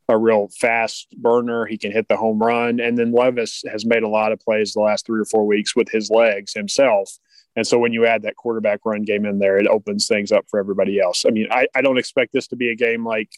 a 0.09 0.17
real 0.17 0.49
fast 0.61 1.09
burner. 1.17 1.67
He 1.67 1.79
can 1.79 1.91
hit 1.91 2.07
the 2.09 2.17
home 2.17 2.39
run. 2.39 2.79
And 2.79 2.97
then 2.97 3.13
Levis 3.13 3.65
has 3.71 3.85
made 3.85 4.05
a 4.05 4.09
lot 4.09 4.33
of 4.33 4.39
plays 4.39 4.73
the 4.73 4.81
last 4.81 5.05
three 5.05 5.21
or 5.21 5.25
four 5.25 5.47
weeks 5.47 5.75
with 5.75 5.91
his 5.91 6.11
legs 6.11 6.53
himself. 6.55 7.11
And 7.57 7.67
so 7.67 7.79
when 7.79 7.93
you 7.93 8.07
add 8.07 8.23
that 8.23 8.37
quarterback 8.37 8.81
run 8.85 9.03
game 9.03 9.25
in 9.25 9.39
there, 9.39 9.57
it 9.57 9.67
opens 9.67 10.07
things 10.07 10.31
up 10.31 10.45
for 10.49 10.61
everybody 10.61 11.01
else. 11.01 11.25
I 11.27 11.31
mean, 11.31 11.49
I, 11.51 11.67
I 11.75 11.81
don't 11.81 11.99
expect 11.99 12.33
this 12.33 12.47
to 12.49 12.57
be 12.57 12.71
a 12.71 12.77
game 12.77 13.05
like 13.05 13.31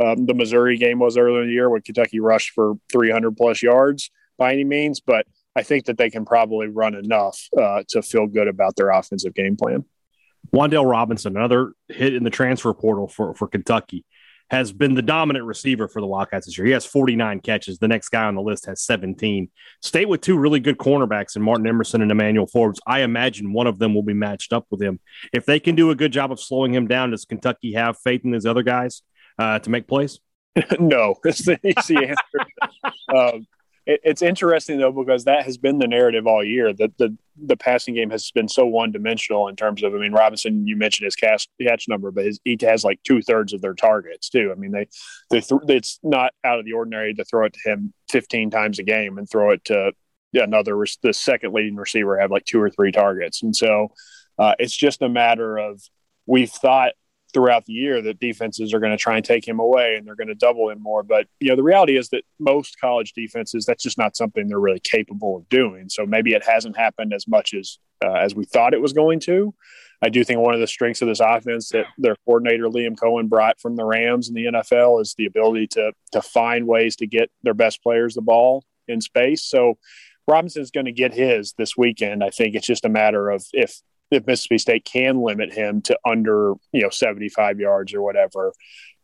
um, 0.00 0.26
the 0.26 0.34
Missouri 0.34 0.78
game 0.78 0.98
was 0.98 1.16
earlier 1.16 1.42
in 1.42 1.48
the 1.48 1.54
year 1.54 1.70
when 1.70 1.82
Kentucky 1.82 2.20
rushed 2.20 2.52
for 2.54 2.74
300 2.90 3.36
plus 3.36 3.62
yards 3.62 4.10
by 4.38 4.52
any 4.52 4.64
means, 4.64 5.00
but 5.00 5.26
I 5.56 5.62
think 5.62 5.86
that 5.86 5.96
they 5.96 6.10
can 6.10 6.24
probably 6.24 6.68
run 6.68 6.94
enough 6.94 7.40
uh, 7.58 7.82
to 7.88 8.02
feel 8.02 8.26
good 8.26 8.46
about 8.46 8.76
their 8.76 8.90
offensive 8.90 9.34
game 9.34 9.56
plan. 9.56 9.84
Wan'Dale 10.54 10.88
Robinson, 10.88 11.36
another 11.36 11.72
hit 11.88 12.14
in 12.14 12.22
the 12.22 12.30
transfer 12.30 12.72
portal 12.74 13.08
for, 13.08 13.34
for 13.34 13.48
Kentucky, 13.48 14.04
has 14.50 14.70
been 14.72 14.94
the 14.94 15.02
dominant 15.02 15.44
receiver 15.44 15.88
for 15.88 16.00
the 16.00 16.06
Wildcats 16.06 16.46
this 16.46 16.56
year. 16.56 16.66
He 16.66 16.72
has 16.72 16.86
49 16.86 17.40
catches. 17.40 17.78
The 17.78 17.88
next 17.88 18.10
guy 18.10 18.24
on 18.24 18.36
the 18.36 18.42
list 18.42 18.66
has 18.66 18.80
17. 18.82 19.50
State 19.82 20.08
with 20.08 20.20
two 20.20 20.38
really 20.38 20.60
good 20.60 20.78
cornerbacks 20.78 21.34
in 21.34 21.42
Martin 21.42 21.66
Emerson 21.66 22.02
and 22.02 22.10
Emmanuel 22.10 22.46
Forbes. 22.46 22.78
I 22.86 23.00
imagine 23.00 23.52
one 23.52 23.66
of 23.66 23.78
them 23.78 23.94
will 23.94 24.04
be 24.04 24.14
matched 24.14 24.52
up 24.52 24.66
with 24.70 24.80
him. 24.80 25.00
If 25.32 25.46
they 25.46 25.58
can 25.58 25.74
do 25.74 25.90
a 25.90 25.96
good 25.96 26.12
job 26.12 26.30
of 26.30 26.38
slowing 26.38 26.72
him 26.72 26.86
down, 26.86 27.10
does 27.10 27.24
Kentucky 27.24 27.72
have 27.72 27.98
faith 27.98 28.24
in 28.24 28.30
these 28.30 28.46
other 28.46 28.62
guys 28.62 29.02
uh, 29.38 29.58
to 29.60 29.70
make 29.70 29.88
plays? 29.88 30.20
no, 30.78 31.16
that's 31.24 31.44
the 31.44 31.58
easy 31.64 31.96
answer. 31.96 33.04
um, 33.14 33.46
it, 33.86 34.00
it's 34.02 34.22
interesting 34.22 34.78
though 34.78 34.92
because 34.92 35.24
that 35.24 35.44
has 35.44 35.56
been 35.56 35.78
the 35.78 35.86
narrative 35.86 36.26
all 36.26 36.44
year. 36.44 36.72
That 36.72 36.96
the 36.98 37.16
the 37.36 37.56
passing 37.56 37.94
game 37.94 38.10
has 38.10 38.30
been 38.30 38.48
so 38.48 38.66
one 38.66 38.92
dimensional 38.92 39.48
in 39.48 39.56
terms 39.56 39.82
of. 39.82 39.94
I 39.94 39.98
mean, 39.98 40.12
Robinson, 40.12 40.66
you 40.66 40.76
mentioned 40.76 41.04
his 41.04 41.16
catch 41.16 41.48
catch 41.60 41.86
number, 41.88 42.10
but 42.10 42.24
his, 42.24 42.40
he 42.44 42.58
has 42.62 42.84
like 42.84 43.00
two 43.04 43.22
thirds 43.22 43.52
of 43.52 43.62
their 43.62 43.74
targets 43.74 44.28
too. 44.28 44.52
I 44.52 44.58
mean, 44.58 44.72
they 44.72 44.88
they 45.30 45.40
th- 45.40 45.60
it's 45.68 45.98
not 46.02 46.32
out 46.44 46.58
of 46.58 46.64
the 46.64 46.72
ordinary 46.72 47.14
to 47.14 47.24
throw 47.24 47.46
it 47.46 47.52
to 47.54 47.70
him 47.70 47.92
15 48.10 48.50
times 48.50 48.78
a 48.78 48.82
game 48.82 49.18
and 49.18 49.28
throw 49.28 49.50
it 49.50 49.64
to 49.66 49.92
another 50.34 50.84
the 51.02 51.14
second 51.14 51.54
leading 51.54 51.76
receiver 51.76 52.18
have 52.18 52.30
like 52.30 52.44
two 52.44 52.60
or 52.60 52.68
three 52.68 52.92
targets, 52.92 53.42
and 53.42 53.54
so 53.54 53.88
uh, 54.38 54.54
it's 54.58 54.76
just 54.76 55.00
a 55.02 55.08
matter 55.08 55.56
of 55.56 55.80
we've 56.26 56.50
thought 56.50 56.92
throughout 57.36 57.66
the 57.66 57.74
year 57.74 58.00
that 58.00 58.18
defenses 58.18 58.72
are 58.72 58.80
going 58.80 58.92
to 58.92 58.96
try 58.96 59.16
and 59.16 59.24
take 59.24 59.46
him 59.46 59.60
away 59.60 59.96
and 59.96 60.06
they're 60.06 60.16
going 60.16 60.26
to 60.26 60.34
double 60.34 60.70
him 60.70 60.82
more. 60.82 61.02
But 61.02 61.26
you 61.38 61.50
know, 61.50 61.56
the 61.56 61.62
reality 61.62 61.98
is 61.98 62.08
that 62.08 62.24
most 62.38 62.80
college 62.80 63.12
defenses 63.12 63.66
that's 63.66 63.82
just 63.82 63.98
not 63.98 64.16
something 64.16 64.48
they're 64.48 64.58
really 64.58 64.80
capable 64.80 65.36
of 65.36 65.46
doing. 65.50 65.90
So 65.90 66.06
maybe 66.06 66.32
it 66.32 66.42
hasn't 66.42 66.78
happened 66.78 67.12
as 67.12 67.28
much 67.28 67.52
as 67.52 67.78
uh, 68.02 68.14
as 68.14 68.34
we 68.34 68.46
thought 68.46 68.72
it 68.72 68.80
was 68.80 68.94
going 68.94 69.20
to. 69.20 69.54
I 70.00 70.08
do 70.08 70.24
think 70.24 70.40
one 70.40 70.54
of 70.54 70.60
the 70.60 70.66
strengths 70.66 71.02
of 71.02 71.08
this 71.08 71.20
offense 71.20 71.68
that 71.70 71.84
their 71.98 72.16
coordinator 72.24 72.68
Liam 72.68 72.96
Coen 72.96 73.28
brought 73.28 73.60
from 73.60 73.76
the 73.76 73.84
Rams 73.84 74.28
in 74.28 74.34
the 74.34 74.46
NFL 74.46 75.02
is 75.02 75.14
the 75.18 75.26
ability 75.26 75.66
to 75.72 75.92
to 76.12 76.22
find 76.22 76.66
ways 76.66 76.96
to 76.96 77.06
get 77.06 77.30
their 77.42 77.54
best 77.54 77.82
players 77.82 78.14
the 78.14 78.22
ball 78.22 78.64
in 78.88 79.02
space. 79.02 79.44
So 79.44 79.76
Robinson's 80.26 80.70
going 80.70 80.86
to 80.86 80.92
get 80.92 81.12
his 81.12 81.52
this 81.58 81.76
weekend. 81.76 82.24
I 82.24 82.30
think 82.30 82.54
it's 82.54 82.66
just 82.66 82.86
a 82.86 82.88
matter 82.88 83.28
of 83.28 83.44
if 83.52 83.82
if 84.10 84.26
Mississippi 84.26 84.58
State 84.58 84.84
can 84.84 85.20
limit 85.20 85.52
him 85.52 85.82
to 85.82 85.98
under 86.04 86.54
you 86.72 86.82
know 86.82 86.90
75 86.90 87.60
yards 87.60 87.94
or 87.94 88.02
whatever 88.02 88.52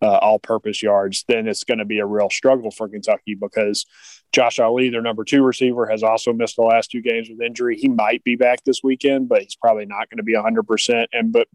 uh, 0.00 0.16
all-purpose 0.16 0.82
yards, 0.82 1.24
then 1.28 1.46
it's 1.46 1.62
going 1.62 1.78
to 1.78 1.84
be 1.84 2.00
a 2.00 2.06
real 2.06 2.28
struggle 2.28 2.72
for 2.72 2.88
Kentucky 2.88 3.36
because 3.40 3.86
Josh 4.32 4.58
Ali, 4.58 4.88
their 4.88 5.00
number 5.00 5.22
two 5.22 5.44
receiver, 5.44 5.86
has 5.86 6.02
also 6.02 6.32
missed 6.32 6.56
the 6.56 6.62
last 6.62 6.90
two 6.90 7.02
games 7.02 7.28
with 7.30 7.40
injury. 7.40 7.76
He 7.76 7.88
might 7.88 8.24
be 8.24 8.34
back 8.34 8.64
this 8.64 8.80
weekend, 8.82 9.28
but 9.28 9.42
he's 9.42 9.54
probably 9.54 9.86
not 9.86 10.10
going 10.10 10.16
to 10.16 10.24
be 10.24 10.34
100. 10.34 10.66
percent 10.66 11.08
And 11.12 11.32
but 11.32 11.46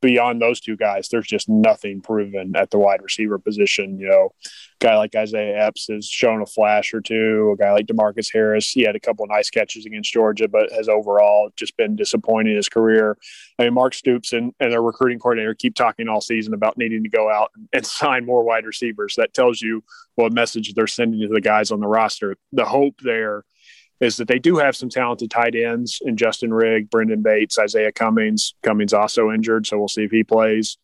beyond 0.00 0.40
those 0.40 0.60
two 0.60 0.76
guys, 0.76 1.08
there's 1.08 1.26
just 1.26 1.48
nothing 1.48 2.00
proven 2.00 2.54
at 2.56 2.70
the 2.70 2.78
wide 2.78 3.02
receiver 3.02 3.38
position. 3.38 3.98
You 3.98 4.08
know, 4.08 4.30
a 4.44 4.84
guy 4.84 4.96
like 4.96 5.14
Isaiah 5.14 5.66
Epps 5.66 5.86
has 5.88 6.06
shown 6.06 6.42
a 6.42 6.46
flash 6.46 6.92
or 6.92 7.00
two. 7.00 7.54
A 7.54 7.62
guy 7.62 7.72
like 7.72 7.86
Demarcus 7.86 8.32
Harris, 8.32 8.70
he 8.70 8.82
had 8.82 8.96
a 8.96 9.00
couple 9.00 9.26
nice 9.26 9.50
catches 9.50 9.86
against 9.86 10.12
Georgia, 10.12 10.48
but 10.48 10.70
has 10.72 10.88
overall 10.88 11.50
just 11.56 11.76
been 11.76 11.96
disappointing 11.96 12.52
in 12.52 12.56
his 12.56 12.68
career. 12.68 13.16
I 13.58 13.64
mean, 13.64 13.74
Mark 13.74 13.94
Stoops 13.94 14.32
and, 14.32 14.52
and 14.60 14.72
their 14.72 14.82
recruiting 14.82 15.18
coordinator 15.18 15.54
keep 15.54 15.74
talking 15.74 16.08
all 16.08 16.20
season 16.20 16.54
about 16.54 16.76
needing 16.76 17.02
to 17.02 17.10
go 17.10 17.30
out 17.30 17.50
and 17.72 17.86
sign 17.86 18.26
more 18.26 18.44
wide 18.44 18.66
receivers. 18.66 19.14
That 19.16 19.34
tells 19.34 19.62
you 19.62 19.82
what 20.14 20.32
message 20.32 20.74
they're 20.74 20.86
sending 20.86 21.20
to 21.20 21.28
the 21.28 21.40
guys 21.40 21.70
on 21.70 21.80
the 21.80 21.88
roster. 21.88 22.36
The 22.52 22.64
hope 22.64 23.00
there 23.02 23.44
is 24.00 24.16
that 24.16 24.28
they 24.28 24.38
do 24.38 24.56
have 24.56 24.76
some 24.76 24.88
talented 24.88 25.30
tight 25.30 25.54
ends 25.54 26.00
in 26.04 26.16
Justin 26.16 26.52
Rigg, 26.52 26.90
Brenden 26.90 27.22
Bates, 27.22 27.58
Isaiah 27.58 27.92
Cummings. 27.92 28.54
Cummings 28.62 28.92
also 28.92 29.30
injured, 29.30 29.66
so 29.66 29.78
we'll 29.78 29.88
see 29.88 30.04
if 30.04 30.10
he 30.10 30.22
plays. 30.22 30.76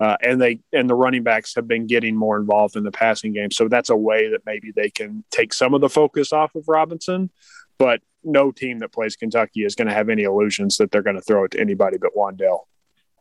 Uh, 0.00 0.16
and 0.22 0.40
they 0.40 0.60
and 0.72 0.88
the 0.88 0.94
running 0.94 1.24
backs 1.24 1.54
have 1.56 1.66
been 1.66 1.86
getting 1.86 2.14
more 2.14 2.38
involved 2.38 2.76
in 2.76 2.84
the 2.84 2.92
passing 2.92 3.32
game, 3.32 3.50
so 3.50 3.66
that's 3.68 3.90
a 3.90 3.96
way 3.96 4.30
that 4.30 4.42
maybe 4.46 4.70
they 4.70 4.90
can 4.90 5.24
take 5.30 5.52
some 5.52 5.74
of 5.74 5.80
the 5.80 5.88
focus 5.88 6.32
off 6.32 6.54
of 6.54 6.64
Robinson. 6.68 7.30
But 7.78 8.00
no 8.22 8.52
team 8.52 8.78
that 8.80 8.92
plays 8.92 9.16
Kentucky 9.16 9.64
is 9.64 9.74
going 9.74 9.88
to 9.88 9.94
have 9.94 10.08
any 10.08 10.22
illusions 10.22 10.76
that 10.76 10.90
they're 10.90 11.02
going 11.02 11.16
to 11.16 11.22
throw 11.22 11.44
it 11.44 11.52
to 11.52 11.60
anybody 11.60 11.98
but 11.98 12.14
Wan'Dale. 12.16 12.60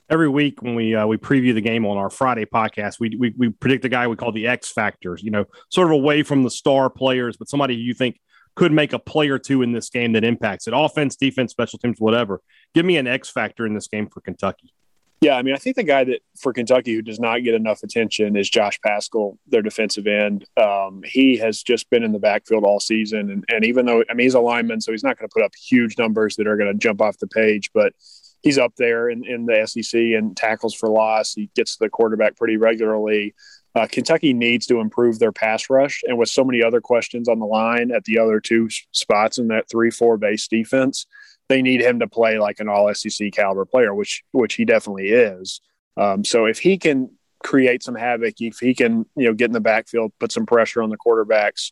Every 0.10 0.29
week 0.29 0.62
when 0.62 0.75
we 0.75 0.93
uh, 0.93 1.07
we 1.07 1.17
preview 1.17 1.53
the 1.53 1.62
game 1.62 1.86
on 1.86 1.97
our 1.97 2.12
Friday 2.12 2.45
podcast, 2.45 2.99
we, 2.99 3.15
we 3.17 3.33
we 3.36 3.49
predict 3.49 3.83
a 3.86 3.89
guy 3.89 4.07
we 4.07 4.15
call 4.15 4.31
the 4.31 4.47
X 4.47 4.71
factors. 4.71 5.23
You 5.23 5.31
know, 5.31 5.45
sort 5.69 5.88
of 5.88 5.93
away 5.93 6.21
from 6.21 6.43
the 6.43 6.51
star 6.51 6.91
players, 6.91 7.38
but 7.38 7.49
somebody 7.49 7.75
you 7.75 7.95
think 7.95 8.19
could 8.58 8.72
make 8.74 8.91
a 8.91 9.00
play 9.00 9.30
or 9.30 9.38
two 9.38 9.62
in 9.62 9.72
this 9.72 9.89
game 9.89 10.13
that 10.13 10.24
impacts 10.24 10.67
it. 10.67 10.74
Offense, 10.76 11.15
defense, 11.15 11.52
special 11.52 11.78
teams, 11.78 12.00
whatever. 12.00 12.41
Give 12.74 12.86
me 12.86 12.98
an 12.98 13.06
X 13.06 13.30
factor 13.30 13.67
in 13.67 13.76
this 13.76 13.88
game 13.88 14.10
for 14.10 14.20
Kentucky. 14.20 14.74
Yeah, 15.22 15.36
I 15.36 15.43
mean, 15.43 15.56
I 15.56 15.58
think 15.58 15.76
the 15.76 15.84
guy 15.84 16.04
that 16.04 16.20
for 16.38 16.54
Kentucky 16.54 16.93
who 16.93 17.02
does 17.02 17.20
not 17.20 17.43
get 17.43 17.54
enough 17.54 17.82
attention 17.84 18.36
is 18.36 18.50
Josh 18.50 18.80
Paschal, 18.82 19.38
their 19.48 19.62
defensive 19.62 20.06
end. 20.06 20.46
Um, 20.58 21.02
he 21.04 21.38
has 21.38 21.63
just 21.63 21.89
been 21.89 22.04
in 22.04 22.12
the 22.12 22.20
backfield 22.20 22.63
all 22.63 22.80
season, 22.80 23.32
and, 23.32 23.46
and 23.48 23.63
even 23.63 23.86
though 23.86 24.04
I 24.10 24.13
mean 24.13 24.26
he's 24.26 24.36
a 24.36 24.39
lineman, 24.39 24.82
so 24.82 24.91
he's 24.91 25.04
not 25.04 25.17
going 25.17 25.30
to 25.30 25.34
put 25.34 25.43
up 25.43 25.54
huge 25.56 25.98
numbers 25.98 26.36
that 26.36 26.48
are 26.48 26.58
going 26.58 26.72
to 26.72 26.78
jump 26.78 27.02
off 27.02 27.17
the 27.17 27.28
page, 27.28 27.72
but 27.74 27.93
he's 28.43 28.58
up 28.58 28.74
there 28.78 29.10
in, 29.10 29.26
in 29.26 29.46
the 29.46 29.65
SEC 29.65 30.00
and 30.00 30.38
tackles 30.38 30.76
for 30.76 30.89
loss. 30.89 31.34
He 31.34 31.50
gets 31.56 31.78
the 31.78 31.89
quarterback 31.89 32.36
pretty 32.36 32.58
regularly. 32.58 33.34
Uh, 33.78 33.86
Kentucky 33.86 34.34
needs 34.34 34.66
to 34.66 34.80
improve 34.80 35.20
their 35.20 35.32
pass 35.32 35.70
rush, 35.70 36.02
and 36.08 36.18
with 36.18 36.30
so 36.30 36.44
many 36.44 36.63
other 36.63 36.82
questions 36.82 37.30
on 37.30 37.38
the 37.38 37.46
line 37.46 37.92
at 37.92 38.04
the 38.06 38.18
other 38.18 38.40
two 38.40 38.68
spots 38.92 39.38
in 39.38 39.50
that 39.50 39.70
three-four 39.70 40.18
base 40.18 40.48
defense, 40.48 41.06
they 41.48 41.62
need 41.62 41.82
him 41.82 42.00
to 42.00 42.08
play 42.08 42.40
like 42.40 42.60
an 42.60 42.70
All 42.70 42.92
SEC 42.96 43.32
caliber 43.32 43.66
player, 43.66 43.94
which 43.94 44.24
which 44.32 44.56
he 44.56 44.66
definitely 44.66 45.10
is. 45.10 45.62
Um, 45.96 46.26
so 46.26 46.46
if 46.46 46.58
he 46.58 46.80
can 46.80 47.12
create 47.44 47.84
some 47.84 47.94
havoc, 47.94 48.42
if 48.42 48.58
he 48.58 48.74
can 48.74 49.06
you 49.16 49.28
know 49.28 49.34
get 49.36 49.46
in 49.46 49.54
the 49.54 49.62
backfield, 49.62 50.12
put 50.20 50.32
some 50.32 50.48
pressure 50.48 50.82
on 50.82 50.90
the 50.90 50.98
quarterbacks, 50.98 51.70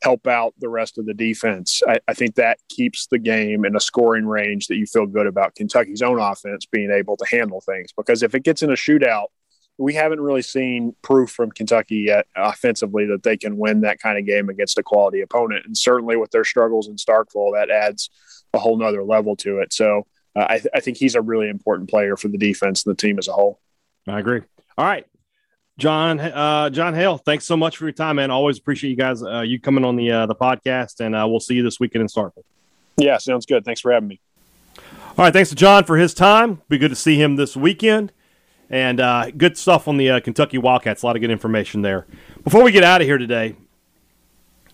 help 0.00 0.28
out 0.28 0.54
the 0.60 0.68
rest 0.68 0.96
of 0.96 1.06
the 1.06 1.14
defense, 1.14 1.82
I, 1.88 1.98
I 2.06 2.14
think 2.14 2.36
that 2.36 2.58
keeps 2.68 3.08
the 3.08 3.18
game 3.18 3.64
in 3.64 3.74
a 3.74 3.80
scoring 3.80 4.26
range 4.26 4.68
that 4.68 4.76
you 4.76 4.86
feel 4.86 5.06
good 5.06 5.26
about 5.26 5.56
Kentucky's 5.56 6.02
own 6.02 6.20
offense 6.20 6.66
being 6.66 6.92
able 6.92 7.16
to 7.16 7.26
handle 7.26 7.60
things. 7.60 7.90
Because 7.96 8.22
if 8.22 8.36
it 8.36 8.44
gets 8.44 8.62
in 8.62 8.70
a 8.70 8.74
shootout 8.74 9.26
we 9.78 9.94
haven't 9.94 10.20
really 10.20 10.42
seen 10.42 10.94
proof 11.02 11.30
from 11.30 11.52
Kentucky 11.52 11.98
yet 11.98 12.26
offensively 12.36 13.06
that 13.06 13.22
they 13.22 13.36
can 13.36 13.56
win 13.56 13.82
that 13.82 14.00
kind 14.00 14.18
of 14.18 14.26
game 14.26 14.48
against 14.48 14.76
a 14.76 14.82
quality 14.82 15.20
opponent. 15.20 15.64
And 15.66 15.78
certainly 15.78 16.16
with 16.16 16.32
their 16.32 16.44
struggles 16.44 16.88
in 16.88 16.96
Starkville, 16.96 17.54
that 17.54 17.70
adds 17.70 18.10
a 18.52 18.58
whole 18.58 18.76
nother 18.76 19.04
level 19.04 19.36
to 19.36 19.60
it. 19.60 19.72
So 19.72 20.06
uh, 20.34 20.46
I, 20.48 20.58
th- 20.58 20.72
I, 20.74 20.80
think 20.80 20.96
he's 20.96 21.14
a 21.14 21.22
really 21.22 21.48
important 21.48 21.88
player 21.88 22.16
for 22.16 22.28
the 22.28 22.38
defense 22.38 22.84
and 22.84 22.92
the 22.92 23.00
team 23.00 23.18
as 23.18 23.28
a 23.28 23.32
whole. 23.32 23.60
I 24.08 24.18
agree. 24.18 24.42
All 24.76 24.84
right. 24.84 25.06
Jon, 25.78 26.18
uh, 26.18 26.70
Jon 26.70 26.92
Hale, 26.92 27.18
thanks 27.18 27.44
so 27.44 27.56
much 27.56 27.76
for 27.76 27.84
your 27.84 27.92
time, 27.92 28.16
man. 28.16 28.32
Always 28.32 28.58
appreciate 28.58 28.90
you 28.90 28.96
guys, 28.96 29.22
uh, 29.22 29.42
you 29.42 29.60
coming 29.60 29.84
on 29.84 29.94
the 29.94 30.10
uh, 30.10 30.26
the 30.26 30.34
podcast, 30.34 30.98
and 30.98 31.14
uh, 31.14 31.24
we'll 31.28 31.38
see 31.38 31.54
you 31.54 31.62
this 31.62 31.78
weekend 31.78 32.02
in 32.02 32.08
Starkville. 32.08 32.42
Yeah, 32.96 33.18
sounds 33.18 33.46
good. 33.46 33.64
Thanks 33.64 33.80
for 33.80 33.92
having 33.92 34.08
me. 34.08 34.20
All 34.76 35.24
right, 35.24 35.32
thanks 35.32 35.50
to 35.50 35.54
Jon 35.54 35.84
for 35.84 35.96
his 35.96 36.14
time. 36.14 36.62
Be 36.68 36.78
good 36.78 36.90
to 36.90 36.96
see 36.96 37.20
him 37.20 37.36
this 37.36 37.56
weekend. 37.56 38.12
And 38.70 39.00
uh, 39.00 39.30
good 39.30 39.56
stuff 39.56 39.88
on 39.88 39.96
the 39.96 40.10
uh, 40.10 40.20
Kentucky 40.20 40.58
Wildcats. 40.58 41.02
A 41.02 41.06
lot 41.06 41.16
of 41.16 41.20
good 41.20 41.30
information 41.30 41.82
there. 41.82 42.06
Before 42.44 42.62
we 42.62 42.70
get 42.70 42.84
out 42.84 43.00
of 43.00 43.06
here 43.06 43.18
today, 43.18 43.56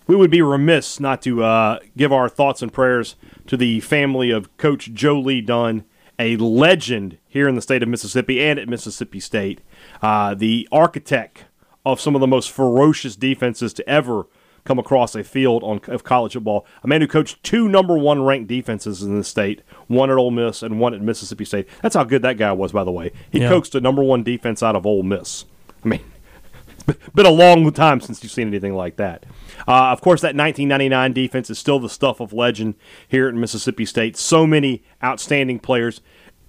we 0.07 0.17
would 0.17 0.31
be 0.31 0.43
remiss 0.43 1.01
not 1.01 1.23
to 1.23 1.43
uh, 1.43 1.79
give 1.97 2.13
our 2.13 2.29
thoughts 2.29 2.61
and 2.61 2.73
prayers 2.73 3.17
to 3.47 3.57
the 3.57 3.81
family 3.81 4.31
of 4.31 4.55
Coach 4.57 4.93
Joe 4.93 5.19
Lee 5.19 5.41
Dunn, 5.41 5.85
a 6.19 6.37
legend 6.37 7.19
here 7.27 7.49
in 7.49 7.55
the 7.55 7.63
state 7.63 7.83
of 7.83 7.89
Mississippi 7.89 8.43
and 8.43 8.59
at 8.59 8.69
Mississippi 8.69 9.21
State, 9.21 9.61
uh, 10.03 10.35
the 10.35 10.69
architect 10.71 11.47
of 11.87 12.01
some 12.01 12.15
of 12.15 12.21
the 12.21 12.27
most 12.27 12.51
ferocious 12.51 13.17
defenses 13.17 13.73
to 13.75 13.89
ever 13.89 14.27
come 14.65 14.79
across 14.79 15.15
a 15.15 15.23
field 15.23 15.63
on, 15.63 15.81
of 15.89 16.05
college 16.05 16.33
football. 16.33 16.67
A 16.83 16.89
man 16.89 17.01
who 17.01 17.07
coached 17.07 17.43
two 17.43 17.69
number 17.69 17.97
one 17.97 18.23
ranked 18.23 18.49
defenses 18.49 19.03
in 19.03 19.17
the 19.17 19.25
state, 19.25 19.63
one 19.87 20.11
at 20.11 20.17
Ole 20.17 20.31
Miss 20.31 20.63
and 20.63 20.81
one 20.81 20.95
at 20.95 21.03
Mississippi 21.03 21.45
State. 21.45 21.69
That's 21.83 21.95
how 21.95 22.05
good 22.05 22.23
that 22.23 22.39
guy 22.39 22.53
was, 22.53 22.73
by 22.73 22.85
the 22.85 22.93
way. 22.93 23.13
He 23.31 23.41
yeah. 23.41 23.49
coached 23.49 23.75
a 23.75 23.81
number 23.81 24.03
one 24.03 24.23
defense 24.23 24.63
out 24.63 24.77
of 24.77 24.87
Ole 24.87 25.03
Miss. 25.03 25.45
I 25.85 25.89
mean, 25.89 26.05
it's 26.89 27.09
been 27.11 27.27
a 27.27 27.31
long 27.31 27.71
time 27.73 28.01
since 28.01 28.23
you've 28.23 28.33
seen 28.33 28.49
anything 28.49 28.75
like 28.75 28.97
that. 28.97 29.27
Uh, 29.69 29.93
of 29.93 30.01
course, 30.01 30.21
that 30.23 30.37
1999 30.37 31.13
defense 31.13 31.51
is 31.51 31.59
still 31.59 31.79
the 31.79 31.89
stuff 31.89 32.21
of 32.21 32.33
legend 32.33 32.75
here 33.09 33.29
at 33.29 33.35
Mississippi 33.35 33.85
State. 33.85 34.17
So 34.17 34.47
many 34.47 34.83
outstanding 35.03 35.59
players. 35.59 36.01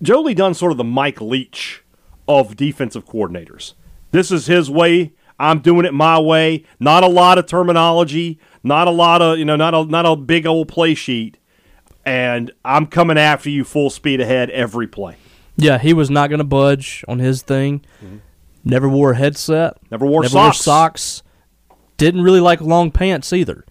Joe 0.01 0.21
Lee 0.21 0.33
Dunn, 0.33 0.53
sort 0.53 0.71
of 0.71 0.77
the 0.77 0.83
Mike 0.83 1.21
Leach 1.21 1.83
of 2.27 2.55
defensive 2.55 3.05
coordinators. 3.05 3.73
This 4.11 4.31
is 4.31 4.47
his 4.47 4.69
way. 4.69 5.13
I'm 5.39 5.59
doing 5.59 5.85
it 5.85 5.93
my 5.93 6.19
way. 6.19 6.63
Not 6.79 7.03
a 7.03 7.07
lot 7.07 7.37
of 7.37 7.45
terminology. 7.45 8.39
Not 8.63 8.87
a 8.87 8.91
lot 8.91 9.21
of 9.21 9.37
you 9.37 9.45
know. 9.45 9.55
Not 9.55 9.73
a 9.73 9.85
not 9.85 10.05
a 10.05 10.15
big 10.15 10.45
old 10.45 10.67
play 10.67 10.95
sheet. 10.95 11.37
And 12.05 12.51
I'm 12.63 12.85
coming 12.85 13.17
after 13.17 13.49
you 13.49 13.63
full 13.63 13.89
speed 13.89 14.21
ahead 14.21 14.49
every 14.51 14.87
play. 14.87 15.17
Yeah, 15.57 15.77
he 15.77 15.93
was 15.93 16.09
not 16.09 16.29
going 16.29 16.37
to 16.39 16.43
budge 16.45 17.03
on 17.07 17.19
his 17.19 17.41
thing. 17.41 17.83
Mm-hmm. 18.03 18.17
Never 18.63 18.89
wore 18.89 19.11
a 19.11 19.15
headset. 19.15 19.77
Never 19.89 20.05
wore 20.05 20.21
never 20.21 20.31
socks. 20.31 20.57
Wore 20.57 20.63
socks. 20.63 21.23
Didn't 21.97 22.21
really 22.21 22.41
like 22.41 22.61
long 22.61 22.91
pants 22.91 23.31
either. 23.31 23.65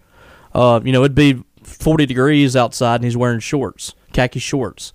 Uh, 0.53 0.79
you 0.83 0.91
know, 0.91 1.01
it'd 1.01 1.15
be 1.15 1.43
40 1.63 2.05
degrees 2.05 2.55
outside 2.55 2.95
and 2.95 3.03
he's 3.03 3.17
wearing 3.17 3.39
shorts, 3.39 3.93
khaki 4.13 4.39
shorts. 4.39 4.93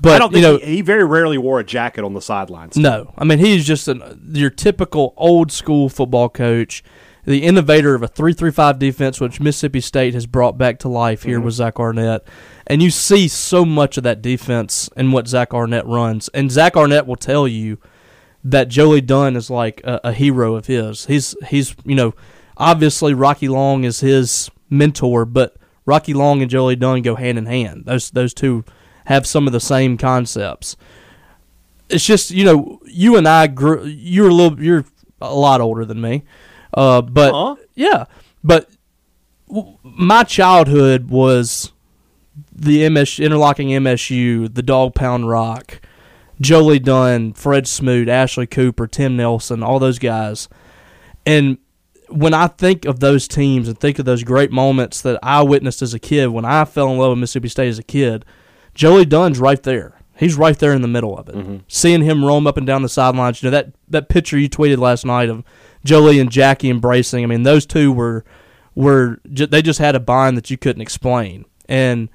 But 0.00 0.12
I 0.12 0.18
don't 0.18 0.32
think 0.32 0.44
you 0.44 0.52
know, 0.52 0.58
he, 0.58 0.76
he 0.76 0.80
very 0.80 1.04
rarely 1.04 1.38
wore 1.38 1.60
a 1.60 1.64
jacket 1.64 2.04
on 2.04 2.14
the 2.14 2.22
sidelines. 2.22 2.76
no, 2.76 3.12
I 3.18 3.24
mean 3.24 3.38
he's 3.38 3.66
just 3.66 3.88
an, 3.88 4.30
your 4.32 4.50
typical 4.50 5.14
old 5.16 5.50
school 5.50 5.88
football 5.88 6.28
coach, 6.28 6.84
the 7.24 7.42
innovator 7.42 7.94
of 7.94 8.02
a 8.02 8.08
three-three-five 8.08 8.78
defense, 8.78 9.20
which 9.20 9.40
Mississippi 9.40 9.80
State 9.80 10.14
has 10.14 10.26
brought 10.26 10.56
back 10.56 10.78
to 10.80 10.88
life 10.88 11.24
here 11.24 11.36
mm-hmm. 11.36 11.46
with 11.46 11.54
Zach 11.54 11.80
Arnett, 11.80 12.26
and 12.66 12.82
you 12.82 12.90
see 12.90 13.28
so 13.28 13.64
much 13.64 13.96
of 13.96 14.04
that 14.04 14.22
defense 14.22 14.88
in 14.96 15.12
what 15.12 15.26
Zach 15.28 15.52
Arnett 15.52 15.86
runs, 15.86 16.28
and 16.28 16.50
Zach 16.50 16.76
Arnett 16.76 17.06
will 17.06 17.16
tell 17.16 17.48
you 17.48 17.78
that 18.44 18.68
Joe 18.68 18.90
Lee 18.90 19.00
Dunn 19.00 19.36
is 19.36 19.50
like 19.50 19.80
a, 19.84 20.00
a 20.04 20.12
hero 20.12 20.54
of 20.54 20.66
his. 20.66 21.06
He's 21.06 21.34
he's 21.48 21.74
you 21.84 21.94
know 21.94 22.14
obviously 22.56 23.14
Rocky 23.14 23.48
Long 23.48 23.84
is 23.84 24.00
his 24.00 24.50
mentor, 24.70 25.24
but 25.24 25.56
Rocky 25.86 26.14
Long 26.14 26.42
and 26.42 26.50
Joe 26.50 26.66
Lee 26.66 26.76
Dunn 26.76 27.02
go 27.02 27.14
hand 27.14 27.38
in 27.38 27.46
hand. 27.46 27.84
Those 27.86 28.10
those 28.10 28.34
two 28.34 28.64
have 29.08 29.26
some 29.26 29.46
of 29.46 29.52
the 29.54 29.60
same 29.60 29.96
concepts. 29.96 30.76
It's 31.88 32.04
just 32.04 32.30
you 32.30 32.44
know 32.44 32.78
you 32.84 33.16
and 33.16 33.26
I 33.26 33.46
grew. 33.46 33.84
You're 33.84 34.28
a 34.28 34.34
little. 34.34 34.62
You're 34.62 34.84
a 35.20 35.34
lot 35.34 35.60
older 35.60 35.84
than 35.84 36.00
me, 36.00 36.22
uh, 36.74 37.00
but 37.02 37.32
Huh? 37.32 37.56
yeah, 37.74 38.04
but 38.44 38.68
w- 39.48 39.76
my 39.82 40.22
childhood 40.22 41.08
was 41.10 41.72
the 42.54 42.88
MS 42.88 43.18
interlocking 43.18 43.68
MSU, 43.68 44.52
the 44.54 44.62
Dog 44.62 44.94
Pound 44.94 45.28
Rock, 45.28 45.80
Joe 46.40 46.60
Lee 46.60 46.78
Dunn, 46.78 47.32
Fred 47.32 47.66
Smoot, 47.66 48.08
Ashley 48.08 48.46
Cooper, 48.46 48.86
Tim 48.86 49.16
Nelson, 49.16 49.62
all 49.62 49.78
those 49.78 49.98
guys, 49.98 50.48
and 51.26 51.56
when 52.10 52.32
I 52.34 52.46
think 52.46 52.84
of 52.84 53.00
those 53.00 53.26
teams 53.28 53.66
and 53.68 53.78
think 53.78 53.98
of 53.98 54.04
those 54.04 54.22
great 54.24 54.50
moments 54.52 55.02
that 55.02 55.18
I 55.22 55.42
witnessed 55.42 55.82
as 55.82 55.92
a 55.94 55.98
kid 55.98 56.28
when 56.28 56.44
I 56.44 56.64
fell 56.64 56.90
in 56.90 56.96
love 56.98 57.10
with 57.10 57.18
Mississippi 57.18 57.48
State 57.48 57.68
as 57.68 57.78
a 57.78 57.82
kid, 57.82 58.24
Joe 58.78 58.94
Lee 58.94 59.04
Dunn's 59.04 59.40
right 59.40 59.60
there. 59.60 60.00
He's 60.16 60.36
right 60.36 60.56
there 60.56 60.72
in 60.72 60.82
the 60.82 60.88
middle 60.88 61.18
of 61.18 61.28
it. 61.28 61.34
Mm-hmm. 61.34 61.56
Seeing 61.66 62.02
him 62.02 62.24
roam 62.24 62.46
up 62.46 62.56
and 62.56 62.66
down 62.66 62.82
the 62.82 62.88
sidelines, 62.88 63.42
you 63.42 63.48
know 63.48 63.56
that 63.56 63.72
that 63.88 64.08
picture 64.08 64.38
you 64.38 64.48
tweeted 64.48 64.78
last 64.78 65.04
night 65.04 65.28
of 65.28 65.42
Joe 65.84 66.00
Lee 66.00 66.20
and 66.20 66.30
Jackie 66.30 66.70
embracing. 66.70 67.24
I 67.24 67.26
mean, 67.26 67.42
those 67.42 67.66
two 67.66 67.92
were 67.92 68.24
were 68.76 69.18
they 69.24 69.62
just 69.62 69.80
had 69.80 69.96
a 69.96 70.00
bond 70.00 70.36
that 70.36 70.48
you 70.48 70.56
couldn't 70.56 70.80
explain. 70.80 71.44
And 71.68 72.08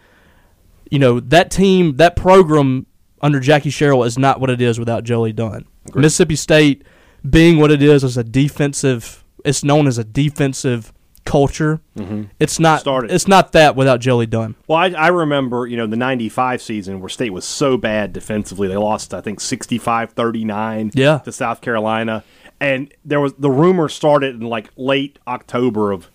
you 0.89 0.99
know 0.99 1.20
that 1.20 1.51
team, 1.51 1.97
that 1.97 2.16
program 2.16 2.86
under 3.22 3.41
Jackie 3.41 3.70
Sherrill 3.70 4.05
is 4.05 4.18
not 4.18 4.39
what 4.39 4.49
it 4.49 4.61
is 4.61 4.80
without 4.80 5.03
Joe 5.03 5.22
Lee 5.22 5.34
Dunn. 5.34 5.66
Mississippi 5.93 6.38
State 6.38 6.84
being 7.30 7.57
what 7.57 7.72
it 7.72 7.84
is 7.84 8.05
as 8.05 8.16
a 8.16 8.24
defensive, 8.24 9.26
it's 9.43 9.66
known 9.66 9.86
as 9.86 9.97
a 9.97 10.03
defensive 10.05 10.93
culture. 11.26 11.80
Mm-hmm. 11.97 12.24
It's 12.39 12.59
not. 12.59 12.80
Started. 12.82 13.11
It's 13.11 13.28
not 13.28 13.51
that 13.53 13.76
without 13.76 13.99
Joe 13.99 14.17
Lee 14.17 14.26
Dunn. 14.26 14.55
Well, 14.67 14.78
I, 14.78 14.88
I 14.89 15.07
remember, 15.07 15.65
you 15.67 15.78
know, 15.78 15.88
the 15.88 15.95
95 15.97 16.61
season 16.61 16.99
where 16.99 17.09
State 17.09 17.32
was 17.32 17.45
so 17.45 17.78
bad 17.78 18.13
defensively. 18.13 18.67
They 18.67 18.78
lost, 18.78 19.13
I 19.13 19.21
think, 19.21 19.39
65 19.39 20.11
39 20.11 20.91
Yeah. 20.93 21.19
to 21.19 21.32
South 21.32 21.61
Carolina. 21.61 22.24
And 22.59 22.93
there 23.03 23.19
was 23.19 23.34
the 23.34 23.49
rumor 23.51 23.89
started 23.89 24.36
in 24.36 24.41
like 24.47 24.69
late 24.78 25.19
October 25.28 25.91
of 25.91 26.09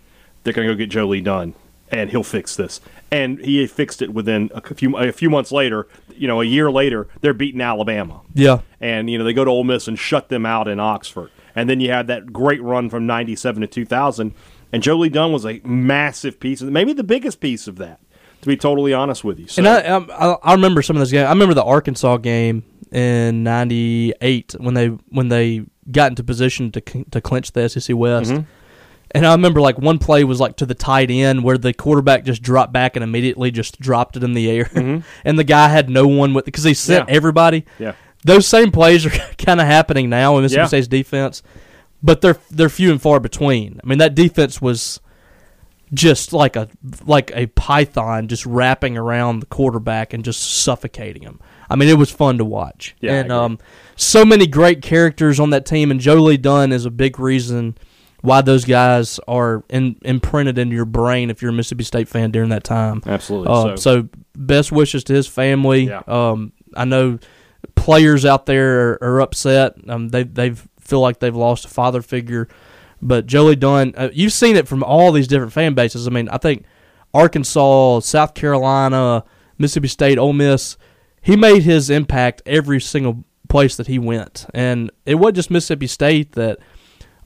they're 0.44 0.52
going 0.52 0.66
to 0.66 0.74
go 0.74 0.78
get 0.78 0.88
Joe 0.90 1.06
Lee 1.06 1.20
Dunn 1.20 1.54
and 1.90 2.11
he'll 2.11 2.22
fix 2.24 2.56
this. 2.56 2.80
And 3.11 3.38
he 3.40 3.66
fixed 3.66 4.02
it 4.02 4.12
within 4.14 4.50
a 4.54 4.62
few 4.74 4.96
a 4.96 5.12
few 5.12 5.30
months 5.30 5.50
later. 5.52 5.86
You 6.14 6.26
know, 6.26 6.40
a 6.40 6.44
year 6.44 6.70
later, 6.70 7.06
they're 7.20 7.32
beating 7.34 7.61
Alabama. 7.61 8.20
Yeah. 8.34 8.61
and 8.80 9.09
you 9.11 9.18
know 9.18 9.24
they 9.24 9.32
go 9.32 9.44
to 9.44 9.50
Ole 9.50 9.64
Miss 9.64 9.88
and 9.88 9.98
shut 9.98 10.28
them 10.28 10.44
out 10.46 10.68
in 10.68 10.80
Oxford. 10.80 11.30
And 11.54 11.68
then 11.68 11.80
you 11.80 11.90
had 11.90 12.06
that 12.09 12.32
great 12.32 12.62
run 12.62 12.88
from 12.90 13.06
'97 13.06 13.61
to 13.62 13.66
2000, 13.66 14.32
and 14.73 14.83
Joe 14.83 14.97
Lee 14.97 15.09
Dunn 15.09 15.33
was 15.33 15.45
a 15.47 15.61
massive 15.64 16.39
piece, 16.41 16.61
of 16.62 16.69
maybe 16.71 16.93
the 16.93 17.05
biggest 17.05 17.41
piece 17.41 17.66
of 17.66 17.77
that. 17.77 18.01
To 18.43 18.47
be 18.47 18.57
totally 18.57 18.93
honest 18.95 19.25
with 19.25 19.41
you, 19.41 19.49
so, 19.49 19.59
And 19.61 19.69
I, 19.69 19.83
um, 19.89 20.09
I 20.12 20.37
I 20.45 20.53
remember 20.55 20.81
some 20.81 20.95
of 20.95 21.01
those 21.01 21.11
games. 21.11 21.27
I 21.27 21.31
remember 21.31 21.55
the 21.55 21.64
Arkansas 21.64 22.19
game 22.19 22.62
in 22.93 23.43
'98 23.43 24.55
when 24.61 24.75
they 24.75 24.87
when 25.09 25.29
they 25.29 25.64
got 25.91 26.12
into 26.12 26.23
position 26.23 26.71
to 26.71 26.81
to 27.11 27.21
clinch 27.21 27.51
the 27.53 27.69
SEC 27.69 27.97
West. 27.97 28.31
Mm-hmm. 28.33 28.45
And 29.12 29.27
I 29.27 29.33
remember 29.33 29.61
like 29.61 29.79
one 29.79 29.99
play 29.99 30.23
was 30.23 30.39
like 30.39 30.57
to 30.59 30.66
the 30.66 30.75
tight 30.75 31.11
end 31.11 31.43
where 31.43 31.57
the 31.59 31.73
quarterback 31.73 32.25
just 32.25 32.43
dropped 32.43 32.73
back 32.73 32.95
and 32.95 33.03
immediately 33.03 33.51
just 33.51 33.81
dropped 33.81 34.16
it 34.16 34.23
in 34.23 34.35
the 34.35 34.49
air, 34.51 34.71
and 35.25 35.39
the 35.39 35.45
guy 35.45 35.69
had 35.69 35.89
no 35.91 36.07
one 36.07 36.33
with 36.35 36.45
because 36.45 36.62
he 36.64 36.75
sent 36.75 37.05
Mm-hmm. 37.07 37.11
Yeah. 37.11 37.16
everybody. 37.16 37.64
yeah, 37.81 37.93
Those 38.25 38.47
same 38.47 38.71
plays 38.71 39.05
are 39.07 39.11
kind 39.39 39.61
of 39.61 39.66
happening 39.66 40.11
now 40.11 40.37
in 40.37 40.43
Mississippi 40.43 40.61
Yeah. 40.62 40.66
State's 40.66 40.87
defense, 40.89 41.43
but 42.03 42.20
they're 42.20 42.38
they're 42.51 42.68
few 42.68 42.90
and 42.90 43.01
far 43.01 43.20
between. 43.20 43.80
I 43.82 43.86
mean 43.86 43.99
that 43.99 44.14
defense 44.14 44.61
was 44.61 45.01
just 45.92 46.32
like 46.32 46.57
a 46.57 46.68
like 47.05 47.30
a 47.34 47.46
python 47.46 48.28
just 48.28 48.44
wrapping 48.46 48.96
around 48.96 49.40
the 49.40 49.46
quarterback 49.46 50.12
and 50.12 50.24
just 50.24 50.62
suffocating 50.62 51.22
him. 51.22 51.40
I 51.70 51.76
mean, 51.76 51.88
it 51.88 51.99
was 51.99 52.11
fun 52.11 52.38
to 52.38 52.44
watch. 52.44 52.96
Yeah, 53.01 53.14
and 53.14 53.32
um, 53.32 53.59
so 53.96 54.24
many 54.24 54.46
great 54.46 54.82
characters 54.82 55.38
on 55.38 55.51
that 55.51 55.66
team, 55.66 55.90
and 55.90 56.01
Joe 56.01 56.16
Lee 56.16 56.36
Dunn 56.36 56.72
is 56.72 56.84
a 56.86 56.90
big 56.90 57.18
reason 57.18 57.76
why 58.20 58.40
those 58.40 58.64
guys 58.64 59.20
are 59.28 59.64
in, 59.68 59.96
imprinted 60.03 60.59
into 60.59 60.74
your 60.74 60.84
brain 60.84 61.30
if 61.30 61.40
you're 61.40 61.51
a 61.51 61.55
Mississippi 61.55 61.84
State 61.84 62.09
fan 62.09 62.30
during 62.30 62.49
that 62.49 62.64
time. 62.64 63.03
absolutely. 63.07 63.49
Uh, 63.53 63.76
so. 63.76 64.09
best 64.34 64.72
wishes 64.72 65.05
to 65.05 65.12
his 65.12 65.26
family. 65.26 65.84
Yeah. 65.84 66.03
Um, 66.07 66.53
I 66.74 66.84
know 66.84 67.18
players 67.74 68.24
out 68.24 68.46
there 68.46 68.92
are, 68.92 68.99
are 69.03 69.20
upset. 69.20 69.74
Um, 69.88 70.09
they 70.09 70.22
they 70.24 70.55
feel 70.89 71.01
like 71.01 71.20
they've 71.20 71.34
lost 71.36 71.64
a 71.64 71.68
father 71.68 72.03
figure. 72.03 72.49
But 73.01 73.26
Joe 73.26 73.45
Lee 73.45 73.57
Dunn, 73.57 73.95
uh, 73.97 74.09
you've 74.12 74.32
seen 74.32 74.57
it 74.57 74.66
from 74.66 74.82
all 74.82 75.12
these 75.12 75.28
different 75.28 75.53
fan 75.53 75.74
bases. 75.74 76.07
I 76.07 76.11
mean, 76.11 76.28
I 76.30 76.39
think 76.39 76.64
Arkansas, 77.14 78.01
South 78.01 78.34
Carolina, 78.34 79.24
Mississippi 79.59 79.89
State, 79.89 80.18
Ole 80.18 80.32
Miss. 80.32 80.76
He 81.20 81.36
made 81.36 81.62
his 81.62 81.91
impact 81.91 82.43
every 82.47 82.80
single 82.80 83.24
place 83.49 83.76
that 83.76 83.86
he 83.86 83.99
went, 83.99 84.47
and 84.55 84.91
it 85.07 85.16
wasn't 85.16 85.36
just 85.36 85.51
Mississippi 85.51 85.86
State 85.86 86.32
that 86.32 86.59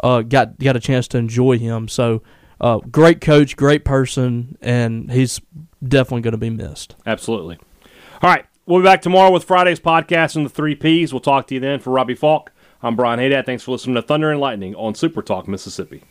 uh, 0.01 0.23
got 0.23 0.59
got 0.59 0.77
a 0.77 0.81
chance 0.81 1.09
to 1.09 1.19
enjoy 1.19 1.59
him. 1.59 1.89
So, 1.89 2.23
uh, 2.61 2.79
great 2.79 3.21
coach, 3.21 3.57
great 3.57 3.85
person, 3.85 4.59
and 4.61 5.11
he's 5.11 5.41
definitely 5.87 6.23
going 6.23 6.33
to 6.33 6.39
be 6.39 6.51
missed. 6.51 6.97
Absolutely. 7.07 7.59
All 8.23 8.31
right. 8.31 8.45
We'll 8.65 8.81
be 8.81 8.85
back 8.85 9.03
tomorrow 9.03 9.33
with 9.33 9.43
Friday's 9.43 9.81
podcast 9.81 10.37
and 10.37 10.47
the 10.47 10.51
three 10.51 10.77
Ps. 10.77 11.13
We'll 11.13 11.21
talk 11.21 11.49
to 11.49 11.55
you 11.55 11.61
then. 11.61 11.81
For 11.81 11.91
Robbie 11.91 12.15
Faulk, 12.15 12.53
I'm 12.83 12.97
Brian 12.97 13.21
Hadad. 13.21 13.47
Thanks 13.47 13.63
for 13.63 13.71
listening 13.71 13.95
to 13.95 14.03
Thunder 14.03 14.31
and 14.31 14.41
Lightning 14.41 14.75
on 14.75 14.95
Super 14.95 15.23
Talk 15.23 15.47
Mississippi. 15.47 16.03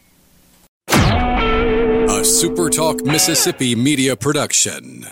A 0.87 2.23
Super 2.23 2.69
Talk 2.69 3.03
Mississippi 3.03 3.75
media 3.75 4.15
production. 4.15 5.07